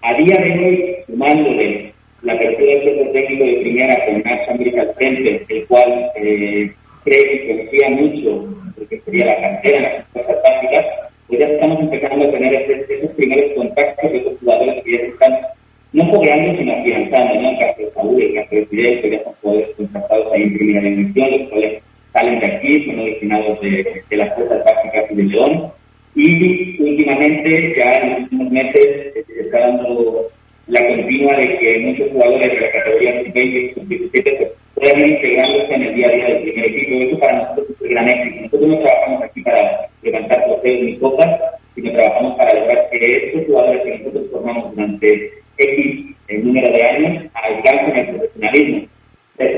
A 0.01 0.13
día 0.13 0.37
de 0.37 0.51
hoy, 0.51 0.95
sumándole 1.05 1.93
la 2.23 2.33
apertura 2.33 2.71
del 2.71 2.83
centro 2.83 3.11
técnico 3.11 3.43
de 3.45 3.61
primera 3.61 4.05
con 4.05 4.21
Nacho 4.23 4.51
América 4.51 4.81
al 4.81 4.93
frente, 4.95 5.45
el 5.47 5.67
cual 5.67 6.11
eh, 6.15 6.71
cree 7.03 7.35
y 7.35 7.57
confía 7.57 7.89
mucho, 7.89 8.47
porque 8.75 8.99
sería 9.01 9.25
la 9.25 9.41
cantera 9.41 9.77
en 9.77 9.83
las 9.83 10.05
cosas 10.07 10.37
básicas, 10.43 10.85
pues 11.27 11.39
ya 11.39 11.47
estamos 11.47 11.79
empezando 11.81 12.25
a 12.25 12.31
tener 12.31 12.53
esos, 12.53 13.11
primeros 13.11 13.51
contactos 13.55 14.11
de 14.11 14.17
esos 14.17 14.39
jugadores 14.39 14.81
que 14.81 14.91
ya 14.91 14.99
se 14.99 15.07
están 15.07 15.37
no 15.93 16.09
cobrando, 16.11 16.57
sino 16.57 16.73
afianzando, 16.73 17.41
¿no? 17.41 17.49
En 17.49 17.57
de 17.57 17.91
Saúl, 17.93 18.21
en 18.21 18.35
caso 18.35 18.55
de 18.55 18.65
Fidel, 18.67 19.01
que 19.01 19.09
ya 19.11 19.23
son 19.23 19.33
jugadores 19.41 19.75
contratados 19.75 20.33
ahí 20.33 20.43
en 20.43 20.53
primera 20.53 20.81
dimensión, 20.81 21.31
los 21.31 21.49
cuales 21.49 21.83
salen 22.13 22.39
de 22.39 22.45
aquí, 22.45 22.85
son 22.85 22.99
originados 22.99 23.61
de, 23.61 24.03
las 24.17 24.35
fuerzas 24.35 24.63
básicas 24.63 25.11
y 25.11 25.15
de 25.15 25.23
León. 25.23 25.71
Y 26.15 26.81
últimamente, 26.81 27.75
ya 27.77 27.93
en 27.93 28.09
los 28.09 28.19
últimos 28.21 28.51
meses, 28.51 29.25
se 29.27 29.41
está 29.41 29.59
dando 29.59 30.27
la 30.67 30.87
continua 30.87 31.37
de 31.37 31.57
que 31.59 31.79
muchos 31.79 32.11
jugadores 32.11 32.53
de 32.53 32.61
la 32.61 32.71
categoría 32.71 33.11
20 33.33 33.73
y 33.75 33.85
17 33.85 34.51
puedan 34.77 34.99
ir 34.99 35.07
integrándose 35.07 35.73
en 35.73 35.81
el 35.81 35.95
día 35.95 36.07
a 36.07 36.11
día 36.11 36.25
del 36.27 36.41
primer 36.43 36.65
equipo. 36.65 37.03
Eso 37.03 37.19
para 37.19 37.37
nosotros 37.37 37.67
es 37.69 37.81
un 37.81 37.89
gran 37.89 38.09
éxito. 38.09 38.41
Nosotros 38.41 38.69
no 38.69 38.79
trabajamos 38.79 39.23
aquí 39.23 39.41
para 39.41 39.89
levantar 40.03 40.45
trofeos 40.45 40.83
ni 40.83 40.97
cosas, 40.97 41.41
sino 41.75 41.91
trabajamos 41.91 42.37
para 42.37 42.59
lograr 42.59 42.89
que 42.89 43.17
estos 43.27 43.45
jugadores 43.45 43.81
que 43.81 43.97
nosotros 43.97 44.23
formamos 44.31 44.75
durante 44.75 45.31
X 45.57 46.05
número 46.43 46.71
de 46.71 46.85
años 46.85 47.23
alcancen 47.33 47.97
el 47.97 48.07
profesionalismo. 48.07 48.87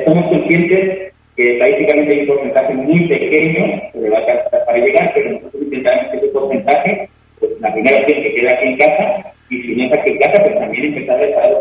Somos 0.05 0.27
conscientes 0.27 1.13
que 1.35 1.53
estadísticamente 1.53 2.13
hay 2.13 2.21
un 2.21 2.27
porcentaje 2.27 2.73
muy 2.73 3.07
pequeño 3.07 3.81
que 3.93 3.99
le 3.99 4.09
va 4.09 4.19
a 4.19 4.65
para 4.65 4.77
llegar, 4.77 5.11
pero 5.13 5.31
nosotros 5.31 5.63
intentamos 5.63 6.11
que 6.11 6.17
ese 6.17 6.27
porcentaje, 6.27 7.09
pues 7.39 7.51
la 7.59 7.73
primera 7.73 7.97
opción 7.97 8.23
que 8.23 8.33
queda 8.35 8.51
aquí 8.53 8.67
en 8.67 8.77
casa, 8.77 9.33
y 9.49 9.61
si 9.61 9.75
no 9.75 9.85
está 9.85 10.01
aquí 10.01 10.11
en 10.11 10.17
casa, 10.19 10.43
pues 10.43 10.59
también 10.59 10.85
empezar 10.85 11.23
a 11.23 11.58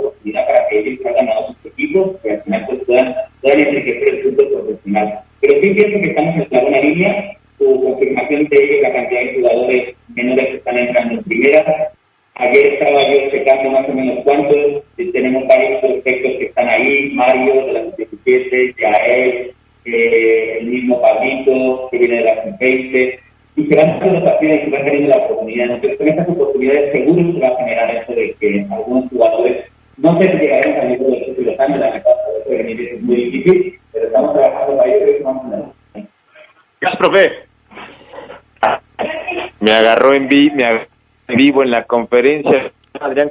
en 41.63 41.71
la 41.71 41.85
conferencia. 41.85 42.71
Adrián. 43.01 43.31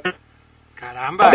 Caramba. 0.75 1.31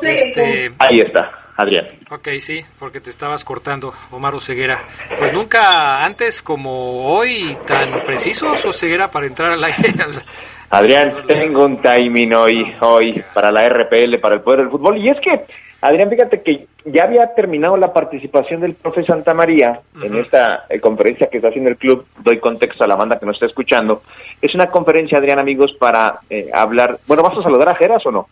Este... 0.00 0.72
Ahí 0.78 1.00
está, 1.00 1.30
Adrián. 1.56 1.86
Ok, 2.10 2.28
sí, 2.40 2.60
porque 2.78 3.00
te 3.00 3.10
estabas 3.10 3.44
cortando, 3.44 3.92
Omar 4.10 4.34
Oseguera. 4.34 4.80
Pues 5.18 5.32
nunca 5.32 6.04
antes 6.04 6.40
como 6.42 7.12
hoy 7.12 7.56
tan 7.66 8.02
precisos, 8.04 8.64
Oseguera, 8.64 9.10
para 9.10 9.26
entrar 9.26 9.52
al 9.52 9.64
aire. 9.64 9.94
Adrián, 10.70 11.16
tengo 11.26 11.64
un 11.64 11.80
timing 11.80 12.34
hoy, 12.34 12.74
hoy 12.80 13.24
para 13.34 13.50
la 13.50 13.68
RPL, 13.68 14.18
para 14.20 14.36
el 14.36 14.42
poder 14.42 14.60
del 14.60 14.70
fútbol. 14.70 14.98
Y 14.98 15.08
es 15.08 15.18
que 15.20 15.46
Adrián, 15.80 16.10
fíjate 16.10 16.42
que 16.42 16.66
ya 16.86 17.04
había 17.04 17.32
terminado 17.34 17.76
la 17.76 17.92
participación 17.92 18.60
del 18.60 18.74
profe 18.74 19.04
Santa 19.04 19.32
María 19.32 19.80
en 20.02 20.16
esta 20.16 20.64
eh, 20.68 20.80
conferencia 20.80 21.28
que 21.30 21.36
está 21.38 21.48
haciendo 21.48 21.70
el 21.70 21.76
club. 21.76 22.04
Doy 22.18 22.40
contexto 22.40 22.82
a 22.82 22.88
la 22.88 22.96
banda 22.96 23.18
que 23.18 23.26
nos 23.26 23.36
está 23.36 23.46
escuchando. 23.46 24.02
Es 24.40 24.54
una 24.54 24.66
conferencia, 24.68 25.18
Adrián, 25.18 25.38
amigos, 25.38 25.72
para 25.78 26.20
eh, 26.30 26.48
hablar. 26.52 26.98
Bueno, 27.06 27.22
¿vas 27.22 27.36
a 27.36 27.42
saludar 27.42 27.70
a 27.70 27.74
Geras 27.74 28.04
o 28.06 28.10
no? 28.10 28.28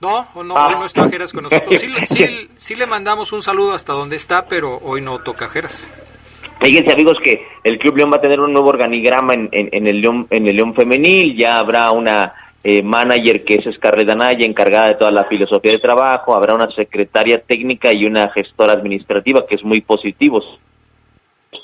No, 0.00 0.26
no, 0.42 0.54
hoy 0.54 0.74
no 0.74 0.86
está 0.86 1.08
Geras 1.10 1.32
con 1.32 1.42
nosotros. 1.44 1.78
Sí, 2.04 2.48
sí, 2.56 2.74
le 2.74 2.86
mandamos 2.86 3.32
un 3.32 3.42
saludo 3.42 3.74
hasta 3.74 3.92
donde 3.92 4.16
está, 4.16 4.46
pero 4.48 4.78
hoy 4.82 5.02
no 5.02 5.18
toca 5.18 5.48
Geras. 5.48 5.92
Fíjense 6.60 6.92
amigos 6.92 7.18
que 7.22 7.46
el 7.64 7.78
Club 7.78 7.98
León 7.98 8.10
va 8.12 8.16
a 8.16 8.20
tener 8.20 8.40
un 8.40 8.52
nuevo 8.52 8.68
organigrama 8.68 9.34
en, 9.34 9.48
en, 9.52 9.86
el 9.86 10.00
León 10.00 10.26
en 10.30 10.46
el 10.46 10.56
León 10.56 10.74
femenil, 10.74 11.36
ya 11.36 11.58
habrá 11.58 11.90
una 11.90 12.34
eh, 12.62 12.82
manager 12.82 13.44
que 13.44 13.54
es 13.54 13.74
Scarlett 13.74 14.10
Anaya, 14.10 14.44
encargada 14.44 14.88
de 14.88 14.96
toda 14.96 15.10
la 15.10 15.24
filosofía 15.24 15.72
de 15.72 15.78
trabajo, 15.78 16.36
habrá 16.36 16.54
una 16.54 16.70
secretaria 16.72 17.40
técnica 17.40 17.92
y 17.92 18.04
una 18.04 18.30
gestora 18.30 18.74
administrativa, 18.74 19.46
que 19.46 19.54
es 19.54 19.64
muy 19.64 19.80
positivo. 19.80 20.42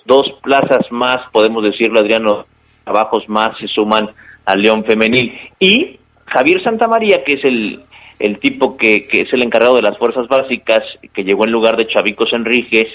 Dos 0.07 0.27
plazas 0.43 0.91
más, 0.91 1.31
podemos 1.33 1.63
decirlo, 1.65 2.01
Adriano, 2.01 2.47
trabajos 2.87 3.29
más 3.29 3.59
se 3.59 3.67
suman 3.67 4.09
al 4.45 4.63
León 4.63 4.85
Femenil. 4.85 5.33
Y 5.59 5.99
Javier 6.27 6.63
Santamaría, 6.63 7.25
que 7.25 7.35
es 7.35 7.45
el, 7.45 7.81
el 8.21 8.39
tipo 8.39 8.77
que, 8.77 9.09
que 9.09 9.23
es 9.23 9.33
el 9.33 9.43
encargado 9.43 9.75
de 9.75 9.83
las 9.83 9.99
fuerzas 9.99 10.29
básicas, 10.29 10.85
que 11.13 11.25
llegó 11.25 11.45
en 11.45 11.53
lugar 11.53 11.77
de 11.77 11.89
Chavicos 11.89 12.33
Enríquez, 12.33 12.87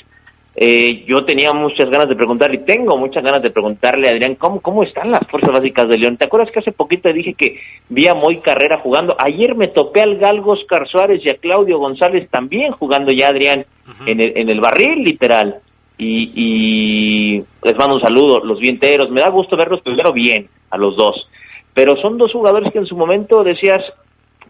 eh, 0.56 1.06
yo 1.06 1.24
tenía 1.26 1.54
muchas 1.54 1.90
ganas 1.90 2.10
de 2.10 2.16
preguntar 2.16 2.54
y 2.54 2.60
tengo 2.60 2.98
muchas 2.98 3.24
ganas 3.24 3.42
de 3.42 3.52
preguntarle 3.52 4.08
a 4.08 4.12
Adrián 4.12 4.36
cómo, 4.36 4.62
cómo 4.62 4.84
están 4.84 5.12
las 5.12 5.26
fuerzas 5.30 5.52
básicas 5.52 5.88
de 5.88 5.98
León. 5.98 6.18
¿Te 6.18 6.26
acuerdas 6.26 6.52
que 6.52 6.60
hace 6.60 6.72
poquito 6.72 7.12
dije 7.12 7.34
que 7.34 7.60
vi 7.90 8.08
a 8.08 8.16
Moy 8.16 8.40
Carrera 8.40 8.80
jugando? 8.80 9.16
Ayer 9.20 9.56
me 9.56 9.68
topé 9.68 10.02
al 10.02 10.18
Galgo 10.18 10.54
Oscar 10.54 10.88
Suárez 10.88 11.22
y 11.26 11.30
a 11.30 11.38
Claudio 11.38 11.80
González 11.80 12.30
también 12.30 12.74
jugando 12.74 13.14
ya, 13.14 13.30
Adrián, 13.30 13.66
en, 14.06 14.20
el, 14.20 14.38
en 14.38 14.50
el 14.50 14.60
barril 14.60 15.04
literal. 15.04 15.60
Y, 16.04 16.32
y 16.36 17.44
les 17.62 17.78
mando 17.78 17.96
un 17.96 18.02
saludo, 18.02 18.40
los 18.44 18.60
vienteros. 18.60 19.12
Me 19.12 19.22
da 19.22 19.30
gusto 19.30 19.56
verlos 19.56 19.82
primero 19.82 20.12
bien 20.12 20.50
a 20.72 20.78
los 20.78 20.96
dos. 20.96 21.30
Pero 21.76 21.96
son 22.02 22.18
dos 22.18 22.32
jugadores 22.32 22.74
que 22.74 22.80
en 22.80 22.88
su 22.88 22.96
momento 22.96 23.44
decías, 23.44 23.84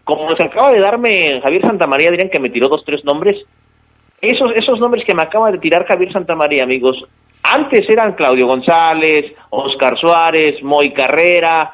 como 0.02 0.34
se 0.34 0.44
acaba 0.44 0.72
de 0.72 0.80
darme 0.80 1.42
Javier 1.42 1.60
Santamaría, 1.60 2.08
Adrián, 2.08 2.30
que 2.30 2.40
me 2.40 2.48
tiró 2.48 2.68
dos, 2.68 2.82
tres 2.86 3.04
nombres, 3.04 3.36
esos, 4.22 4.50
esos 4.54 4.80
nombres 4.80 5.04
que 5.04 5.14
me 5.14 5.22
acaba 5.22 5.52
de 5.52 5.58
tirar 5.58 5.86
Javier 5.86 6.10
Santamaría, 6.12 6.64
amigos, 6.64 7.04
antes 7.42 7.86
eran 7.90 8.14
Claudio 8.14 8.46
González, 8.46 9.34
Oscar 9.50 9.98
Suárez, 9.98 10.62
Moy 10.62 10.90
Carrera, 10.92 11.70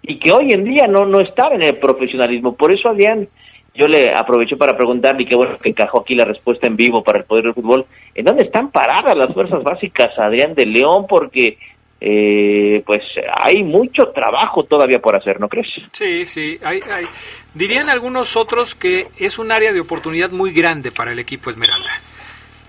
y 0.00 0.18
que 0.18 0.32
hoy 0.32 0.52
en 0.52 0.64
día 0.64 0.86
no, 0.88 1.04
no 1.04 1.20
están 1.20 1.52
en 1.52 1.62
el 1.62 1.76
profesionalismo. 1.76 2.54
Por 2.54 2.72
eso, 2.72 2.88
Adrián, 2.88 3.28
yo 3.74 3.86
le 3.86 4.14
aproveché 4.14 4.56
para 4.56 4.76
preguntarle, 4.76 5.22
y 5.22 5.26
qué 5.26 5.34
bueno 5.34 5.56
que 5.58 5.70
encajó 5.70 6.00
aquí 6.00 6.14
la 6.14 6.24
respuesta 6.24 6.66
en 6.66 6.76
vivo 6.76 7.02
para 7.02 7.18
el 7.18 7.24
Poder 7.24 7.44
del 7.44 7.54
Fútbol, 7.54 7.86
¿en 8.14 8.24
dónde 8.24 8.44
están 8.44 8.70
paradas 8.70 9.16
las 9.16 9.32
fuerzas 9.32 9.62
básicas, 9.62 10.10
Adrián 10.18 10.54
de 10.54 10.66
León? 10.66 11.06
Porque 11.08 11.56
eh, 12.04 12.82
pues 12.84 13.02
hay 13.44 13.62
mucho 13.62 14.08
trabajo 14.08 14.64
todavía 14.64 14.98
por 14.98 15.16
hacer, 15.16 15.40
¿no 15.40 15.48
crees? 15.48 15.68
Sí, 15.92 16.26
sí, 16.26 16.58
hay, 16.64 16.80
hay. 16.90 17.06
Dirían 17.54 17.88
algunos 17.88 18.36
otros 18.36 18.74
que 18.74 19.06
es 19.18 19.38
un 19.38 19.52
área 19.52 19.72
de 19.72 19.80
oportunidad 19.80 20.30
muy 20.30 20.52
grande 20.52 20.90
para 20.90 21.12
el 21.12 21.18
equipo 21.18 21.48
Esmeralda, 21.48 21.92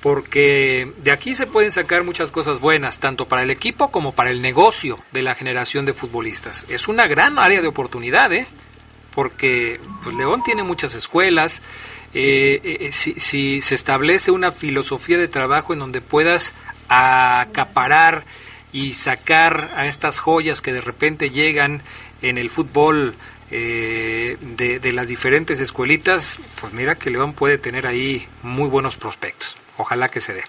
porque 0.02 0.88
de 0.98 1.12
aquí 1.12 1.34
se 1.34 1.48
pueden 1.48 1.72
sacar 1.72 2.04
muchas 2.04 2.32
cosas 2.32 2.60
buenas, 2.60 3.00
tanto 3.00 3.26
para 3.26 3.42
el 3.42 3.50
equipo 3.50 3.90
como 3.90 4.14
para 4.14 4.30
el 4.30 4.42
negocio 4.42 5.00
de 5.12 5.24
la 5.24 5.36
generación 5.36 5.86
de 5.86 5.94
futbolistas. 5.94 6.66
Es 6.70 6.88
una 6.88 7.08
gran 7.08 7.40
área 7.40 7.62
de 7.62 7.68
oportunidad, 7.68 8.32
¿eh? 8.32 8.46
Porque 9.16 9.80
pues 10.04 10.16
León 10.16 10.42
tiene 10.44 10.64
muchas 10.64 10.96
escuelas, 10.96 11.62
eh, 12.14 12.60
eh, 12.64 12.92
si, 12.92 13.20
si 13.20 13.62
se 13.62 13.76
establece 13.76 14.32
una 14.32 14.52
filosofía 14.52 15.18
de 15.18 15.28
trabajo 15.28 15.74
en 15.74 15.80
donde 15.80 16.02
puedas 16.02 16.54
acaparar 16.90 18.24
y 18.72 18.94
sacar 18.94 19.72
a 19.76 19.88
estas 19.88 20.20
joyas 20.20 20.62
que 20.62 20.74
de 20.74 20.82
repente 20.82 21.30
llegan 21.30 21.82
en 22.22 22.38
el 22.38 22.50
fútbol 22.50 23.14
eh, 23.52 24.36
de, 24.42 24.94
las 24.94 25.08
diferentes 25.08 25.60
escuelitas, 25.60 26.40
pues 26.60 26.74
mira 26.74 26.96
que 26.96 27.12
León 27.12 27.34
puede 27.34 27.60
tener 27.60 27.86
ahí 27.86 28.24
muy 28.42 28.68
buenos 28.68 28.96
prospectos. 28.96 29.58
Ojalá 29.78 30.10
que 30.10 30.22
se 30.22 30.34
dé. 30.34 30.42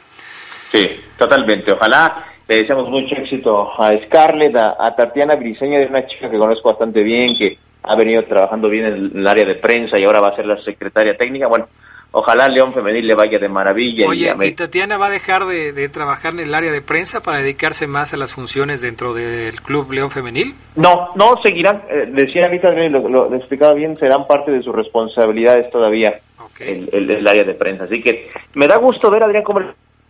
Sí, 0.72 1.00
totalmente. 1.18 1.70
Ojalá 1.72 2.24
le 2.48 2.56
deseamos 2.56 2.88
mucho 2.88 3.14
éxito 3.16 3.70
a 3.78 3.90
Scarlett, 4.06 4.56
a, 4.56 4.94
Tatiana 4.96 5.34
Briseña, 5.34 5.80
de 5.80 5.86
una 5.86 6.06
chica 6.06 6.30
que 6.30 6.38
conozco 6.38 6.70
bastante 6.70 7.02
bien, 7.02 7.36
que 7.36 7.58
ha 7.85 7.97
venido 7.97 8.24
trabajando 8.24 8.68
bien 8.68 8.87
en 8.87 9.18
el 9.18 9.26
área 9.26 9.45
de 9.45 9.57
prensa 9.57 9.99
y 9.99 10.05
ahora 10.05 10.20
va 10.20 10.30
a 10.30 10.37
ser 10.37 10.47
la 10.47 10.61
secretaria 10.62 11.16
técnica. 11.16 11.47
Bueno, 11.47 11.68
Ojalá 12.16 12.47
León 12.47 12.72
Femenil 12.72 13.09
le 13.09 13.14
vaya 13.16 13.41
de 13.41 13.49
maravilla. 13.49 14.07
Oye, 14.07 14.32
y, 14.41 14.53
Tatiana 14.53 14.97
va 14.97 15.07
a 15.07 15.11
dejar 15.11 15.47
de, 15.47 15.89
trabajar 15.89 16.32
en 16.35 16.41
el 16.41 16.55
área 16.55 16.70
de 16.70 16.80
prensa 16.80 17.20
para 17.20 17.39
dedicarse 17.39 17.89
más 17.89 18.14
a 18.14 18.16
las 18.16 18.32
funciones 18.32 18.82
dentro 18.82 19.14
del 19.14 19.61
Club 19.61 19.91
León 19.91 20.12
Femenil? 20.12 20.55
No, 20.76 21.09
no, 21.16 21.35
seguirán, 21.43 21.82
eh, 21.91 22.07
decía 22.12 22.45
ahorita, 22.45 22.70
lo, 22.70 23.09
lo, 23.09 23.35
explicaba 23.35 23.74
bien, 23.74 23.97
serán 23.97 24.28
parte 24.28 24.53
de 24.53 24.62
sus 24.62 24.72
responsabilidades 24.72 25.68
todavía 25.72 26.20
el, 26.61 26.89
el, 26.93 27.26
área 27.26 27.43
de 27.43 27.55
prensa. 27.55 27.85
Así 27.85 28.01
que 28.01 28.30
me 28.55 28.68
da 28.68 28.76
gusto 28.76 29.11
ver, 29.11 29.24
Adrián, 29.24 29.43
cómo 29.43 29.61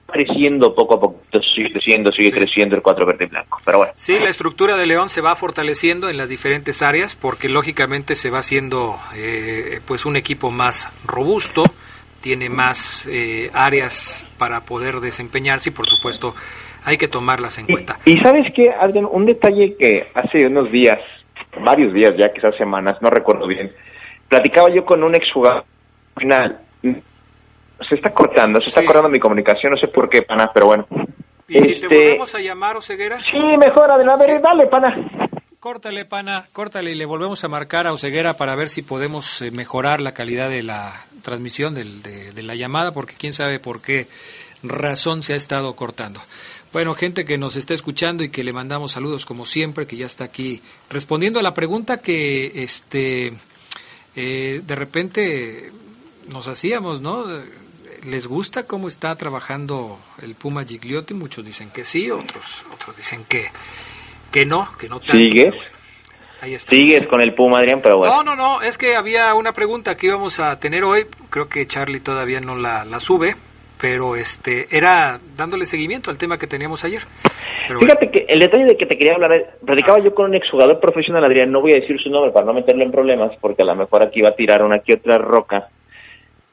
creciendo 0.06 0.74
poco 0.74 0.94
a 0.94 1.00
poco, 1.00 1.22
sigue 1.54 1.72
creciendo, 1.72 2.12
sigue 2.12 2.30
creciendo 2.30 2.76
el 2.76 2.82
cuatro 2.82 3.06
verde 3.06 3.24
y 3.24 3.28
blanco. 3.28 3.60
Pero 3.64 3.78
bueno. 3.78 3.92
Sí, 3.96 4.18
la 4.18 4.28
estructura 4.28 4.76
de 4.76 4.86
León 4.86 5.08
se 5.08 5.20
va 5.20 5.34
fortaleciendo 5.34 6.08
en 6.08 6.16
las 6.16 6.28
diferentes 6.28 6.82
áreas 6.82 7.14
porque 7.14 7.48
lógicamente 7.48 8.14
se 8.14 8.30
va 8.30 8.38
haciendo 8.38 8.96
eh, 9.14 9.80
pues 9.86 10.06
un 10.06 10.16
equipo 10.16 10.50
más 10.50 10.88
robusto 11.06 11.64
tiene 12.24 12.48
más 12.48 13.06
eh, 13.06 13.50
áreas 13.52 14.26
para 14.38 14.62
poder 14.62 15.00
desempeñarse 15.00 15.68
y 15.68 15.72
por 15.72 15.86
supuesto 15.86 16.34
hay 16.82 16.96
que 16.96 17.06
tomarlas 17.06 17.58
en 17.58 17.66
cuenta. 17.66 17.98
Y, 18.06 18.16
sabes 18.18 18.46
qué, 18.54 18.70
Adrián, 18.70 19.06
un 19.10 19.26
detalle 19.26 19.76
que 19.76 20.06
hace 20.14 20.46
unos 20.46 20.72
días, 20.72 20.98
varios 21.62 21.92
días 21.92 22.14
ya, 22.16 22.32
quizás 22.32 22.56
semanas, 22.56 22.96
no 23.02 23.10
recuerdo 23.10 23.46
bien, 23.46 23.70
platicaba 24.30 24.70
yo 24.70 24.86
con 24.86 25.04
un 25.04 25.14
exjugador 25.14 25.64
final, 26.16 26.60
se 27.88 27.96
está 27.96 28.12
cortando, 28.12 28.60
se 28.60 28.68
está 28.68 28.84
cortando 28.84 29.08
mi 29.08 29.18
comunicación, 29.18 29.72
no 29.72 29.78
sé 29.78 29.88
por 29.88 30.08
qué, 30.08 30.22
pana, 30.22 30.50
pero 30.52 30.66
bueno. 30.66 30.86
¿Y 31.48 31.60
si 31.60 31.78
te 31.78 31.86
este, 31.86 31.86
volvemos 31.86 32.34
a 32.34 32.40
llamar, 32.40 32.76
Oseguera? 32.76 33.18
Sí, 33.30 33.38
mejor, 33.58 33.90
a 33.90 33.96
ver, 33.96 34.40
dale, 34.40 34.66
pana. 34.66 35.30
Córtale, 35.60 36.04
pana, 36.04 36.46
córtale 36.52 36.90
y 36.90 36.94
le 36.94 37.06
volvemos 37.06 37.42
a 37.42 37.48
marcar 37.48 37.86
a 37.86 37.92
Oseguera 37.92 38.36
para 38.36 38.54
ver 38.54 38.68
si 38.68 38.82
podemos 38.82 39.40
eh, 39.40 39.50
mejorar 39.50 40.00
la 40.00 40.12
calidad 40.12 40.50
de 40.50 40.62
la 40.62 41.04
transmisión 41.22 41.74
de, 41.74 42.42
la 42.42 42.54
llamada, 42.54 42.92
porque 42.92 43.14
quién 43.16 43.32
sabe 43.32 43.58
por 43.58 43.80
qué 43.80 44.06
razón 44.62 45.22
se 45.22 45.32
ha 45.32 45.36
estado 45.36 45.74
cortando. 45.74 46.20
Bueno, 46.72 46.94
gente 46.94 47.24
que 47.24 47.38
nos 47.38 47.56
está 47.56 47.72
escuchando 47.72 48.22
y 48.24 48.30
que 48.30 48.44
le 48.44 48.52
mandamos 48.52 48.92
saludos 48.92 49.24
como 49.24 49.46
siempre, 49.46 49.86
que 49.86 49.96
ya 49.96 50.06
está 50.06 50.24
aquí 50.24 50.60
respondiendo 50.90 51.40
a 51.40 51.42
la 51.42 51.54
pregunta 51.54 51.96
que 51.96 52.52
este 52.62 53.32
eh, 54.16 54.60
de 54.62 54.74
repente 54.74 55.72
nos 56.28 56.46
hacíamos, 56.46 57.00
¿no? 57.00 57.24
¿Les 58.08 58.26
gusta 58.26 58.66
cómo 58.66 58.88
está 58.88 59.14
trabajando 59.16 59.98
el 60.22 60.34
Puma 60.34 60.64
Gigliotti? 60.64 61.14
Muchos 61.14 61.44
dicen 61.44 61.70
que 61.70 61.84
sí, 61.84 62.10
otros 62.10 62.64
otros 62.72 62.96
dicen 62.96 63.24
que 63.28 63.46
que 64.30 64.44
no, 64.44 64.68
que 64.78 64.88
no 64.88 64.98
tanto. 64.98 65.14
¿Sigues? 65.14 65.54
Sigues 66.68 67.06
con 67.06 67.22
el 67.22 67.34
Puma, 67.34 67.60
Adrián, 67.60 67.80
pero 67.82 67.98
bueno. 67.98 68.16
No, 68.16 68.22
no, 68.22 68.36
no, 68.36 68.62
es 68.62 68.76
que 68.76 68.96
había 68.96 69.32
una 69.34 69.52
pregunta 69.52 69.96
que 69.96 70.08
íbamos 70.08 70.40
a 70.40 70.58
tener 70.58 70.84
hoy, 70.84 71.06
creo 71.30 71.48
que 71.48 71.66
Charlie 71.66 72.00
todavía 72.00 72.40
no 72.40 72.54
la, 72.56 72.84
la 72.84 73.00
sube, 73.00 73.34
pero 73.80 74.16
este 74.16 74.66
era 74.70 75.18
dándole 75.36 75.64
seguimiento 75.64 76.10
al 76.10 76.18
tema 76.18 76.38
que 76.38 76.46
teníamos 76.46 76.84
ayer. 76.84 77.02
Fíjate 77.66 78.10
que 78.10 78.26
el 78.28 78.40
detalle 78.40 78.64
de 78.64 78.76
que 78.76 78.84
te 78.84 78.98
quería 78.98 79.14
hablar, 79.14 79.56
predicaba 79.64 79.98
yo 80.00 80.14
con 80.14 80.26
un 80.26 80.34
exjugador 80.34 80.80
profesional, 80.80 81.24
Adrián, 81.24 81.50
no 81.50 81.62
voy 81.62 81.72
a 81.72 81.80
decir 81.80 81.98
su 81.98 82.10
nombre 82.10 82.30
para 82.32 82.44
no 82.44 82.52
meterlo 82.52 82.84
en 82.84 82.90
problemas, 82.90 83.32
porque 83.40 83.62
a 83.62 83.66
lo 83.66 83.74
mejor 83.74 84.02
aquí 84.02 84.20
va 84.20 84.30
a 84.30 84.36
tirar 84.36 84.62
una 84.62 84.80
que 84.80 84.94
otra 84.94 85.16
roca. 85.16 85.68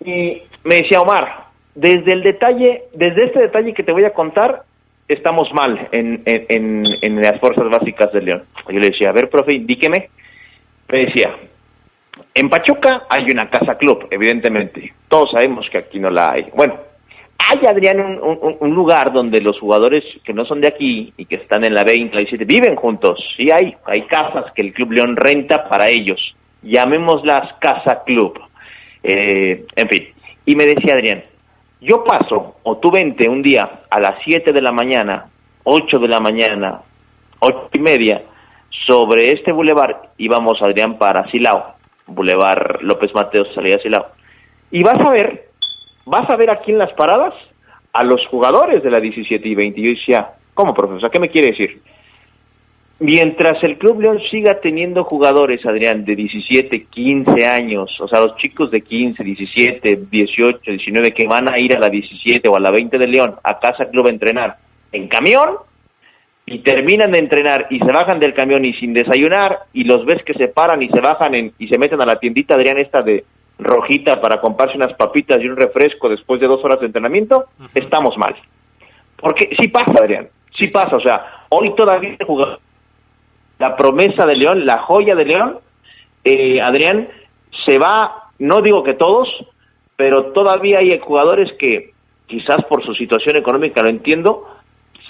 Y 0.05 0.41
me 0.63 0.75
decía 0.75 1.01
Omar, 1.01 1.45
desde 1.75 2.13
el 2.13 2.23
detalle, 2.23 2.83
desde 2.93 3.25
este 3.25 3.39
detalle 3.39 3.73
que 3.73 3.83
te 3.83 3.91
voy 3.91 4.05
a 4.05 4.13
contar, 4.13 4.63
estamos 5.07 5.51
mal 5.53 5.89
en, 5.91 6.21
en, 6.25 6.85
en, 7.01 7.21
las 7.21 7.39
fuerzas 7.39 7.69
básicas 7.69 8.11
de 8.13 8.21
León. 8.21 8.43
Yo 8.69 8.79
le 8.79 8.89
decía, 8.89 9.09
a 9.09 9.13
ver, 9.13 9.29
profe, 9.29 9.53
indíqueme. 9.53 10.09
Me 10.87 11.05
decía, 11.05 11.35
en 12.33 12.49
Pachuca 12.49 13.03
hay 13.09 13.25
una 13.31 13.49
casa 13.49 13.77
club, 13.77 14.07
evidentemente. 14.09 14.93
Todos 15.07 15.31
sabemos 15.31 15.67
que 15.69 15.79
aquí 15.79 15.99
no 15.99 16.09
la 16.09 16.31
hay. 16.31 16.47
Bueno, 16.53 16.75
hay, 17.49 17.65
Adrián, 17.67 18.19
un, 18.21 18.73
lugar 18.73 19.11
donde 19.11 19.41
los 19.41 19.59
jugadores 19.59 20.03
que 20.23 20.33
no 20.33 20.45
son 20.45 20.61
de 20.61 20.67
aquí 20.67 21.13
y 21.17 21.25
que 21.25 21.35
están 21.35 21.65
en 21.65 21.73
la 21.73 21.83
20, 21.83 22.13
la 22.13 22.19
17, 22.21 22.45
viven 22.45 22.75
juntos. 22.75 23.19
Sí 23.35 23.47
hay, 23.51 23.75
hay 23.85 24.03
casas 24.03 24.51
que 24.53 24.61
el 24.61 24.73
Club 24.73 24.91
León 24.91 25.15
renta 25.15 25.67
para 25.67 25.89
ellos. 25.89 26.35
Llamémoslas 26.61 27.53
casa 27.59 28.03
club. 28.05 28.39
Eh, 29.03 29.65
en 29.75 29.89
fin. 29.89 30.07
Y 30.45 30.55
me 30.55 30.65
decía 30.65 30.93
Adrián, 30.93 31.23
yo 31.81 32.03
paso, 32.03 32.57
o 32.63 32.77
tú 32.77 32.91
vente 32.91 33.27
un 33.27 33.41
día 33.41 33.81
a 33.89 33.99
las 33.99 34.21
7 34.23 34.51
de 34.51 34.61
la 34.61 34.71
mañana, 34.71 35.25
8 35.63 35.99
de 35.99 36.07
la 36.07 36.19
mañana, 36.19 36.81
8 37.39 37.69
y 37.73 37.79
media, 37.79 38.23
sobre 38.87 39.27
este 39.33 39.51
bulevar, 39.51 40.09
íbamos 40.17 40.61
Adrián 40.61 40.97
para 40.97 41.29
Silao, 41.29 41.75
bulevar 42.07 42.79
López 42.81 43.11
Mateos, 43.13 43.47
salida 43.53 43.79
Silao, 43.79 44.07
y 44.71 44.83
vas 44.83 44.99
a 44.99 45.11
ver, 45.11 45.49
vas 46.05 46.29
a 46.29 46.35
ver 46.35 46.49
aquí 46.49 46.71
en 46.71 46.77
las 46.77 46.93
paradas 46.93 47.33
a 47.93 48.03
los 48.03 48.25
jugadores 48.27 48.83
de 48.83 48.91
la 48.91 48.99
17 48.99 49.47
y 49.47 49.55
20. 49.55 49.79
Y 49.79 49.83
yo 49.83 49.89
decía, 49.89 50.33
¿cómo, 50.53 50.73
profesor? 50.73 51.11
¿Qué 51.11 51.19
me 51.19 51.29
quiere 51.29 51.51
decir? 51.51 51.81
Mientras 53.03 53.63
el 53.63 53.79
Club 53.79 53.99
León 53.99 54.19
siga 54.29 54.59
teniendo 54.61 55.03
jugadores, 55.03 55.65
Adrián, 55.65 56.05
de 56.05 56.15
17, 56.15 56.85
15 56.85 57.47
años, 57.47 57.99
o 57.99 58.07
sea, 58.07 58.19
los 58.21 58.35
chicos 58.37 58.69
de 58.69 58.81
15, 58.81 59.23
17, 59.23 60.01
18, 60.07 60.59
19 60.63 61.11
que 61.11 61.25
van 61.27 61.51
a 61.51 61.57
ir 61.57 61.75
a 61.75 61.79
la 61.79 61.89
17 61.89 62.47
o 62.47 62.55
a 62.55 62.59
la 62.59 62.69
20 62.69 62.99
de 62.99 63.07
León 63.07 63.37
a 63.43 63.57
casa 63.57 63.89
club 63.89 64.05
a 64.05 64.11
entrenar 64.11 64.57
en 64.91 65.07
camión 65.07 65.49
y 66.45 66.59
terminan 66.59 67.11
de 67.11 67.17
entrenar 67.17 67.65
y 67.71 67.79
se 67.79 67.91
bajan 67.91 68.19
del 68.19 68.35
camión 68.35 68.63
y 68.65 68.73
sin 68.75 68.93
desayunar 68.93 69.61
y 69.73 69.83
los 69.83 70.05
ves 70.05 70.21
que 70.23 70.35
se 70.35 70.49
paran 70.49 70.83
y 70.83 70.89
se 70.89 71.01
bajan 71.01 71.33
y 71.57 71.67
se 71.67 71.79
meten 71.79 72.03
a 72.03 72.05
la 72.05 72.19
tiendita, 72.19 72.53
Adrián, 72.53 72.77
esta 72.77 73.01
de 73.01 73.25
rojita 73.57 74.21
para 74.21 74.39
comprarse 74.39 74.77
unas 74.77 74.93
papitas 74.93 75.41
y 75.41 75.47
un 75.47 75.57
refresco 75.57 76.07
después 76.07 76.39
de 76.39 76.45
dos 76.45 76.63
horas 76.63 76.79
de 76.79 76.85
entrenamiento, 76.85 77.45
estamos 77.73 78.15
mal. 78.19 78.35
Porque 79.19 79.49
sí 79.59 79.69
pasa, 79.69 79.93
Adrián, 79.99 80.27
sí 80.51 80.67
pasa, 80.67 80.97
o 80.97 81.01
sea, 81.01 81.45
hoy 81.49 81.73
todavía 81.75 82.15
el 82.19 82.27
jugador 82.27 82.59
la 83.61 83.77
promesa 83.77 84.25
de 84.25 84.35
León, 84.35 84.65
la 84.65 84.79
joya 84.79 85.13
de 85.13 85.23
León, 85.23 85.59
eh, 86.23 86.59
Adrián, 86.59 87.07
se 87.63 87.77
va, 87.77 88.29
no 88.39 88.59
digo 88.59 88.83
que 88.83 88.95
todos, 88.95 89.29
pero 89.95 90.31
todavía 90.31 90.79
hay 90.79 90.97
jugadores 90.97 91.53
que 91.59 91.91
quizás 92.25 92.65
por 92.67 92.83
su 92.83 92.95
situación 92.95 93.37
económica, 93.37 93.83
lo 93.83 93.89
entiendo, 93.89 94.47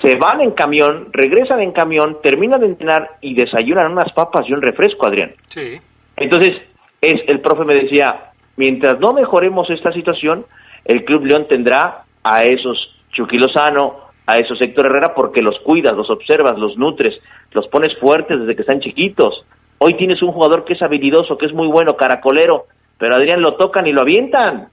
se 0.01 0.17
van 0.17 0.41
en 0.41 0.51
camión, 0.51 1.07
regresan 1.13 1.61
en 1.61 1.71
camión, 1.71 2.17
terminan 2.21 2.59
de 2.59 2.65
entrenar 2.67 3.11
y 3.21 3.35
desayunan 3.35 3.93
unas 3.93 4.11
papas 4.11 4.41
y 4.49 4.53
un 4.53 4.61
refresco, 4.61 5.07
Adrián. 5.07 5.31
Sí. 5.47 5.79
Entonces, 6.17 6.61
es, 6.99 7.21
el 7.27 7.39
profe 7.39 7.63
me 7.63 7.75
decía, 7.75 8.31
mientras 8.57 8.99
no 8.99 9.13
mejoremos 9.13 9.69
esta 9.69 9.93
situación, 9.93 10.45
el 10.83 11.05
Club 11.05 11.23
León 11.23 11.47
tendrá 11.47 12.03
a 12.21 12.43
esos 12.43 12.97
Chucky 13.13 13.37
Lozano, 13.37 14.10
a 14.31 14.37
esos 14.37 14.61
Héctor 14.61 14.85
Herrera 14.85 15.13
porque 15.13 15.41
los 15.41 15.59
cuidas, 15.59 15.93
los 15.93 16.09
observas, 16.09 16.57
los 16.57 16.77
nutres, 16.77 17.19
los 17.51 17.67
pones 17.67 17.97
fuertes 17.99 18.39
desde 18.39 18.55
que 18.55 18.61
están 18.61 18.79
chiquitos. 18.79 19.45
Hoy 19.77 19.95
tienes 19.95 20.21
un 20.21 20.31
jugador 20.31 20.63
que 20.63 20.73
es 20.73 20.81
habilidoso, 20.81 21.37
que 21.37 21.47
es 21.47 21.53
muy 21.53 21.67
bueno, 21.67 21.97
caracolero, 21.97 22.67
pero 22.97 23.15
Adrián 23.15 23.41
lo 23.41 23.55
tocan 23.55 23.87
y 23.87 23.91
lo 23.91 24.01
avientan. 24.01 24.69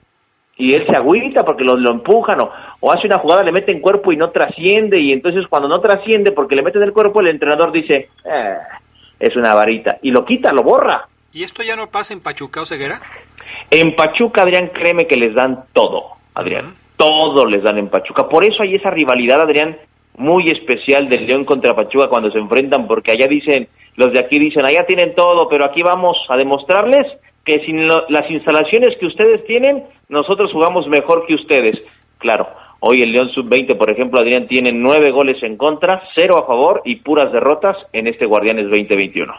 y 0.56 0.74
él 0.74 0.86
se 0.88 0.96
agüita 0.96 1.44
porque 1.44 1.64
lo, 1.64 1.76
lo 1.76 1.90
empujan 1.90 2.40
o, 2.40 2.50
o, 2.80 2.92
hace 2.92 3.06
una 3.06 3.18
jugada, 3.18 3.42
le 3.42 3.52
mete 3.52 3.72
en 3.72 3.80
cuerpo 3.80 4.12
y 4.12 4.16
no 4.16 4.30
trasciende 4.30 5.00
y 5.00 5.12
entonces 5.12 5.46
cuando 5.48 5.68
no 5.68 5.80
trasciende 5.80 6.32
porque 6.32 6.56
le 6.56 6.62
mete 6.62 6.78
en 6.78 6.84
el 6.84 6.92
cuerpo 6.92 7.20
el 7.20 7.28
entrenador 7.28 7.72
dice, 7.72 8.10
eh, 8.24 8.58
es 9.18 9.36
una 9.36 9.54
varita 9.54 9.98
y 10.02 10.10
lo 10.10 10.24
quita, 10.24 10.52
lo 10.52 10.62
borra. 10.62 11.08
¿Y 11.32 11.42
esto 11.42 11.62
ya 11.62 11.76
no 11.76 11.88
pasa 11.88 12.12
en 12.12 12.20
Pachuca 12.20 12.60
o 12.60 12.64
Ceguera? 12.64 13.00
En 13.70 13.94
Pachuca, 13.94 14.42
Adrián, 14.42 14.70
créeme 14.72 15.06
que 15.06 15.16
les 15.16 15.34
dan 15.34 15.64
todo, 15.72 16.12
Adrián, 16.34 16.74
todo 16.98 17.46
les 17.46 17.62
dan 17.62 17.78
en 17.78 17.88
Pachuca. 17.88 18.28
Por 18.28 18.44
eso 18.44 18.62
hay 18.62 18.74
esa 18.74 18.90
rivalidad, 18.90 19.40
Adrián, 19.40 19.78
muy 20.18 20.46
especial 20.48 21.08
del 21.08 21.26
León 21.26 21.44
contra 21.44 21.74
Pachuca 21.74 22.08
cuando 22.08 22.30
se 22.30 22.38
enfrentan 22.38 22.86
porque 22.86 23.12
allá 23.12 23.26
dicen, 23.28 23.68
los 23.96 24.12
de 24.12 24.20
aquí 24.20 24.38
dicen, 24.38 24.66
allá 24.66 24.84
tienen 24.84 25.14
todo, 25.14 25.48
pero 25.48 25.64
aquí 25.64 25.80
vamos 25.82 26.18
a 26.28 26.36
demostrarles 26.36 27.06
que 27.44 27.64
sin 27.64 27.86
las 27.86 28.30
instalaciones 28.30 28.96
que 28.98 29.06
ustedes 29.06 29.44
tienen, 29.46 29.84
nosotros 30.08 30.52
jugamos 30.52 30.86
mejor 30.88 31.24
que 31.26 31.34
ustedes. 31.34 31.80
Claro, 32.18 32.48
hoy 32.80 33.00
el 33.00 33.12
León 33.12 33.30
Sub-20, 33.30 33.78
por 33.78 33.90
ejemplo, 33.90 34.18
Adrián, 34.20 34.48
tiene 34.48 34.72
nueve 34.72 35.10
goles 35.12 35.42
en 35.42 35.56
contra, 35.56 36.02
cero 36.14 36.36
a 36.36 36.46
favor 36.46 36.82
y 36.84 36.96
puras 36.96 37.32
derrotas 37.32 37.76
en 37.92 38.08
este 38.08 38.26
Guardianes 38.26 38.64
2021. 38.64 39.32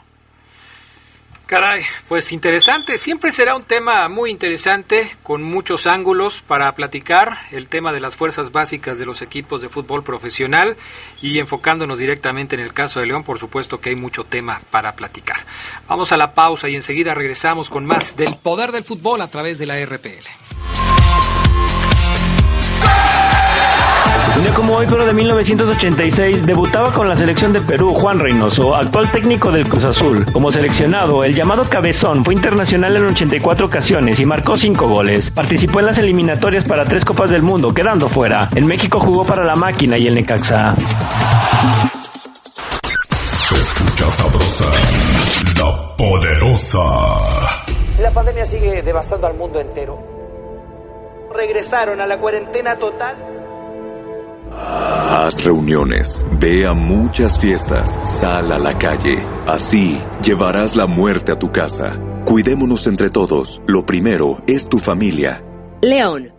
Caray, 1.49 1.81
pues 2.07 2.31
interesante, 2.31 2.99
siempre 2.99 3.31
será 3.31 3.55
un 3.55 3.63
tema 3.63 4.07
muy 4.07 4.29
interesante, 4.29 5.17
con 5.23 5.41
muchos 5.41 5.87
ángulos 5.87 6.43
para 6.43 6.71
platicar, 6.75 7.39
el 7.49 7.67
tema 7.67 7.91
de 7.91 7.99
las 7.99 8.15
fuerzas 8.15 8.51
básicas 8.51 8.99
de 8.99 9.07
los 9.07 9.23
equipos 9.23 9.59
de 9.59 9.67
fútbol 9.67 10.03
profesional 10.03 10.77
y 11.23 11.39
enfocándonos 11.39 11.97
directamente 11.97 12.55
en 12.55 12.61
el 12.61 12.71
caso 12.71 12.99
de 12.99 13.07
León, 13.07 13.23
por 13.23 13.39
supuesto 13.39 13.81
que 13.81 13.89
hay 13.89 13.95
mucho 13.95 14.25
tema 14.25 14.61
para 14.69 14.93
platicar. 14.93 15.37
Vamos 15.87 16.11
a 16.11 16.17
la 16.17 16.35
pausa 16.35 16.69
y 16.69 16.75
enseguida 16.75 17.15
regresamos 17.15 17.71
con 17.71 17.83
más 17.83 18.15
del 18.15 18.35
poder 18.35 18.71
del 18.71 18.83
fútbol 18.83 19.19
a 19.19 19.27
través 19.27 19.57
de 19.57 19.65
la 19.65 19.83
RPL. 19.83 20.29
Un 24.39 24.45
día 24.45 24.53
como 24.53 24.75
hoy, 24.75 24.85
pero 24.89 25.05
de 25.05 25.13
1986, 25.13 26.45
debutaba 26.45 26.93
con 26.93 27.09
la 27.09 27.17
selección 27.17 27.51
de 27.51 27.59
Perú 27.59 27.93
Juan 27.93 28.21
Reynoso, 28.21 28.73
actual 28.73 29.11
técnico 29.11 29.51
del 29.51 29.67
Cruz 29.67 29.83
Azul. 29.83 30.31
Como 30.31 30.49
seleccionado, 30.49 31.25
el 31.25 31.35
llamado 31.35 31.63
Cabezón 31.63 32.23
fue 32.23 32.35
internacional 32.35 32.95
en 32.95 33.07
84 33.07 33.65
ocasiones 33.65 34.17
y 34.17 34.25
marcó 34.25 34.55
5 34.57 34.87
goles. 34.87 35.29
Participó 35.31 35.81
en 35.81 35.87
las 35.87 35.97
eliminatorias 35.97 36.63
para 36.63 36.85
tres 36.85 37.03
Copas 37.03 37.29
del 37.29 37.41
Mundo, 37.41 37.73
quedando 37.73 38.07
fuera. 38.07 38.47
En 38.55 38.65
México 38.65 39.01
jugó 39.01 39.25
para 39.25 39.43
la 39.43 39.57
máquina 39.57 39.97
y 39.97 40.07
el 40.07 40.15
Necaxa. 40.15 40.73
Se 43.11 43.55
escucha 43.55 44.09
sabrosa, 44.09 44.71
la 45.57 45.97
poderosa. 45.97 46.79
La 48.01 48.11
pandemia 48.11 48.45
sigue 48.45 48.83
devastando 48.83 49.27
al 49.27 49.33
mundo 49.33 49.59
entero. 49.59 50.01
Regresaron 51.35 51.99
a 51.99 52.07
la 52.07 52.17
cuarentena 52.17 52.77
total 52.77 53.28
Haz 54.51 55.43
reuniones, 55.43 56.25
ve 56.39 56.65
a 56.65 56.73
muchas 56.73 57.39
fiestas, 57.39 57.97
sal 58.03 58.51
a 58.51 58.59
la 58.59 58.77
calle. 58.77 59.19
Así 59.47 59.99
llevarás 60.23 60.75
la 60.75 60.87
muerte 60.87 61.31
a 61.31 61.39
tu 61.39 61.51
casa. 61.51 61.99
Cuidémonos 62.25 62.87
entre 62.87 63.09
todos. 63.09 63.61
Lo 63.67 63.85
primero 63.85 64.41
es 64.47 64.69
tu 64.69 64.79
familia. 64.79 65.43
León. 65.81 66.38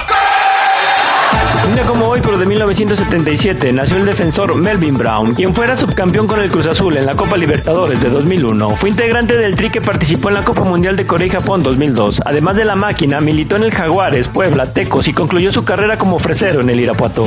Un 1.67 1.75
día 1.75 1.85
como 1.85 2.07
hoy, 2.07 2.21
pero 2.21 2.37
de 2.37 2.45
1977, 2.45 3.71
nació 3.71 3.97
el 3.97 4.05
defensor 4.05 4.55
Melvin 4.55 4.95
Brown, 4.95 5.33
quien 5.35 5.53
fuera 5.53 5.77
subcampeón 5.77 6.27
con 6.27 6.39
el 6.39 6.49
Cruz 6.49 6.65
Azul 6.65 6.97
en 6.97 7.05
la 7.05 7.15
Copa 7.15 7.37
Libertadores 7.37 8.01
de 8.01 8.09
2001. 8.09 8.75
Fue 8.75 8.89
integrante 8.89 9.37
del 9.37 9.55
Tri 9.55 9.69
que 9.69 9.81
participó 9.81 10.29
en 10.29 10.35
la 10.35 10.43
Copa 10.43 10.63
Mundial 10.63 10.95
de 10.95 11.05
Corea 11.05 11.27
y 11.27 11.29
Japón 11.29 11.63
2002. 11.63 12.21
Además 12.25 12.55
de 12.55 12.65
la 12.65 12.75
máquina, 12.75 13.21
militó 13.21 13.55
en 13.57 13.63
el 13.63 13.71
Jaguares, 13.71 14.27
Puebla, 14.27 14.73
Tecos 14.73 15.07
y 15.07 15.13
concluyó 15.13 15.51
su 15.51 15.63
carrera 15.63 15.97
como 15.97 16.19
fresero 16.19 16.61
en 16.61 16.69
el 16.69 16.79
Irapuato. 16.79 17.23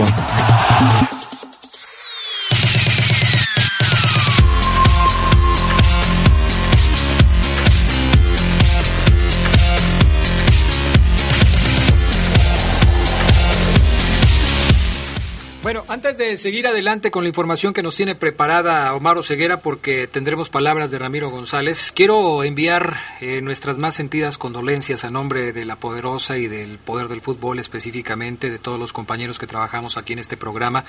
Seguir 16.37 16.66
adelante 16.66 17.11
con 17.11 17.25
la 17.25 17.29
información 17.29 17.72
que 17.72 17.83
nos 17.83 17.97
tiene 17.97 18.14
preparada 18.14 18.93
Omar 18.95 19.22
Ceguera, 19.22 19.61
porque 19.61 20.07
tendremos 20.07 20.49
palabras 20.49 20.91
de 20.91 20.99
Ramiro 20.99 21.31
González, 21.31 21.93
quiero 21.95 22.43
enviar 22.43 22.97
eh, 23.20 23.41
nuestras 23.43 23.79
más 23.79 23.95
sentidas 23.95 24.39
condolencias 24.39 25.05
a 25.05 25.11
nombre 25.11 25.53
de 25.53 25.64
la 25.64 25.77
Poderosa 25.77 26.39
y 26.39 26.49
del 26.49 26.79
Poder 26.79 27.09
del 27.09 27.20
Fútbol 27.20 27.59
específicamente, 27.59 28.51
de 28.51 28.59
todos 28.59 28.81
los 28.81 28.93
compañeros 28.93 29.39
que 29.39 29.47
trabajamos 29.47 29.97
aquí 29.97 30.14
en 30.14 30.18
este 30.18 30.37
programa, 30.37 30.85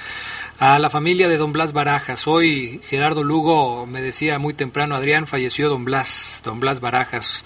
a 0.58 0.80
la 0.80 0.90
familia 0.90 1.28
de 1.28 1.38
don 1.38 1.54
Blas 1.54 1.74
Barajas. 1.74 2.28
Hoy 2.28 2.80
Gerardo 2.86 3.24
Lugo 3.24 3.86
me 3.86 4.02
decía 4.02 4.40
muy 4.40 4.54
temprano, 4.54 4.96
Adrián, 4.96 5.28
falleció 5.28 5.70
don 5.70 5.86
Blas, 5.86 6.42
don 6.46 6.60
Blas 6.60 6.80
Barajas, 6.80 7.44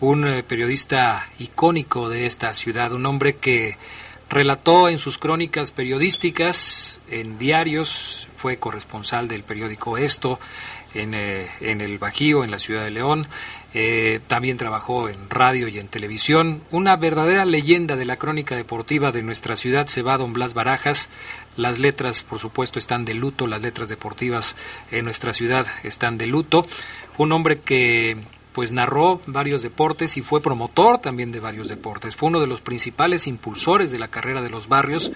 un 0.00 0.26
eh, 0.26 0.42
periodista 0.42 1.28
icónico 1.38 2.08
de 2.08 2.26
esta 2.26 2.54
ciudad, 2.54 2.92
un 2.92 3.04
hombre 3.04 3.34
que 3.36 3.76
Relató 4.32 4.88
en 4.88 4.98
sus 4.98 5.18
crónicas 5.18 5.72
periodísticas, 5.72 7.02
en 7.10 7.38
diarios, 7.38 8.28
fue 8.34 8.56
corresponsal 8.56 9.28
del 9.28 9.42
periódico 9.42 9.98
Esto, 9.98 10.40
en, 10.94 11.12
eh, 11.12 11.50
el 11.60 11.98
Bajío, 11.98 12.42
en 12.42 12.50
la 12.50 12.58
ciudad 12.58 12.82
de 12.82 12.90
León. 12.92 13.26
Eh, 13.74 14.20
también 14.28 14.56
trabajó 14.56 15.10
en 15.10 15.28
radio 15.28 15.68
y 15.68 15.78
en 15.78 15.88
televisión. 15.88 16.62
Una 16.70 16.96
verdadera 16.96 17.44
leyenda 17.44 17.94
de 17.94 18.06
la 18.06 18.16
crónica 18.16 18.56
deportiva 18.56 19.12
de 19.12 19.22
nuestra 19.22 19.54
ciudad 19.54 19.86
se 19.88 20.00
va 20.00 20.16
don 20.16 20.32
Blas 20.32 20.54
Barajas. 20.54 21.10
Las 21.58 21.78
letras, 21.78 22.22
por 22.22 22.38
supuesto, 22.38 22.78
están 22.78 23.04
de 23.04 23.12
luto. 23.12 23.46
Las 23.46 23.60
letras 23.60 23.90
deportivas 23.90 24.56
en 24.90 25.04
nuestra 25.04 25.34
ciudad 25.34 25.66
están 25.82 26.16
de 26.16 26.26
luto. 26.26 26.66
Un 27.18 27.32
hombre 27.32 27.60
que 27.60 28.16
pues 28.52 28.72
narró 28.72 29.20
varios 29.26 29.62
deportes 29.62 30.16
y 30.16 30.22
fue 30.22 30.42
promotor 30.42 30.98
también 31.00 31.32
de 31.32 31.40
varios 31.40 31.68
deportes. 31.68 32.16
Fue 32.16 32.28
uno 32.28 32.40
de 32.40 32.46
los 32.46 32.60
principales 32.60 33.26
impulsores 33.26 33.90
de 33.90 33.98
la 33.98 34.08
carrera 34.08 34.42
de 34.42 34.50
los 34.50 34.68
barrios, 34.68 35.12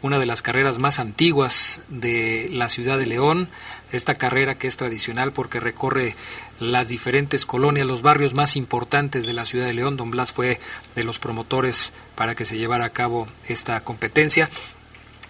una 0.00 0.18
de 0.18 0.26
las 0.26 0.42
carreras 0.42 0.78
más 0.78 0.98
antiguas 0.98 1.80
de 1.88 2.48
la 2.52 2.68
ciudad 2.68 2.98
de 2.98 3.06
León, 3.06 3.48
esta 3.92 4.14
carrera 4.14 4.56
que 4.56 4.68
es 4.68 4.76
tradicional 4.76 5.32
porque 5.32 5.60
recorre 5.60 6.14
las 6.60 6.88
diferentes 6.88 7.46
colonias, 7.46 7.86
los 7.86 8.02
barrios 8.02 8.34
más 8.34 8.56
importantes 8.56 9.26
de 9.26 9.32
la 9.32 9.44
ciudad 9.44 9.66
de 9.66 9.74
León. 9.74 9.96
Don 9.96 10.10
Blas 10.10 10.32
fue 10.32 10.60
de 10.94 11.04
los 11.04 11.18
promotores 11.18 11.92
para 12.14 12.34
que 12.34 12.44
se 12.44 12.56
llevara 12.56 12.86
a 12.86 12.90
cabo 12.90 13.28
esta 13.46 13.80
competencia. 13.80 14.48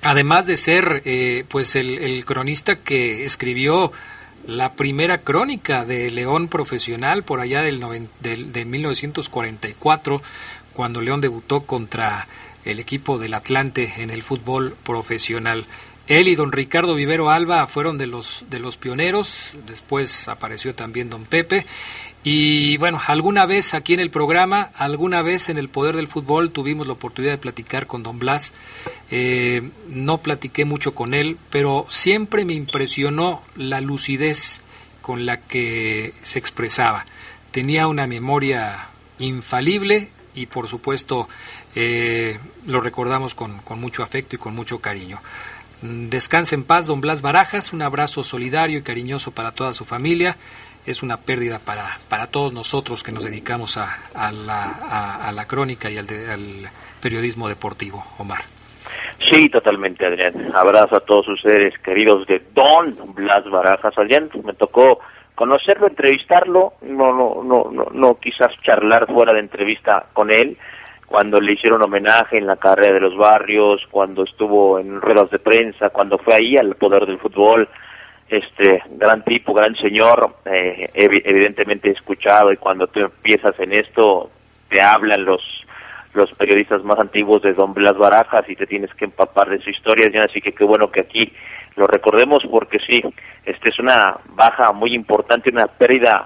Además 0.02 0.46
de 0.46 0.56
ser 0.56 1.02
eh, 1.04 1.44
pues 1.48 1.74
el, 1.74 1.98
el 1.98 2.24
cronista 2.24 2.76
que 2.76 3.24
escribió 3.24 3.92
la 4.48 4.72
primera 4.72 5.18
crónica 5.18 5.84
de 5.84 6.10
León 6.10 6.48
profesional 6.48 7.22
por 7.22 7.40
allá 7.40 7.60
del, 7.60 7.84
del, 8.20 8.50
de 8.50 8.64
1944, 8.64 10.22
cuando 10.72 11.02
León 11.02 11.20
debutó 11.20 11.64
contra 11.66 12.26
el 12.64 12.80
equipo 12.80 13.18
del 13.18 13.34
Atlante 13.34 13.92
en 13.98 14.08
el 14.08 14.22
fútbol 14.22 14.74
profesional. 14.84 15.66
Él 16.06 16.28
y 16.28 16.34
don 16.34 16.50
Ricardo 16.50 16.94
Vivero 16.94 17.28
Alba 17.28 17.66
fueron 17.66 17.98
de 17.98 18.06
los, 18.06 18.46
de 18.48 18.58
los 18.58 18.78
pioneros, 18.78 19.54
después 19.66 20.28
apareció 20.28 20.74
también 20.74 21.10
don 21.10 21.26
Pepe, 21.26 21.66
y 22.24 22.76
bueno, 22.78 23.00
alguna 23.06 23.46
vez 23.46 23.74
aquí 23.74 23.94
en 23.94 24.00
el 24.00 24.10
programa, 24.10 24.70
alguna 24.74 25.22
vez 25.22 25.48
en 25.48 25.58
el 25.58 25.68
Poder 25.68 25.96
del 25.96 26.08
Fútbol 26.08 26.50
tuvimos 26.50 26.86
la 26.86 26.94
oportunidad 26.94 27.34
de 27.34 27.38
platicar 27.38 27.86
con 27.86 28.02
don 28.02 28.18
Blas. 28.18 28.52
Eh, 29.10 29.70
no 29.88 30.18
platiqué 30.18 30.64
mucho 30.64 30.94
con 30.94 31.14
él, 31.14 31.38
pero 31.50 31.86
siempre 31.88 32.44
me 32.44 32.54
impresionó 32.54 33.42
la 33.56 33.80
lucidez 33.80 34.62
con 35.00 35.26
la 35.26 35.38
que 35.38 36.12
se 36.22 36.38
expresaba. 36.38 37.06
Tenía 37.52 37.86
una 37.86 38.06
memoria 38.06 38.88
infalible 39.20 40.10
y 40.34 40.46
por 40.46 40.68
supuesto 40.68 41.28
eh, 41.74 42.38
lo 42.66 42.80
recordamos 42.80 43.34
con, 43.34 43.58
con 43.58 43.80
mucho 43.80 44.02
afecto 44.02 44.34
y 44.34 44.38
con 44.38 44.54
mucho 44.54 44.80
cariño. 44.80 45.20
Descanse 45.80 46.56
en 46.56 46.64
paz, 46.64 46.86
don 46.86 47.00
Blas 47.00 47.22
Barajas, 47.22 47.72
un 47.72 47.82
abrazo 47.82 48.24
solidario 48.24 48.78
y 48.80 48.82
cariñoso 48.82 49.30
para 49.30 49.52
toda 49.52 49.72
su 49.72 49.84
familia 49.84 50.36
es 50.88 51.02
una 51.02 51.18
pérdida 51.18 51.58
para, 51.58 51.98
para 52.08 52.28
todos 52.28 52.54
nosotros 52.54 53.02
que 53.02 53.12
nos 53.12 53.24
dedicamos 53.24 53.76
a, 53.76 54.08
a, 54.14 54.32
la, 54.32 55.18
a, 55.22 55.30
la, 55.32 55.46
crónica 55.46 55.90
y 55.90 55.98
al, 55.98 56.06
al, 56.08 56.70
periodismo 57.02 57.48
deportivo, 57.48 58.02
Omar. 58.18 58.40
Sí, 59.30 59.48
totalmente, 59.50 60.06
Adrián. 60.06 60.50
Abrazo 60.54 60.96
a 60.96 61.00
todos 61.00 61.26
sus 61.26 61.40
seres 61.42 61.74
queridos 61.84 62.26
de 62.26 62.42
Don 62.54 63.14
Blas 63.14 63.44
Barajas. 63.50 63.96
Adrián, 63.98 64.30
me 64.44 64.54
tocó 64.54 65.00
conocerlo, 65.34 65.88
entrevistarlo, 65.88 66.74
no, 66.82 67.12
no, 67.12 67.42
no, 67.44 67.70
no, 67.70 67.86
no 67.92 68.18
quizás 68.18 68.50
charlar 68.62 69.06
fuera 69.06 69.32
de 69.32 69.40
entrevista 69.40 70.06
con 70.12 70.30
él, 70.30 70.56
cuando 71.06 71.40
le 71.40 71.52
hicieron 71.52 71.82
homenaje 71.82 72.38
en 72.38 72.46
la 72.46 72.56
carrera 72.56 72.94
de 72.94 73.00
los 73.00 73.16
barrios, 73.16 73.80
cuando 73.90 74.24
estuvo 74.24 74.78
en 74.78 75.00
ruedas 75.00 75.30
de 75.30 75.38
prensa, 75.38 75.90
cuando 75.90 76.18
fue 76.18 76.34
ahí 76.34 76.56
al 76.56 76.74
poder 76.76 77.06
del 77.06 77.18
fútbol, 77.18 77.68
este 78.28 78.82
gran 78.90 79.22
tipo, 79.24 79.54
gran 79.54 79.74
señor, 79.76 80.36
eh, 80.44 80.90
evidentemente 80.94 81.90
escuchado 81.90 82.52
y 82.52 82.56
cuando 82.56 82.86
tú 82.88 83.00
empiezas 83.00 83.58
en 83.58 83.72
esto 83.72 84.30
te 84.68 84.80
hablan 84.80 85.24
los 85.24 85.42
los 86.14 86.32
periodistas 86.34 86.82
más 86.84 86.98
antiguos 86.98 87.42
de 87.42 87.52
Don 87.52 87.74
Blas 87.74 87.96
Barajas 87.96 88.48
y 88.48 88.56
te 88.56 88.66
tienes 88.66 88.92
que 88.94 89.04
empapar 89.04 89.48
de 89.50 89.60
su 89.60 89.70
historia, 89.70 90.10
así 90.24 90.40
que 90.40 90.52
qué 90.52 90.64
bueno 90.64 90.90
que 90.90 91.02
aquí 91.02 91.32
lo 91.76 91.86
recordemos 91.86 92.42
porque 92.50 92.78
sí, 92.80 93.00
este 93.44 93.70
es 93.70 93.78
una 93.78 94.16
baja 94.30 94.72
muy 94.72 94.94
importante, 94.94 95.50
una 95.50 95.66
pérdida, 95.66 96.24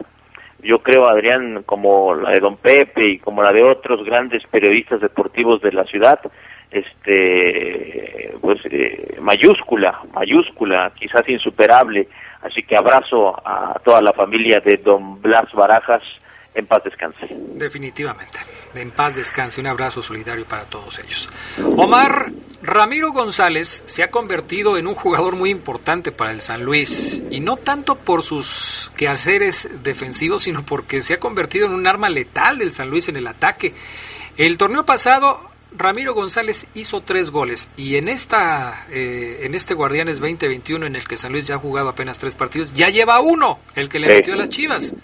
yo 0.62 0.78
creo, 0.78 1.08
Adrián, 1.08 1.62
como 1.66 2.14
la 2.14 2.30
de 2.30 2.40
Don 2.40 2.56
Pepe 2.56 3.10
y 3.10 3.18
como 3.18 3.42
la 3.42 3.52
de 3.52 3.62
otros 3.62 4.04
grandes 4.04 4.42
periodistas 4.50 5.00
deportivos 5.00 5.60
de 5.60 5.72
la 5.72 5.84
ciudad, 5.84 6.20
este, 6.72 8.34
pues 8.40 8.58
eh, 8.70 9.18
mayúscula, 9.20 10.02
mayúscula, 10.14 10.92
quizás 10.98 11.28
insuperable. 11.28 12.08
Así 12.42 12.62
que 12.62 12.74
abrazo 12.76 13.36
a 13.46 13.78
toda 13.84 14.00
la 14.00 14.12
familia 14.12 14.60
de 14.64 14.78
Don 14.78 15.20
Blas 15.20 15.52
Barajas, 15.52 16.02
en 16.54 16.66
paz 16.66 16.82
descanse. 16.84 17.28
Definitivamente, 17.30 18.38
en 18.74 18.90
paz 18.90 19.16
descanse. 19.16 19.60
Un 19.60 19.68
abrazo 19.68 20.02
solidario 20.02 20.44
para 20.44 20.64
todos 20.64 20.98
ellos. 20.98 21.28
Omar 21.76 22.30
Ramiro 22.62 23.12
González 23.12 23.82
se 23.86 24.02
ha 24.02 24.10
convertido 24.10 24.76
en 24.76 24.86
un 24.86 24.94
jugador 24.94 25.36
muy 25.36 25.50
importante 25.50 26.12
para 26.12 26.30
el 26.30 26.40
San 26.40 26.64
Luis 26.64 27.22
y 27.30 27.40
no 27.40 27.56
tanto 27.56 27.96
por 27.96 28.22
sus 28.22 28.90
quehaceres 28.96 29.68
defensivos, 29.82 30.42
sino 30.42 30.64
porque 30.64 31.00
se 31.00 31.14
ha 31.14 31.20
convertido 31.20 31.66
en 31.66 31.74
un 31.74 31.86
arma 31.86 32.08
letal 32.08 32.58
del 32.58 32.72
San 32.72 32.90
Luis 32.90 33.08
en 33.08 33.16
el 33.16 33.26
ataque. 33.26 33.72
El 34.36 34.58
torneo 34.58 34.84
pasado 34.84 35.51
Ramiro 35.76 36.14
González 36.14 36.68
hizo 36.74 37.00
tres 37.00 37.30
goles 37.30 37.72
y 37.76 37.96
en 37.96 38.08
esta 38.08 38.86
eh, 38.90 39.44
en 39.44 39.54
este 39.54 39.74
Guardianes 39.74 40.20
2021 40.20 40.86
en 40.86 40.96
el 40.96 41.06
que 41.06 41.16
San 41.16 41.32
Luis 41.32 41.46
ya 41.46 41.54
ha 41.54 41.58
jugado 41.58 41.88
apenas 41.88 42.18
tres 42.18 42.34
partidos 42.34 42.74
ya 42.74 42.88
lleva 42.88 43.20
uno 43.20 43.58
el 43.74 43.88
que 43.88 43.98
le 43.98 44.08
metió 44.08 44.34
a 44.34 44.36
las 44.36 44.48
Chivas. 44.48 44.94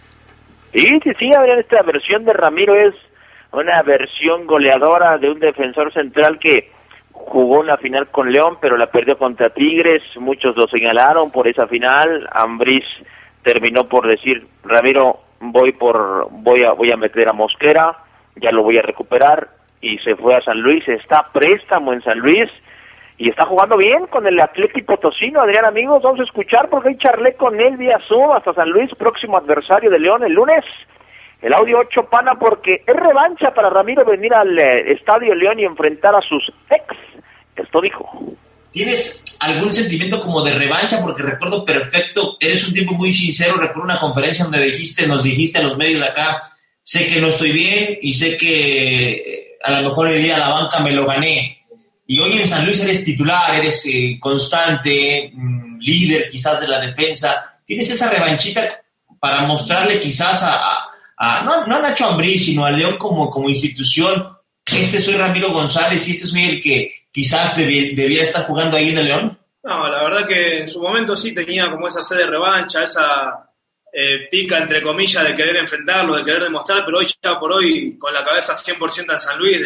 Sí, 0.73 0.87
sí, 1.03 1.11
sí, 1.19 1.31
Adrián, 1.35 1.59
esta 1.59 1.83
versión 1.83 2.25
de 2.25 2.33
Ramiro 2.35 2.75
es 2.75 2.95
una 3.53 3.83
versión 3.83 4.47
goleadora 4.47 5.16
de 5.16 5.31
un 5.31 5.41
defensor 5.41 5.93
central 5.93 6.39
que 6.39 6.71
jugó 7.11 7.61
una 7.61 7.79
final 7.79 8.09
con 8.09 8.31
León, 8.31 8.59
pero 8.61 8.77
la 8.77 8.87
perdió 8.87 9.16
contra 9.16 9.49
Tigres, 9.49 10.03
muchos 10.21 10.55
lo 10.57 10.69
señalaron 10.69 11.31
por 11.31 11.49
esa 11.49 11.66
final, 11.66 12.29
Ambriz 12.31 12.85
terminó 13.43 13.85
por 13.85 14.07
decir, 14.07 14.47
Ramiro, 14.62 15.21
voy 15.41 15.73
por 15.73 16.29
voy 16.31 16.62
a 16.64 16.73
voy 16.73 16.93
a 16.93 16.97
meter 16.97 17.29
a 17.29 17.33
Mosquera, 17.33 17.97
ya 18.37 18.51
lo 18.53 18.62
voy 18.62 18.77
a 18.77 18.83
recuperar 18.83 19.57
y 19.81 19.99
se 19.99 20.16
fue 20.16 20.35
a 20.35 20.43
San 20.43 20.61
Luis, 20.61 20.87
está 20.89 21.29
préstamo 21.33 21.93
en 21.93 22.03
San 22.03 22.18
Luis 22.18 22.51
y 23.18 23.29
está 23.29 23.47
jugando 23.47 23.76
bien 23.76 24.07
con 24.07 24.26
el 24.26 24.41
Atlético 24.41 24.95
Potosino, 24.95 25.41
Adrián 25.41 25.64
amigos, 25.64 26.03
vamos 26.03 26.20
a 26.20 26.24
escuchar 26.24 26.68
porque 26.70 26.89
hoy 26.89 26.97
charlé 26.97 27.35
con 27.35 27.61
él 27.61 27.76
vía 27.76 27.99
Zoom 28.07 28.33
hasta 28.33 28.55
San 28.55 28.70
Luis, 28.70 28.91
próximo 28.97 29.37
adversario 29.37 29.91
de 29.91 29.99
León 29.99 30.22
el 30.24 30.33
lunes. 30.33 30.64
El 31.43 31.53
audio 31.55 31.79
8 31.79 32.09
pana 32.11 32.35
porque 32.35 32.83
es 32.85 32.97
revancha 32.97 33.53
para 33.55 33.70
Ramiro 33.70 34.05
venir 34.05 34.35
al 34.35 34.59
eh, 34.59 34.93
Estadio 34.93 35.35
León 35.35 35.61
y 35.61 35.64
enfrentar 35.64 36.14
a 36.14 36.20
sus 36.20 36.43
ex. 36.70 36.97
Esto 37.55 37.81
dijo. 37.81 38.09
¿Tienes 38.72 39.39
algún 39.41 39.72
sentimiento 39.72 40.20
como 40.20 40.43
de 40.43 40.55
revancha? 40.55 41.01
Porque 41.01 41.22
recuerdo 41.22 41.64
perfecto, 41.64 42.37
eres 42.41 42.66
un 42.68 42.74
tipo 42.74 42.93
muy 42.95 43.12
sincero, 43.12 43.55
recuerdo 43.55 43.85
una 43.85 44.01
conferencia 44.01 44.45
donde 44.45 44.62
dijiste, 44.62 45.07
nos 45.07 45.22
dijiste 45.22 45.59
a 45.59 45.62
los 45.62 45.76
medios 45.76 46.01
de 46.01 46.09
acá, 46.09 46.53
sé 46.83 47.07
que 47.07 47.20
no 47.20 47.29
estoy 47.29 47.53
bien 47.53 47.99
y 48.03 48.12
sé 48.14 48.37
que 48.37 49.47
a 49.62 49.80
lo 49.80 49.88
mejor 49.88 50.11
iría 50.11 50.36
a 50.36 50.38
la 50.38 50.48
banca 50.50 50.80
me 50.80 50.92
lo 50.92 51.06
gané 51.06 51.59
y 52.11 52.18
hoy 52.20 52.38
en 52.38 52.48
San 52.48 52.64
Luis 52.64 52.80
eres 52.80 53.04
titular, 53.04 53.54
eres 53.54 53.84
eh, 53.84 54.16
constante, 54.18 55.30
mm, 55.30 55.78
líder 55.78 56.30
quizás 56.30 56.59
de 56.59 56.66
la 56.66 56.80
defensa. 56.80 57.61
¿Tienes 57.66 57.90
esa 57.90 58.11
revanchita 58.11 58.80
para 59.20 59.42
mostrarle 59.42 60.00
quizás 60.00 60.40
a, 60.42 61.44
no, 61.44 61.66
no, 61.66 61.76
a 61.76 61.82
Nacho 61.82 62.09
Ambrí, 62.09 62.38
sino 62.38 62.64
a 62.64 62.70
León 62.70 62.96
como, 62.96 63.28
como 63.28 63.50
institución, 63.50 64.26
este 64.64 65.02
soy 65.02 65.14
Ramiro 65.14 65.52
González 65.52 66.09
y 66.09 66.12
este 66.12 66.26
soy 66.26 66.44
el 66.44 66.62
que 66.62 66.94
quizás 67.12 67.54
debía 67.59 68.22
estar 68.22 68.46
jugando 68.46 68.78
ahí 68.78 68.88
en 68.88 68.98
el 68.98 69.04
León? 69.04 69.38
No, 69.62 69.86
la 69.86 70.02
verdad 70.02 70.26
que 70.26 70.61
en 70.61 70.68
su 70.68 70.80
momento 70.80 71.14
sí 71.14 71.34
tenía 71.34 71.70
como 71.70 71.88
esa 71.88 72.00
sed 72.00 72.16
de 72.16 72.26
revancha, 72.26 72.84
esa 72.84 73.47
eh, 73.93 74.28
pica 74.30 74.59
entre 74.59 74.82
comillas 74.82 75.24
de 75.24 75.34
querer 75.34 75.57
enfrentarlo, 75.57 76.16
de 76.16 76.24
querer 76.24 76.45
demostrar, 76.45 76.84
pero 76.84 76.99
hoy 76.99 77.07
ya 77.22 77.39
por 77.39 77.53
hoy 77.53 77.97
con 77.99 78.12
la 78.12 78.24
cabeza 78.24 78.55
100% 78.55 79.12
en 79.12 79.20
San 79.20 79.39
Luis, 79.39 79.59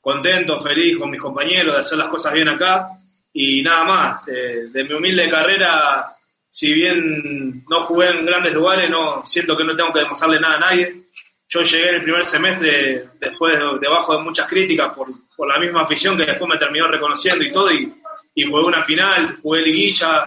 contento, 0.00 0.60
feliz 0.60 0.96
con 0.96 1.10
mis 1.10 1.20
compañeros 1.20 1.74
de 1.74 1.80
hacer 1.80 1.98
las 1.98 2.08
cosas 2.08 2.32
bien 2.32 2.48
acá 2.48 2.88
y 3.32 3.62
nada 3.62 3.84
más. 3.84 4.26
de 4.26 4.84
mi 4.84 4.94
humilde 4.94 5.28
carrera, 5.28 6.14
si 6.48 6.72
bien 6.72 7.64
no 7.68 7.80
jugué 7.80 8.08
en 8.08 8.24
grandes 8.24 8.54
lugares, 8.54 8.88
no 8.88 9.22
siento 9.24 9.56
que 9.56 9.64
no 9.64 9.76
tengo 9.76 9.92
que 9.92 10.00
demostrarle 10.00 10.40
nada 10.40 10.56
a 10.56 10.60
nadie. 10.60 11.02
Yo 11.48 11.62
llegué 11.62 11.88
en 11.88 11.94
el 11.96 12.02
primer 12.02 12.24
semestre 12.24 13.08
después 13.18 13.58
debajo 13.80 14.16
de 14.16 14.22
muchas 14.22 14.46
críticas 14.46 14.94
por, 14.94 15.08
por, 15.34 15.48
la 15.48 15.58
misma 15.58 15.82
afición 15.82 16.16
que 16.16 16.26
después 16.26 16.48
me 16.48 16.58
terminó 16.58 16.86
reconociendo 16.88 17.44
y 17.44 17.50
todo 17.50 17.72
y, 17.72 17.92
y 18.34 18.44
jugué 18.44 18.64
una 18.64 18.82
final, 18.82 19.38
jugué 19.42 19.62
liguilla, 19.62 20.26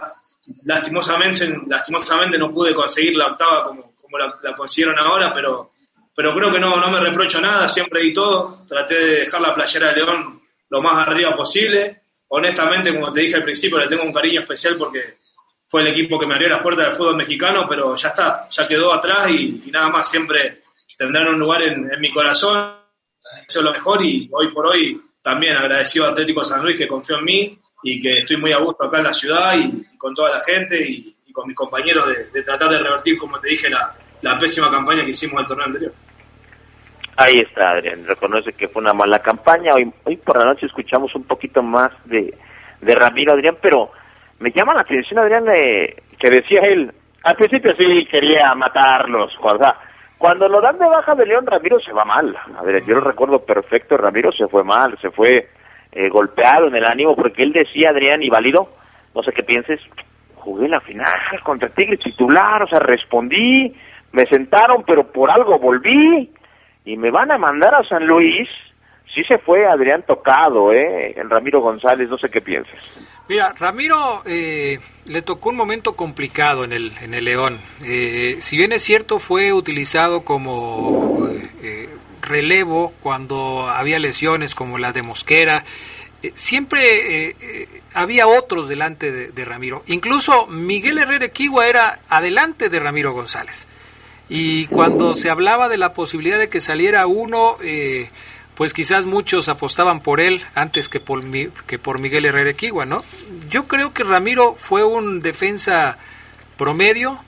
lastimosamente, 0.64 1.60
lastimosamente 1.66 2.38
no 2.38 2.52
pude 2.52 2.74
conseguir 2.74 3.16
la 3.16 3.28
octava 3.28 3.64
como, 3.64 3.94
como 3.94 4.18
la, 4.18 4.38
consiguieron 4.54 4.98
ahora, 4.98 5.32
pero 5.32 5.72
pero 6.14 6.34
creo 6.34 6.52
que 6.52 6.60
no, 6.60 6.76
no 6.76 6.90
me 6.90 7.00
reprocho 7.00 7.40
nada, 7.40 7.68
siempre 7.68 8.02
di 8.02 8.12
todo, 8.12 8.64
traté 8.66 8.94
de 8.94 9.18
dejar 9.20 9.40
la 9.40 9.54
playera 9.54 9.88
de 9.88 9.96
León 9.96 10.42
lo 10.68 10.82
más 10.82 11.06
arriba 11.06 11.34
posible. 11.34 12.02
Honestamente, 12.28 12.92
como 12.92 13.12
te 13.12 13.20
dije 13.22 13.36
al 13.36 13.44
principio, 13.44 13.78
le 13.78 13.88
tengo 13.88 14.02
un 14.02 14.12
cariño 14.12 14.40
especial 14.40 14.76
porque 14.76 15.18
fue 15.66 15.80
el 15.80 15.88
equipo 15.88 16.18
que 16.18 16.26
me 16.26 16.34
abrió 16.34 16.50
las 16.50 16.62
puertas 16.62 16.86
del 16.86 16.94
fútbol 16.94 17.16
mexicano, 17.16 17.66
pero 17.68 17.94
ya 17.96 18.08
está, 18.08 18.48
ya 18.50 18.68
quedó 18.68 18.92
atrás 18.92 19.30
y, 19.30 19.70
nada 19.72 19.88
más, 19.88 20.10
siempre 20.10 20.62
tendrán 20.98 21.28
un 21.28 21.38
lugar 21.38 21.62
en, 21.62 21.88
mi 21.98 22.12
corazón, 22.12 22.74
es 23.48 23.56
lo 23.56 23.72
mejor 23.72 24.04
y 24.04 24.28
hoy 24.32 24.48
por 24.48 24.66
hoy 24.66 25.00
también 25.22 25.56
agradecido 25.56 26.06
a 26.06 26.10
Atlético 26.10 26.44
San 26.44 26.62
Luis 26.62 26.76
que 26.76 26.86
confió 26.86 27.18
en 27.18 27.24
mí 27.24 27.58
y 27.82 27.98
que 27.98 28.18
estoy 28.18 28.36
muy 28.36 28.52
a 28.52 28.58
gusto 28.58 28.84
acá 28.84 28.98
en 28.98 29.04
la 29.04 29.12
ciudad 29.12 29.54
y, 29.56 29.96
con 29.96 30.14
toda 30.14 30.30
la 30.30 30.40
gente 30.40 30.76
y, 30.80 31.16
con 31.32 31.46
mis 31.46 31.56
compañeros 31.56 32.04
de, 32.30 32.42
tratar 32.42 32.68
de 32.68 32.78
revertir, 32.78 33.16
como 33.16 33.40
te 33.40 33.48
dije, 33.48 33.70
la, 33.70 33.94
la 34.20 34.36
pésima 34.36 34.70
campaña 34.70 35.02
que 35.02 35.12
hicimos 35.12 35.40
el 35.40 35.46
torneo 35.46 35.66
anterior. 35.66 35.92
Ahí 37.16 37.38
está, 37.38 37.70
Adrián. 37.70 38.06
Reconoce 38.06 38.52
que 38.52 38.68
fue 38.68 38.82
una 38.82 38.92
mala 38.92 39.18
campaña. 39.20 39.74
Hoy, 39.74 39.90
hoy 40.04 40.16
por 40.18 40.38
la 40.38 40.44
noche 40.44 40.66
escuchamos 40.66 41.14
un 41.14 41.24
poquito 41.24 41.62
más 41.62 41.88
de, 42.04 42.34
de 42.82 42.94
Ramiro, 42.94 43.32
Adrián, 43.32 43.56
pero 43.62 43.92
me 44.40 44.50
llama 44.50 44.74
la 44.74 44.82
atención, 44.82 45.20
Adrián, 45.20 45.46
eh, 45.54 45.96
que 46.18 46.28
decía 46.28 46.60
él, 46.62 46.92
al 47.22 47.36
principio 47.36 47.72
sí 47.76 48.06
quería 48.10 48.52
matarlos, 48.56 49.32
cuando 50.18 50.48
lo 50.48 50.60
dan 50.60 50.78
de 50.78 50.86
baja 50.86 51.14
de 51.14 51.26
León, 51.26 51.46
Ramiro 51.46 51.80
se 51.80 51.92
va 51.92 52.04
mal. 52.04 52.36
A 52.58 52.62
ver, 52.62 52.84
yo 52.84 52.94
lo 52.94 53.00
recuerdo 53.00 53.44
perfecto, 53.44 53.96
Ramiro 53.96 54.30
se 54.32 54.46
fue 54.48 54.64
mal, 54.64 54.96
se 55.00 55.10
fue 55.10 55.48
eh, 55.92 56.08
golpeado 56.08 56.68
en 56.68 56.76
el 56.76 56.84
ánimo, 56.84 57.14
porque 57.14 57.42
él 57.42 57.52
decía, 57.52 57.90
Adrián, 57.90 58.22
y 58.22 58.30
válido, 58.30 58.68
no 59.14 59.22
sé 59.22 59.32
qué 59.32 59.42
pienses, 59.42 59.80
jugué 60.36 60.68
la 60.68 60.80
final 60.80 61.06
contra 61.44 61.68
Tigre 61.68 61.98
titular, 61.98 62.62
o 62.62 62.66
sea, 62.66 62.80
respondí, 62.80 63.74
me 64.12 64.26
sentaron, 64.26 64.84
pero 64.86 65.10
por 65.10 65.30
algo 65.30 65.58
volví 65.58 66.30
y 66.84 66.96
me 66.96 67.10
van 67.10 67.30
a 67.30 67.38
mandar 67.38 67.74
a 67.74 67.84
San 67.84 68.06
Luis. 68.06 68.48
Sí 69.14 69.22
se 69.24 69.36
fue 69.38 69.66
Adrián 69.66 70.04
tocado, 70.06 70.72
¿eh? 70.72 71.12
En 71.16 71.28
Ramiro 71.28 71.60
González, 71.60 72.08
no 72.08 72.16
sé 72.16 72.30
qué 72.30 72.40
piensas. 72.40 72.78
Mira, 73.28 73.52
Ramiro 73.58 74.22
eh, 74.24 74.78
le 75.04 75.22
tocó 75.22 75.50
un 75.50 75.56
momento 75.56 75.94
complicado 75.94 76.64
en 76.64 76.72
el, 76.72 76.92
en 77.02 77.12
el 77.12 77.26
León. 77.26 77.58
Eh, 77.84 78.36
si 78.40 78.56
bien 78.56 78.72
es 78.72 78.82
cierto, 78.82 79.18
fue 79.18 79.52
utilizado 79.52 80.24
como 80.24 81.28
eh, 81.62 81.90
relevo 82.22 82.94
cuando 83.02 83.68
había 83.68 83.98
lesiones 83.98 84.54
como 84.54 84.78
la 84.78 84.92
de 84.92 85.02
Mosquera. 85.02 85.64
siempre 86.34 87.36
había 87.94 88.26
otros 88.26 88.68
delante 88.68 89.10
de, 89.10 89.44
Ramiro. 89.44 89.82
Incluso 89.86 90.46
Miguel 90.46 90.98
Herrera 90.98 91.26
Equigua 91.26 91.66
era 91.66 92.00
adelante 92.08 92.68
de 92.68 92.78
Ramiro 92.78 93.12
González. 93.12 93.66
Y 94.28 94.66
cuando 94.66 95.14
se 95.14 95.30
hablaba 95.30 95.68
de 95.68 95.76
la 95.76 95.92
posibilidad 95.92 96.38
de 96.38 96.48
que 96.48 96.60
saliera 96.60 97.06
uno, 97.06 97.56
eh, 97.62 98.08
pues 98.54 98.72
quizás 98.72 99.04
muchos 99.04 99.48
apostaban 99.48 100.00
por 100.00 100.20
él 100.20 100.42
antes 100.54 100.88
que 100.88 101.00
por, 101.00 101.22
que 101.66 101.78
por 101.78 101.98
Miguel 101.98 102.24
Herrera 102.24 102.50
Equigua, 102.50 102.86
¿no? 102.86 103.04
Yo 103.50 103.64
creo 103.64 103.92
que 103.92 104.04
Ramiro 104.04 104.54
fue 104.54 104.84
un 104.84 105.20
defensa 105.20 105.98
promedio, 106.56 107.18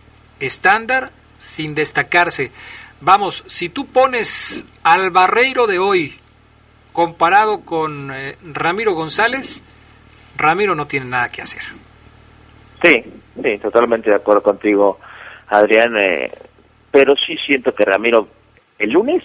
estándar, 0.40 1.12
sin 1.45 1.74
destacarse. 1.74 2.51
Vamos, 3.01 3.45
si 3.47 3.68
tú 3.68 3.86
pones 3.86 4.64
al 4.82 5.11
Barreiro 5.11 5.66
de 5.66 5.78
hoy 5.78 6.14
comparado 6.92 7.61
con 7.61 8.11
eh, 8.12 8.36
Ramiro 8.42 8.95
González, 8.95 9.62
Ramiro 10.36 10.74
no 10.74 10.86
tiene 10.86 11.07
nada 11.07 11.28
que 11.28 11.42
hacer. 11.42 11.62
Sí, 12.82 13.05
sí, 13.42 13.59
totalmente 13.59 14.11
de 14.11 14.16
acuerdo 14.16 14.42
contigo, 14.42 14.99
Adrián. 15.49 15.97
Eh, 15.97 16.30
pero 16.90 17.14
sí 17.16 17.36
siento 17.36 17.74
que 17.74 17.84
Ramiro 17.84 18.28
el 18.78 18.90
lunes 18.90 19.22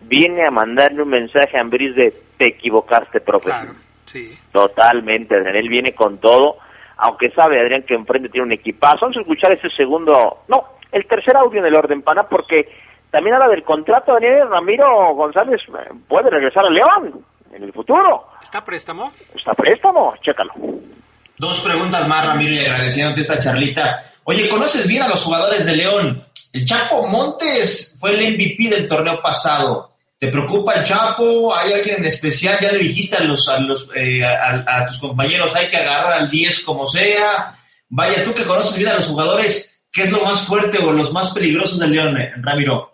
viene 0.00 0.44
a 0.44 0.50
mandarle 0.50 1.02
un 1.02 1.10
mensaje 1.10 1.56
a 1.56 1.60
Ambriz 1.60 1.94
de 1.94 2.12
te 2.36 2.48
equivocaste, 2.48 3.20
profe. 3.20 3.46
Claro, 3.46 3.74
sí. 4.06 4.36
Totalmente, 4.50 5.36
Adrián. 5.36 5.56
Él 5.56 5.68
viene 5.68 5.94
con 5.94 6.18
todo, 6.18 6.56
aunque 6.96 7.30
sabe, 7.30 7.60
Adrián, 7.60 7.84
que 7.84 7.94
enfrente 7.94 8.28
tiene 8.28 8.46
un 8.46 8.52
equipazo. 8.52 9.02
Vamos 9.02 9.16
a 9.16 9.20
escuchar 9.20 9.52
ese 9.52 9.70
segundo, 9.70 10.44
no, 10.48 10.64
el 10.92 11.06
tercer 11.06 11.36
audio 11.36 11.60
en 11.60 11.66
el 11.66 11.74
orden, 11.74 12.02
pana, 12.02 12.24
porque 12.24 12.68
también 13.10 13.34
habla 13.34 13.48
del 13.48 13.64
contrato, 13.64 14.14
Daniel 14.14 14.48
Ramiro 14.48 15.14
González 15.14 15.60
eh, 15.68 15.92
puede 16.08 16.30
regresar 16.30 16.64
a 16.64 16.70
León 16.70 17.24
en 17.52 17.62
el 17.62 17.72
futuro. 17.72 18.28
¿Está 18.42 18.64
préstamo? 18.64 19.12
Está 19.34 19.54
préstamo, 19.54 20.14
chécalo. 20.22 20.52
Dos 21.36 21.60
preguntas 21.60 22.06
más, 22.06 22.26
Ramiro, 22.26 22.54
y 22.54 22.60
agradeciéndote 22.60 23.22
esta 23.22 23.38
charlita. 23.38 24.12
Oye, 24.24 24.48
¿conoces 24.48 24.86
bien 24.86 25.02
a 25.02 25.08
los 25.08 25.24
jugadores 25.24 25.66
de 25.66 25.76
León? 25.76 26.24
El 26.52 26.64
Chapo 26.64 27.06
Montes 27.08 27.96
fue 27.98 28.14
el 28.14 28.34
MVP 28.34 28.68
del 28.68 28.86
torneo 28.86 29.20
pasado. 29.20 29.92
¿Te 30.18 30.28
preocupa 30.28 30.74
el 30.74 30.84
Chapo? 30.84 31.52
¿Hay 31.54 31.72
alguien 31.72 31.96
en 31.96 32.04
especial? 32.04 32.58
Ya 32.60 32.72
le 32.72 32.78
dijiste 32.78 33.16
a, 33.16 33.24
los, 33.24 33.48
a, 33.48 33.58
los, 33.58 33.88
eh, 33.96 34.24
a, 34.24 34.84
tus 34.86 34.98
compañeros, 34.98 35.54
hay 35.56 35.66
que 35.66 35.76
agarrar 35.76 36.12
al 36.20 36.30
10 36.30 36.60
como 36.60 36.86
sea. 36.86 37.58
Vaya, 37.88 38.22
tú 38.22 38.32
que 38.32 38.44
conoces 38.44 38.76
bien 38.76 38.90
a 38.90 38.94
los 38.94 39.08
jugadores, 39.08 39.71
¿qué 39.92 40.02
es 40.02 40.10
lo 40.10 40.22
más 40.22 40.46
fuerte 40.46 40.78
o 40.78 40.92
los 40.92 41.12
más 41.12 41.32
peligrosos 41.32 41.78
del 41.78 41.92
León, 41.92 42.16
eh, 42.16 42.32
Ramiro? 42.38 42.90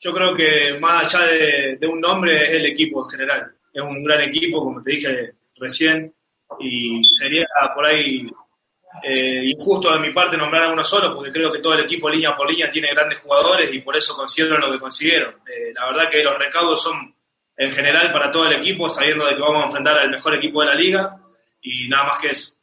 Yo 0.00 0.12
creo 0.12 0.34
que 0.34 0.78
más 0.80 1.14
allá 1.14 1.26
de, 1.26 1.86
un 1.86 2.00
nombre 2.00 2.44
es 2.44 2.52
el 2.52 2.66
equipo 2.66 3.04
en 3.04 3.10
general. 3.10 3.52
Es 3.72 3.82
un 3.82 4.02
gran 4.02 4.20
equipo, 4.22 4.64
como 4.64 4.82
te 4.82 4.92
dije 4.92 5.32
recién, 5.56 6.14
y 6.60 7.02
sería 7.10 7.46
por 7.74 7.84
ahí 7.84 8.26
eh, 9.02 9.42
injusto 9.44 9.92
de 9.92 9.98
mi 9.98 10.12
parte 10.12 10.36
nombrar 10.36 10.64
a 10.64 10.72
uno 10.72 10.82
solo, 10.82 11.14
porque 11.14 11.32
creo 11.32 11.52
que 11.52 11.58
todo 11.58 11.74
el 11.74 11.80
equipo 11.80 12.08
línea 12.08 12.36
por 12.36 12.50
línea 12.50 12.70
tiene 12.70 12.88
grandes 12.88 13.18
jugadores 13.18 13.72
y 13.74 13.80
por 13.80 13.96
eso 13.96 14.16
consiguieron 14.16 14.60
lo 14.60 14.72
que 14.72 14.78
consiguieron. 14.78 15.34
Eh, 15.46 15.72
la 15.74 15.86
verdad 15.86 16.08
que 16.08 16.22
los 16.22 16.38
recaudos 16.38 16.82
son 16.82 17.14
en 17.56 17.72
general 17.72 18.12
para 18.12 18.30
todo 18.30 18.46
el 18.46 18.52
equipo, 18.52 18.88
sabiendo 18.88 19.26
de 19.26 19.34
que 19.34 19.40
vamos 19.40 19.62
a 19.62 19.66
enfrentar 19.66 19.98
al 19.98 20.10
mejor 20.10 20.34
equipo 20.34 20.60
de 20.60 20.66
la 20.66 20.74
liga 20.74 21.16
y 21.60 21.88
nada 21.88 22.04
más 22.04 22.18
que 22.18 22.28
eso. 22.28 22.57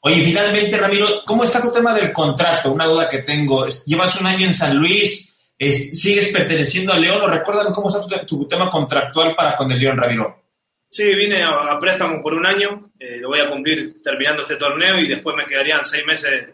Oye, 0.00 0.22
finalmente, 0.22 0.76
Ramiro, 0.76 1.22
¿cómo 1.26 1.44
está 1.44 1.60
tu 1.60 1.72
tema 1.72 1.92
del 1.92 2.12
contrato? 2.12 2.72
Una 2.72 2.86
duda 2.86 3.10
que 3.10 3.18
tengo. 3.18 3.66
Llevas 3.84 4.20
un 4.20 4.26
año 4.26 4.46
en 4.46 4.54
San 4.54 4.76
Luis, 4.76 5.36
¿sigues 5.58 6.28
perteneciendo 6.28 6.92
a 6.92 6.98
León 6.98 7.20
o 7.22 7.28
recuerdan 7.28 7.72
cómo 7.72 7.88
está 7.88 8.24
tu, 8.24 8.46
tema 8.46 8.70
contractual 8.70 9.34
para 9.34 9.56
con 9.56 9.70
el 9.72 9.80
León, 9.80 9.98
Ramiro? 9.98 10.44
Sí, 10.88 11.14
vine 11.14 11.42
a, 11.42 11.76
préstamo 11.80 12.22
por 12.22 12.34
un 12.34 12.46
año, 12.46 12.92
eh, 12.98 13.18
lo 13.18 13.28
voy 13.28 13.40
a 13.40 13.50
cumplir 13.50 14.00
terminando 14.02 14.42
este 14.42 14.56
torneo 14.56 14.98
y 14.98 15.08
después 15.08 15.36
me 15.36 15.44
quedarían 15.44 15.84
seis 15.84 16.06
meses 16.06 16.48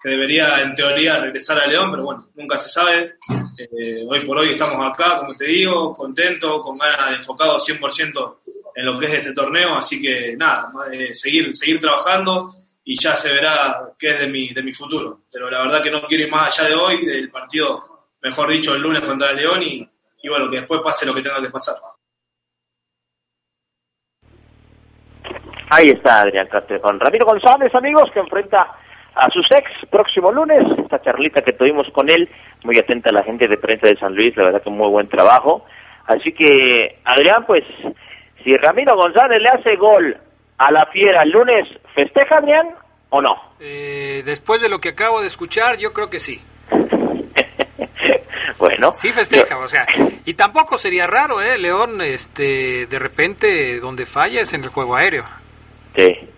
que 0.00 0.10
debería 0.10 0.60
en 0.60 0.74
teoría 0.74 1.18
regresar 1.18 1.58
a 1.58 1.66
León, 1.66 1.90
pero 1.90 2.04
bueno, 2.04 2.28
nunca 2.34 2.58
se 2.58 2.68
sabe. 2.68 3.14
Eh, 3.56 4.04
hoy 4.08 4.20
por 4.20 4.38
hoy 4.38 4.50
estamos 4.50 4.86
acá, 4.88 5.18
como 5.18 5.34
te 5.34 5.46
digo, 5.46 5.96
contentos, 5.96 6.60
con 6.62 6.76
ganas 6.78 7.10
de 7.10 7.16
enfocado 7.16 7.58
100% 7.58 8.38
en 8.74 8.84
lo 8.84 8.98
que 8.98 9.06
es 9.06 9.14
este 9.14 9.32
torneo, 9.32 9.74
así 9.74 10.00
que 10.00 10.36
nada, 10.36 10.72
seguir, 11.12 11.52
seguir 11.54 11.80
trabajando 11.80 12.57
y 12.90 12.94
ya 12.98 13.14
se 13.14 13.34
verá 13.34 13.92
qué 13.98 14.08
es 14.12 14.20
de 14.20 14.28
mi, 14.28 14.48
de 14.48 14.62
mi 14.62 14.72
futuro. 14.72 15.20
Pero 15.30 15.50
la 15.50 15.60
verdad 15.60 15.82
que 15.82 15.90
no 15.90 16.00
quiero 16.08 16.24
ir 16.24 16.30
más 16.30 16.58
allá 16.58 16.70
de 16.70 16.74
hoy, 16.74 17.04
del 17.04 17.30
partido, 17.30 18.06
mejor 18.22 18.48
dicho, 18.48 18.74
el 18.74 18.80
lunes 18.80 19.02
contra 19.02 19.30
el 19.30 19.36
León 19.36 19.62
y, 19.62 19.86
y 20.22 20.28
bueno, 20.30 20.48
que 20.48 20.56
después 20.56 20.80
pase 20.82 21.04
lo 21.04 21.12
que 21.12 21.20
tenga 21.20 21.42
que 21.42 21.50
pasar. 21.50 21.76
Ahí 25.68 25.90
está 25.90 26.22
Adrián 26.22 26.48
con 26.80 26.98
Ramiro 26.98 27.26
González, 27.26 27.74
amigos, 27.74 28.10
que 28.14 28.20
enfrenta 28.20 28.74
a 29.14 29.28
sus 29.32 29.44
ex 29.50 29.70
próximo 29.90 30.32
lunes. 30.32 30.64
Esta 30.78 31.02
charlita 31.02 31.42
que 31.42 31.52
tuvimos 31.52 31.86
con 31.92 32.08
él, 32.08 32.26
muy 32.64 32.78
atenta 32.78 33.10
a 33.10 33.12
la 33.12 33.22
gente 33.22 33.48
de 33.48 33.58
prensa 33.58 33.86
de 33.86 33.98
San 33.98 34.14
Luis, 34.14 34.34
la 34.34 34.46
verdad 34.46 34.62
que 34.62 34.70
muy 34.70 34.88
buen 34.88 35.10
trabajo. 35.10 35.66
Así 36.06 36.32
que, 36.32 37.00
Adrián, 37.04 37.44
pues, 37.46 37.64
si 38.42 38.56
Ramiro 38.56 38.96
González 38.96 39.42
le 39.42 39.50
hace 39.50 39.76
gol 39.76 40.18
a 40.58 40.70
la 40.72 40.86
fiera 40.86 41.22
el 41.22 41.30
lunes, 41.30 41.68
¿festeja 41.94 42.38
Adrián 42.38 42.68
o 43.10 43.22
no? 43.22 43.34
Eh, 43.60 44.22
después 44.24 44.60
de 44.60 44.68
lo 44.68 44.80
que 44.80 44.90
acabo 44.90 45.20
de 45.20 45.28
escuchar, 45.28 45.78
yo 45.78 45.92
creo 45.92 46.10
que 46.10 46.20
sí. 46.20 46.40
bueno. 48.58 48.92
Sí 48.94 49.12
festeja, 49.12 49.56
o 49.58 49.68
sea, 49.68 49.86
y 50.24 50.34
tampoco 50.34 50.76
sería 50.76 51.06
raro, 51.06 51.40
¿eh? 51.40 51.56
León, 51.58 52.00
este, 52.02 52.86
de 52.86 52.98
repente, 52.98 53.80
donde 53.80 54.04
falla 54.04 54.42
es 54.42 54.52
en 54.52 54.64
el 54.64 54.70
juego 54.70 54.96
aéreo. 54.96 55.24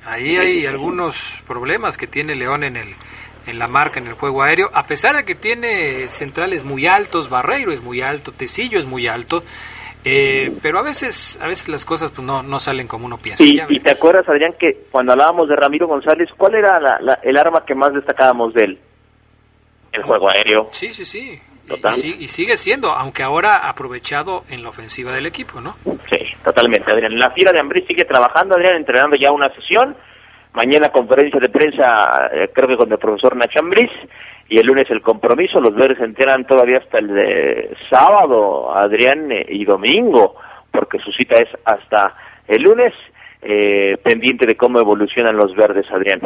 Ahí 0.06 0.38
hay 0.38 0.64
algunos 0.64 1.42
problemas 1.46 1.98
que 1.98 2.06
tiene 2.06 2.34
León 2.34 2.64
en 2.64 2.76
el 2.76 2.94
en 3.46 3.58
la 3.58 3.66
marca 3.66 3.98
en 3.98 4.06
el 4.06 4.12
juego 4.14 4.42
aéreo, 4.42 4.70
a 4.74 4.86
pesar 4.86 5.16
de 5.16 5.24
que 5.24 5.34
tiene 5.34 6.08
centrales 6.10 6.62
muy 6.62 6.86
altos, 6.86 7.30
Barreiro 7.30 7.72
es 7.72 7.82
muy 7.82 8.00
alto, 8.02 8.32
Tecillo 8.32 8.78
es 8.78 8.86
muy 8.86 9.06
alto, 9.08 9.42
eh, 10.04 10.52
pero 10.62 10.78
a 10.78 10.82
veces 10.82 11.38
a 11.42 11.46
veces 11.46 11.68
las 11.68 11.84
cosas 11.84 12.10
pues 12.10 12.26
no, 12.26 12.42
no 12.42 12.58
salen 12.60 12.88
como 12.88 13.06
uno 13.06 13.18
piensa. 13.18 13.44
Y, 13.44 13.60
y, 13.68 13.80
te 13.80 13.90
acuerdas, 13.90 14.28
Adrián, 14.28 14.54
que 14.58 14.86
cuando 14.90 15.12
hablábamos 15.12 15.48
de 15.48 15.56
Ramiro 15.56 15.86
González, 15.86 16.28
¿cuál 16.36 16.54
era 16.54 16.80
la, 16.80 17.18
el 17.22 17.36
arma 17.36 17.64
que 17.64 17.74
más 17.74 17.92
destacábamos 17.92 18.54
de 18.54 18.64
él? 18.64 18.78
El 19.92 20.02
juego 20.02 20.30
aéreo. 20.30 20.68
Sí, 20.70 20.92
sí, 20.92 21.04
sí. 21.04 21.40
Y, 22.18 22.26
sigue 22.26 22.56
siendo, 22.56 22.90
aunque 22.90 23.22
ahora 23.22 23.68
aprovechado 23.68 24.44
en 24.50 24.62
la 24.62 24.70
ofensiva 24.70 25.12
del 25.12 25.26
equipo, 25.26 25.60
¿no? 25.60 25.76
Sí, 25.84 26.18
totalmente, 26.44 26.90
Adrián. 26.90 27.16
La 27.16 27.30
fila 27.30 27.52
de 27.52 27.60
Ambrí 27.60 27.86
sigue 27.86 28.04
trabajando, 28.04 28.56
Adrián, 28.56 28.76
entrenando 28.76 29.16
ya 29.16 29.30
una 29.30 29.52
sesión. 29.54 29.96
Mañana 30.52 30.88
conferencia 30.88 31.38
de 31.38 31.48
prensa, 31.48 32.28
eh, 32.32 32.50
creo 32.52 32.68
que 32.68 32.76
con 32.76 32.90
el 32.90 32.98
profesor 32.98 33.36
Nacho 33.36 33.60
Ambriz. 33.60 33.90
Y 34.50 34.58
el 34.58 34.66
lunes 34.66 34.90
el 34.90 35.00
compromiso. 35.00 35.60
Los 35.60 35.74
verdes 35.74 35.98
se 35.98 36.44
todavía 36.44 36.78
hasta 36.78 36.98
el 36.98 37.76
sábado, 37.88 38.76
Adrián, 38.76 39.32
eh, 39.32 39.46
y 39.48 39.64
domingo, 39.64 40.34
porque 40.70 40.98
su 40.98 41.12
cita 41.12 41.36
es 41.40 41.48
hasta 41.64 42.14
el 42.46 42.62
lunes. 42.62 42.92
Eh, 43.42 43.96
pendiente 44.02 44.46
de 44.46 44.54
cómo 44.54 44.80
evolucionan 44.80 45.34
los 45.34 45.56
verdes, 45.56 45.86
Adrián. 45.90 46.20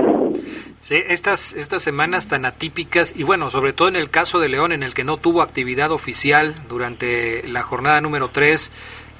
Sí, 0.80 0.96
estas, 1.06 1.54
estas 1.54 1.80
semanas 1.80 2.26
tan 2.26 2.44
atípicas 2.44 3.16
y 3.16 3.22
bueno, 3.22 3.50
sobre 3.50 3.72
todo 3.72 3.86
en 3.86 3.94
el 3.94 4.10
caso 4.10 4.40
de 4.40 4.48
León, 4.48 4.72
en 4.72 4.82
el 4.82 4.94
que 4.94 5.04
no 5.04 5.18
tuvo 5.18 5.40
actividad 5.40 5.92
oficial 5.92 6.56
durante 6.68 7.46
la 7.46 7.62
jornada 7.62 8.00
número 8.00 8.30
3, 8.30 8.72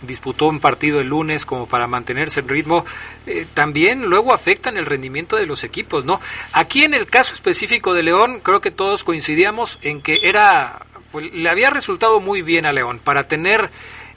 disputó 0.07 0.48
un 0.48 0.61
partido 0.61 1.00
el 1.00 1.09
lunes 1.09 1.44
como 1.44 1.66
para 1.66 1.86
mantenerse 1.86 2.40
en 2.40 2.48
ritmo, 2.48 2.84
eh, 3.26 3.46
también 3.55 4.07
luego 4.07 4.32
afectan 4.32 4.76
el 4.76 4.86
rendimiento 4.86 5.36
de 5.36 5.46
los 5.46 5.64
equipos, 5.64 6.05
¿no? 6.05 6.20
Aquí 6.52 6.84
en 6.84 6.94
el 6.94 7.07
caso 7.07 7.34
específico 7.34 7.94
de 7.94 8.02
León, 8.02 8.40
creo 8.42 8.61
que 8.61 8.70
todos 8.70 9.05
coincidíamos 9.05 9.78
en 9.82 10.02
que 10.02 10.20
era, 10.22 10.86
pues, 11.12 11.32
le 11.32 11.48
había 11.48 11.70
resultado 11.70 12.20
muy 12.20 12.42
bien 12.42 12.66
a 12.66 12.72
León 12.72 13.00
para 13.02 13.28
tener 13.28 13.70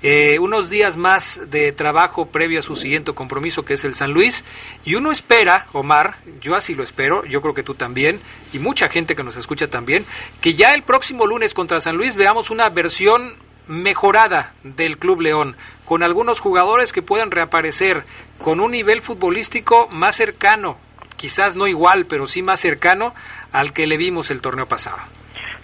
eh, 0.03 0.37
unos 0.39 0.69
días 0.69 0.95
más 0.95 1.41
de 1.49 1.71
trabajo 1.71 2.27
previo 2.27 2.59
a 2.59 2.61
su 2.61 2.75
siguiente 2.75 3.13
compromiso 3.13 3.65
que 3.65 3.73
es 3.73 3.83
el 3.83 3.95
San 3.95 4.13
Luis 4.13 4.43
y 4.85 4.93
uno 4.93 5.11
espera, 5.11 5.65
Omar, 5.73 6.17
yo 6.39 6.55
así 6.55 6.75
lo 6.75 6.83
espero, 6.83 7.25
yo 7.25 7.41
creo 7.41 7.55
que 7.55 7.63
tú 7.63 7.73
también 7.73 8.19
y 8.53 8.59
mucha 8.59 8.89
gente 8.89 9.15
que 9.15 9.23
nos 9.23 9.37
escucha 9.37 9.69
también, 9.69 10.05
que 10.39 10.53
ya 10.53 10.75
el 10.75 10.83
próximo 10.83 11.25
lunes 11.25 11.55
contra 11.55 11.81
San 11.81 11.97
Luis 11.97 12.15
veamos 12.15 12.51
una 12.51 12.69
versión 12.69 13.37
mejorada 13.67 14.53
del 14.63 14.97
Club 14.97 15.21
León, 15.21 15.55
con 15.85 16.03
algunos 16.03 16.39
jugadores 16.39 16.93
que 16.93 17.01
puedan 17.01 17.31
reaparecer, 17.31 18.03
con 18.41 18.59
un 18.59 18.71
nivel 18.71 19.01
futbolístico 19.01 19.87
más 19.91 20.15
cercano, 20.15 20.77
quizás 21.15 21.55
no 21.55 21.67
igual, 21.67 22.05
pero 22.07 22.27
sí 22.27 22.41
más 22.41 22.59
cercano 22.59 23.13
al 23.51 23.73
que 23.73 23.87
le 23.87 23.97
vimos 23.97 24.31
el 24.31 24.41
torneo 24.41 24.65
pasado. 24.65 24.97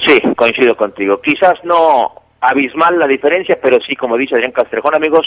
Sí, 0.06 0.20
coincido 0.36 0.76
contigo. 0.76 1.22
Quizás 1.22 1.54
no 1.64 2.12
abismal 2.42 3.00
la 3.00 3.08
diferencia, 3.08 3.58
pero 3.62 3.78
sí, 3.88 3.96
como 3.96 4.18
dice 4.18 4.36
Adrián 4.36 4.52
Castrejón, 4.52 4.96
amigos, 4.96 5.26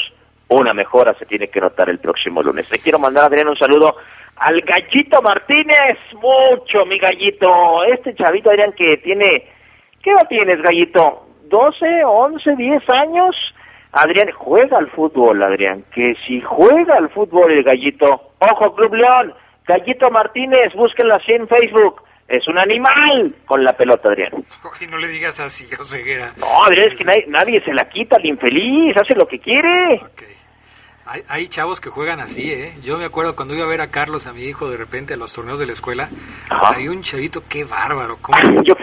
una 0.49 0.75
mejora 0.75 1.15
se 1.15 1.27
tiene 1.27 1.49
que 1.49 1.61
notar 1.61 1.89
el 1.89 1.99
próximo 1.99 2.43
lunes. 2.43 2.71
Le 2.71 2.79
quiero 2.79 2.99
mandar, 2.99 3.25
Adrián, 3.25 3.49
un 3.49 3.57
saludo 3.57 3.97
al 4.37 4.61
Gallito 4.61 5.23
Martínez, 5.23 5.99
mucho, 6.15 6.85
mi 6.87 6.99
Gallito. 6.99 7.85
Este 7.85 8.15
chavito, 8.15 8.51
Adrián, 8.51 8.73
que 8.73 8.99
tiene, 8.99 9.49
¿qué 10.03 10.11
edad 10.11 10.29
tienes, 10.29 10.61
Gallito? 10.61 11.26
¿12, 11.49 12.03
11, 12.05 12.57
10 12.57 12.91
años? 12.91 13.35
Adrián, 13.93 14.31
juega 14.37 14.79
al 14.79 14.91
fútbol, 14.91 15.43
Adrián, 15.43 15.85
que 15.95 16.15
si 16.27 16.41
juega 16.41 16.97
al 16.97 17.09
fútbol 17.11 17.51
el 17.53 17.63
Gallito, 17.63 18.33
ojo, 18.39 18.75
Club 18.75 18.95
León, 18.95 19.33
Gallito 19.67 20.11
Martínez, 20.11 20.75
búsquenlo 20.75 21.15
así 21.15 21.33
en 21.33 21.49
Facebook, 21.49 22.03
es 22.29 22.47
un 22.49 22.59
animal 22.59 23.35
con 23.47 23.65
la 23.65 23.73
pelota, 23.73 24.09
Adrián. 24.09 24.33
Oye, 24.35 24.87
no 24.89 24.99
le 24.99 25.09
digas 25.09 25.39
así. 25.41 25.67
No, 26.39 26.65
Adrián, 26.65 26.89
es 26.93 26.99
que 26.99 27.25
nadie, 27.29 27.61
se 27.63 27.73
la 27.73 27.89
quita 27.89 28.17
al 28.17 28.27
infeliz, 28.27 28.97
hace 28.97 29.15
lo 29.15 29.27
que 29.27 29.39
quiere. 29.39 30.01
Hay, 31.29 31.47
chavos 31.47 31.81
que 31.81 31.89
juegan 31.89 32.19
así, 32.19 32.51
¿eh? 32.51 32.75
Yo 32.83 32.99
me 32.99 33.05
acuerdo 33.05 33.37
cuando 33.37 33.55
iba 33.55 33.65
a 33.65 33.69
ver 33.69 33.81
a 33.81 33.93
Carlos, 33.93 34.27
a 34.27 34.33
mi 34.33 34.43
hijo, 34.43 34.69
de 34.69 34.77
repente 34.77 35.15
a 35.15 35.17
los 35.17 35.33
torneos 35.33 35.61
de 35.61 35.67
la 35.67 35.73
escuela, 35.73 36.09
hay 36.51 36.89
un 36.89 37.03
chavito, 37.03 37.45
qué 37.49 37.63
bárbaro. 37.65 38.19
Yo, 38.65 38.75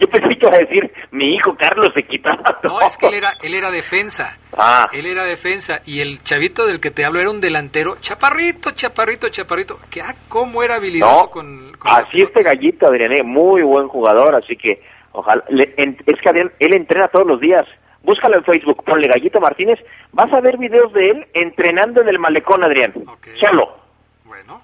yo, 0.00 0.08
pensé 0.08 0.28
que 0.28 0.46
iba 0.46 0.56
a 0.56 0.58
decir, 0.58 0.92
mi 1.12 1.34
hijo 1.34 1.54
Carlos 1.56 1.90
se 1.94 2.02
quitaba 2.02 2.58
No, 2.62 2.80
es 2.80 2.96
que 2.96 3.06
él 3.06 3.14
era, 3.14 3.32
él 3.42 3.54
era 3.54 3.70
defensa. 3.70 4.36
Ah. 4.56 4.88
Él 4.92 5.06
era 5.06 5.24
defensa. 5.24 5.80
Y 5.84 6.00
el 6.00 6.22
chavito 6.22 6.66
del 6.66 6.80
que 6.80 6.90
te 6.90 7.04
hablo 7.04 7.20
era 7.20 7.30
un 7.30 7.40
delantero, 7.40 7.96
chaparrito, 8.00 8.70
chaparrito, 8.72 9.28
chaparrito. 9.28 9.78
Que, 9.90 10.00
ah, 10.02 10.14
cómo 10.28 10.62
era 10.62 10.76
habilidoso 10.76 11.30
con, 11.30 11.72
Así 11.80 12.18
este 12.18 12.42
gallito, 12.42 12.86
Adrián, 12.86 13.12
¿eh? 13.12 13.22
muy 13.22 13.62
buen 13.62 13.88
jugador, 13.88 14.34
así 14.34 14.56
que 14.56 14.82
ojalá. 15.12 15.44
es 15.48 16.20
que 16.20 16.28
Adrián, 16.28 16.52
él 16.58 16.74
entrena 16.74 17.08
todos 17.08 17.26
los 17.26 17.40
días 17.40 17.64
búscalo 18.02 18.36
en 18.36 18.44
Facebook, 18.44 18.84
ponle 18.84 19.08
Gallito 19.08 19.40
Martínez, 19.40 19.78
vas 20.12 20.32
a 20.32 20.40
ver 20.40 20.56
videos 20.56 20.92
de 20.92 21.10
él 21.10 21.26
entrenando 21.34 22.00
en 22.00 22.08
el 22.08 22.18
malecón, 22.18 22.64
Adrián. 22.64 22.94
Solo. 23.40 23.76
Bueno, 24.24 24.62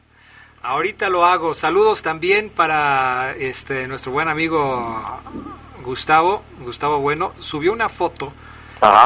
ahorita 0.62 1.08
lo 1.08 1.24
hago. 1.24 1.54
Saludos 1.54 2.02
también 2.02 2.50
para 2.50 3.34
este 3.38 3.86
nuestro 3.88 4.12
buen 4.12 4.28
amigo 4.28 5.20
Gustavo, 5.84 6.42
Gustavo 6.60 6.98
Bueno, 7.00 7.32
subió 7.38 7.72
una 7.72 7.88
foto 7.88 8.32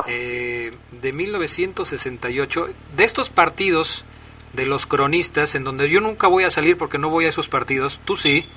eh, 0.07 0.72
de 0.91 1.12
1968 1.12 2.68
de 2.97 3.05
estos 3.05 3.31
partidos 3.31 4.05
de 4.53 4.66
los 4.66 4.87
cronistas 4.87 5.55
en 5.55 5.64
donde 5.64 5.91
yo 5.91 6.01
nunca 6.01 6.26
voy 6.26 6.45
a 6.45 6.51
salir 6.51 6.76
porque 6.76 6.99
no 6.99 7.11
voy 7.11 7.26
a 7.26 7.29
esos 7.29 7.49
partidos, 7.49 8.01
tú 8.05 8.16
sí 8.16 8.49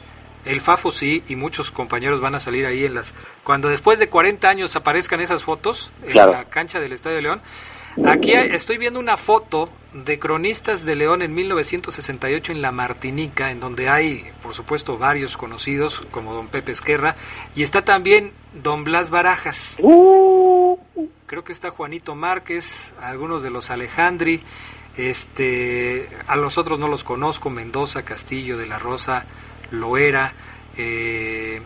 el 0.45 0.61
Fafo 0.61 0.91
sí, 0.91 1.23
y 1.27 1.35
muchos 1.35 1.71
compañeros 1.71 2.21
van 2.21 2.35
a 2.35 2.39
salir 2.39 2.65
ahí 2.65 2.85
en 2.85 2.95
las... 2.95 3.13
Cuando 3.43 3.69
después 3.69 3.99
de 3.99 4.09
40 4.09 4.49
años 4.49 4.75
aparezcan 4.75 5.21
esas 5.21 5.43
fotos 5.43 5.91
en 6.05 6.15
la 6.15 6.45
cancha 6.45 6.79
del 6.79 6.93
Estadio 6.93 7.17
de 7.17 7.21
León. 7.21 7.41
Aquí 8.05 8.31
estoy 8.31 8.77
viendo 8.77 8.99
una 8.99 9.17
foto 9.17 9.69
de 9.93 10.17
cronistas 10.17 10.85
de 10.85 10.95
León 10.95 11.21
en 11.21 11.33
1968 11.33 12.53
en 12.53 12.61
La 12.61 12.71
Martinica, 12.71 13.51
en 13.51 13.59
donde 13.59 13.89
hay, 13.89 14.25
por 14.41 14.53
supuesto, 14.53 14.97
varios 14.97 15.35
conocidos, 15.35 16.01
como 16.11 16.33
don 16.33 16.47
Pepe 16.47 16.71
Esquerra, 16.71 17.15
y 17.53 17.63
está 17.63 17.83
también 17.83 18.31
don 18.53 18.85
Blas 18.85 19.09
Barajas. 19.09 19.75
Uh. 19.79 20.77
Creo 21.25 21.43
que 21.43 21.51
está 21.51 21.69
Juanito 21.69 22.15
Márquez, 22.15 22.93
algunos 23.01 23.41
de 23.43 23.49
los 23.49 23.69
Alejandri, 23.69 24.41
este, 24.97 26.09
a 26.27 26.35
los 26.35 26.57
otros 26.57 26.79
no 26.79 26.87
los 26.87 27.03
conozco, 27.03 27.49
Mendoza, 27.49 28.03
Castillo 28.03 28.57
de 28.57 28.67
la 28.67 28.79
Rosa, 28.79 29.25
Loera, 29.71 30.31
eh, 30.77 31.61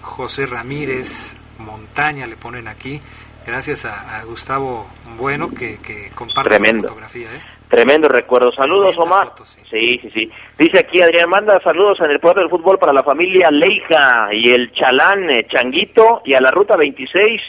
José 0.00 0.46
Ramírez, 0.46 1.36
Montaña 1.58 2.26
le 2.26 2.36
ponen 2.36 2.68
aquí. 2.68 3.00
Gracias 3.46 3.84
a, 3.84 4.22
Gustavo 4.24 4.86
Bueno 5.16 5.48
que, 5.50 5.78
que 5.80 6.10
comparte 6.14 6.50
Tremendo. 6.50 6.88
fotografía. 6.88 7.28
¿eh? 7.34 7.40
Tremendo 7.70 8.08
recuerdo. 8.08 8.50
Saludos, 8.52 8.98
Omar. 8.98 9.32
sí. 9.44 9.60
sí. 9.70 10.10
sí, 10.12 10.30
Dice 10.58 10.80
aquí 10.80 11.00
Adrián, 11.00 11.30
manda 11.30 11.60
saludos 11.62 12.00
en 12.00 12.10
el 12.10 12.18
poder 12.18 12.38
del 12.38 12.50
fútbol 12.50 12.78
para 12.78 12.92
la 12.92 13.04
familia 13.04 13.48
Leija 13.50 14.28
y 14.32 14.50
el 14.50 14.72
Chalán 14.72 15.30
eh, 15.30 15.46
Changuito 15.48 16.22
y 16.24 16.34
a 16.34 16.40
la 16.40 16.50
Ruta 16.50 16.76
26, 16.76 17.40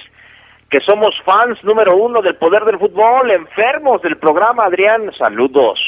que 0.70 0.80
somos 0.82 1.16
fans 1.26 1.64
número 1.64 1.96
uno 1.98 2.22
del 2.22 2.36
poder 2.36 2.64
del 2.66 2.78
fútbol, 2.78 3.32
enfermos 3.32 4.02
del 4.04 4.18
programa, 4.18 4.66
Adrián. 4.66 5.12
Saludos. 5.18 5.80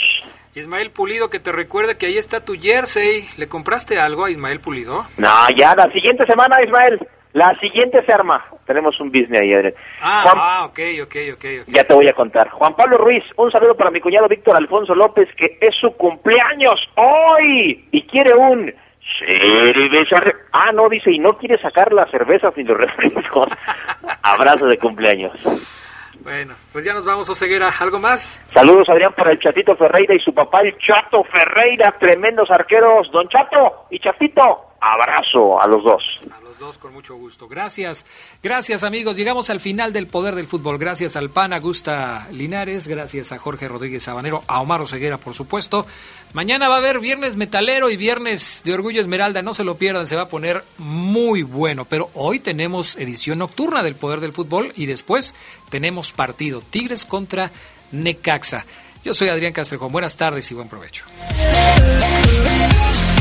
Ismael 0.56 0.92
Pulido, 0.92 1.30
que 1.30 1.40
te 1.40 1.52
recuerde 1.52 1.98
que 1.98 2.06
ahí 2.06 2.18
está 2.18 2.46
tu 2.46 2.54
jersey. 2.54 3.28
¿Le 3.38 3.48
compraste 3.48 4.00
algo 4.00 4.26
a 4.26 4.32
Ismael 4.32 4.60
Pulido? 4.60 5.06
No, 5.18 5.48
ya 5.58 5.74
la 5.76 5.92
siguiente 5.92 6.26
semana, 6.26 6.58
Ismael. 6.64 7.00
La 7.34 7.58
siguiente 7.60 8.04
se 8.06 8.14
arma. 8.14 8.46
Tenemos 8.68 9.00
un 9.00 9.08
business 9.12 9.42
ahí, 9.42 9.54
Adrián. 9.54 9.74
Ah, 10.02 10.24
ah 10.36 10.66
ok, 10.66 10.80
ok, 11.04 11.16
ok. 11.34 11.46
Ya 11.68 11.84
te 11.84 11.94
voy 11.96 12.08
a 12.08 12.14
contar. 12.14 12.50
Juan 12.50 12.76
Pablo 12.76 12.98
Ruiz, 12.98 13.24
un 13.38 13.52
saludo 13.52 13.76
para 13.76 13.90
mi 13.90 14.00
cuñado 14.00 14.28
Víctor 14.28 14.56
Alfonso 14.56 14.94
López, 14.94 15.28
que 15.36 15.58
es 15.60 15.76
su 15.82 15.92
cumpleaños 15.98 16.80
hoy 16.96 17.88
y 17.92 18.04
quiere 18.04 18.36
un 18.36 18.72
cerveza. 19.20 20.24
Ah, 20.52 20.72
no, 20.72 20.88
dice, 20.90 21.12
y 21.12 21.18
no 21.18 21.34
quiere 21.34 21.60
sacar 21.60 21.92
las 21.92 22.10
cervezas 22.12 22.54
ni 22.56 22.64
los 22.64 22.78
refrescos. 22.98 23.48
Abrazo 24.22 24.68
de 24.68 24.78
cumpleaños. 24.78 25.34
Bueno, 26.24 26.54
pues 26.72 26.86
ya 26.86 26.94
nos 26.94 27.04
vamos, 27.04 27.28
Oseguera. 27.30 27.70
¿Algo 27.80 28.00
más? 28.00 28.42
Saludos, 28.54 28.88
Adrián, 28.88 29.14
para 29.14 29.32
el 29.32 29.40
Chatito 29.40 29.76
Ferreira 29.76 30.16
y 30.16 30.20
su 30.20 30.34
papá, 30.34 30.62
el 30.62 30.78
Chato 30.78 31.24
Ferreira. 31.26 31.94
Tremendos 32.00 32.50
arqueros. 32.50 33.12
Don 33.12 33.28
Chato 33.28 33.88
y 33.90 34.00
Chatito, 34.00 34.42
abrazo 34.80 35.62
a 35.62 35.68
los 35.68 35.84
dos 35.84 36.04
con 36.72 36.94
mucho 36.94 37.16
gusto. 37.16 37.48
Gracias, 37.48 38.06
gracias 38.42 38.84
amigos. 38.84 39.18
Llegamos 39.18 39.50
al 39.50 39.60
final 39.60 39.92
del 39.92 40.08
poder 40.08 40.34
del 40.34 40.48
fútbol. 40.48 40.78
Gracias 40.78 41.16
al 41.16 41.30
PAN 41.30 41.52
Augusta 41.52 42.28
Linares, 42.32 42.88
gracias 42.88 43.34
a 43.34 43.38
Jorge 43.38 43.68
Rodríguez 43.68 44.04
Sabanero, 44.04 44.44
a 44.48 44.62
Omar 44.62 44.82
Oseguera, 44.82 45.18
por 45.18 45.34
supuesto. 45.34 45.86
Mañana 46.32 46.70
va 46.70 46.76
a 46.76 46.78
haber 46.78 47.00
viernes 47.00 47.36
metalero 47.36 47.90
y 47.90 47.98
viernes 47.98 48.62
de 48.64 48.74
Orgullo 48.74 49.02
Esmeralda. 49.02 49.42
No 49.42 49.54
se 49.54 49.66
lo 49.66 49.76
pierdan, 49.76 50.08
se 50.08 50.16
va 50.16 50.24
a 50.24 50.30
poner 50.30 50.64
muy 50.78 51.44
bueno. 51.44 51.86
Pero 51.86 52.10
hoy 52.14 52.40
tenemos 52.40 52.96
edición 52.96 53.40
nocturna 53.40 53.84
del 53.84 53.96
poder 53.96 54.22
del 54.22 54.32
fútbol 54.32 54.72
y 54.76 54.86
después 54.86 55.36
tenemos 55.70 56.14
partido 56.14 56.62
Tigres 56.62 57.04
contra 57.04 57.52
Necaxa. 57.92 58.66
Yo 59.04 59.14
soy 59.14 59.28
Adrián 59.28 59.52
Castrejón. 59.52 59.92
Buenas 59.92 60.16
tardes 60.16 60.50
y 60.50 60.56
buen 60.56 60.70
provecho. 60.70 61.04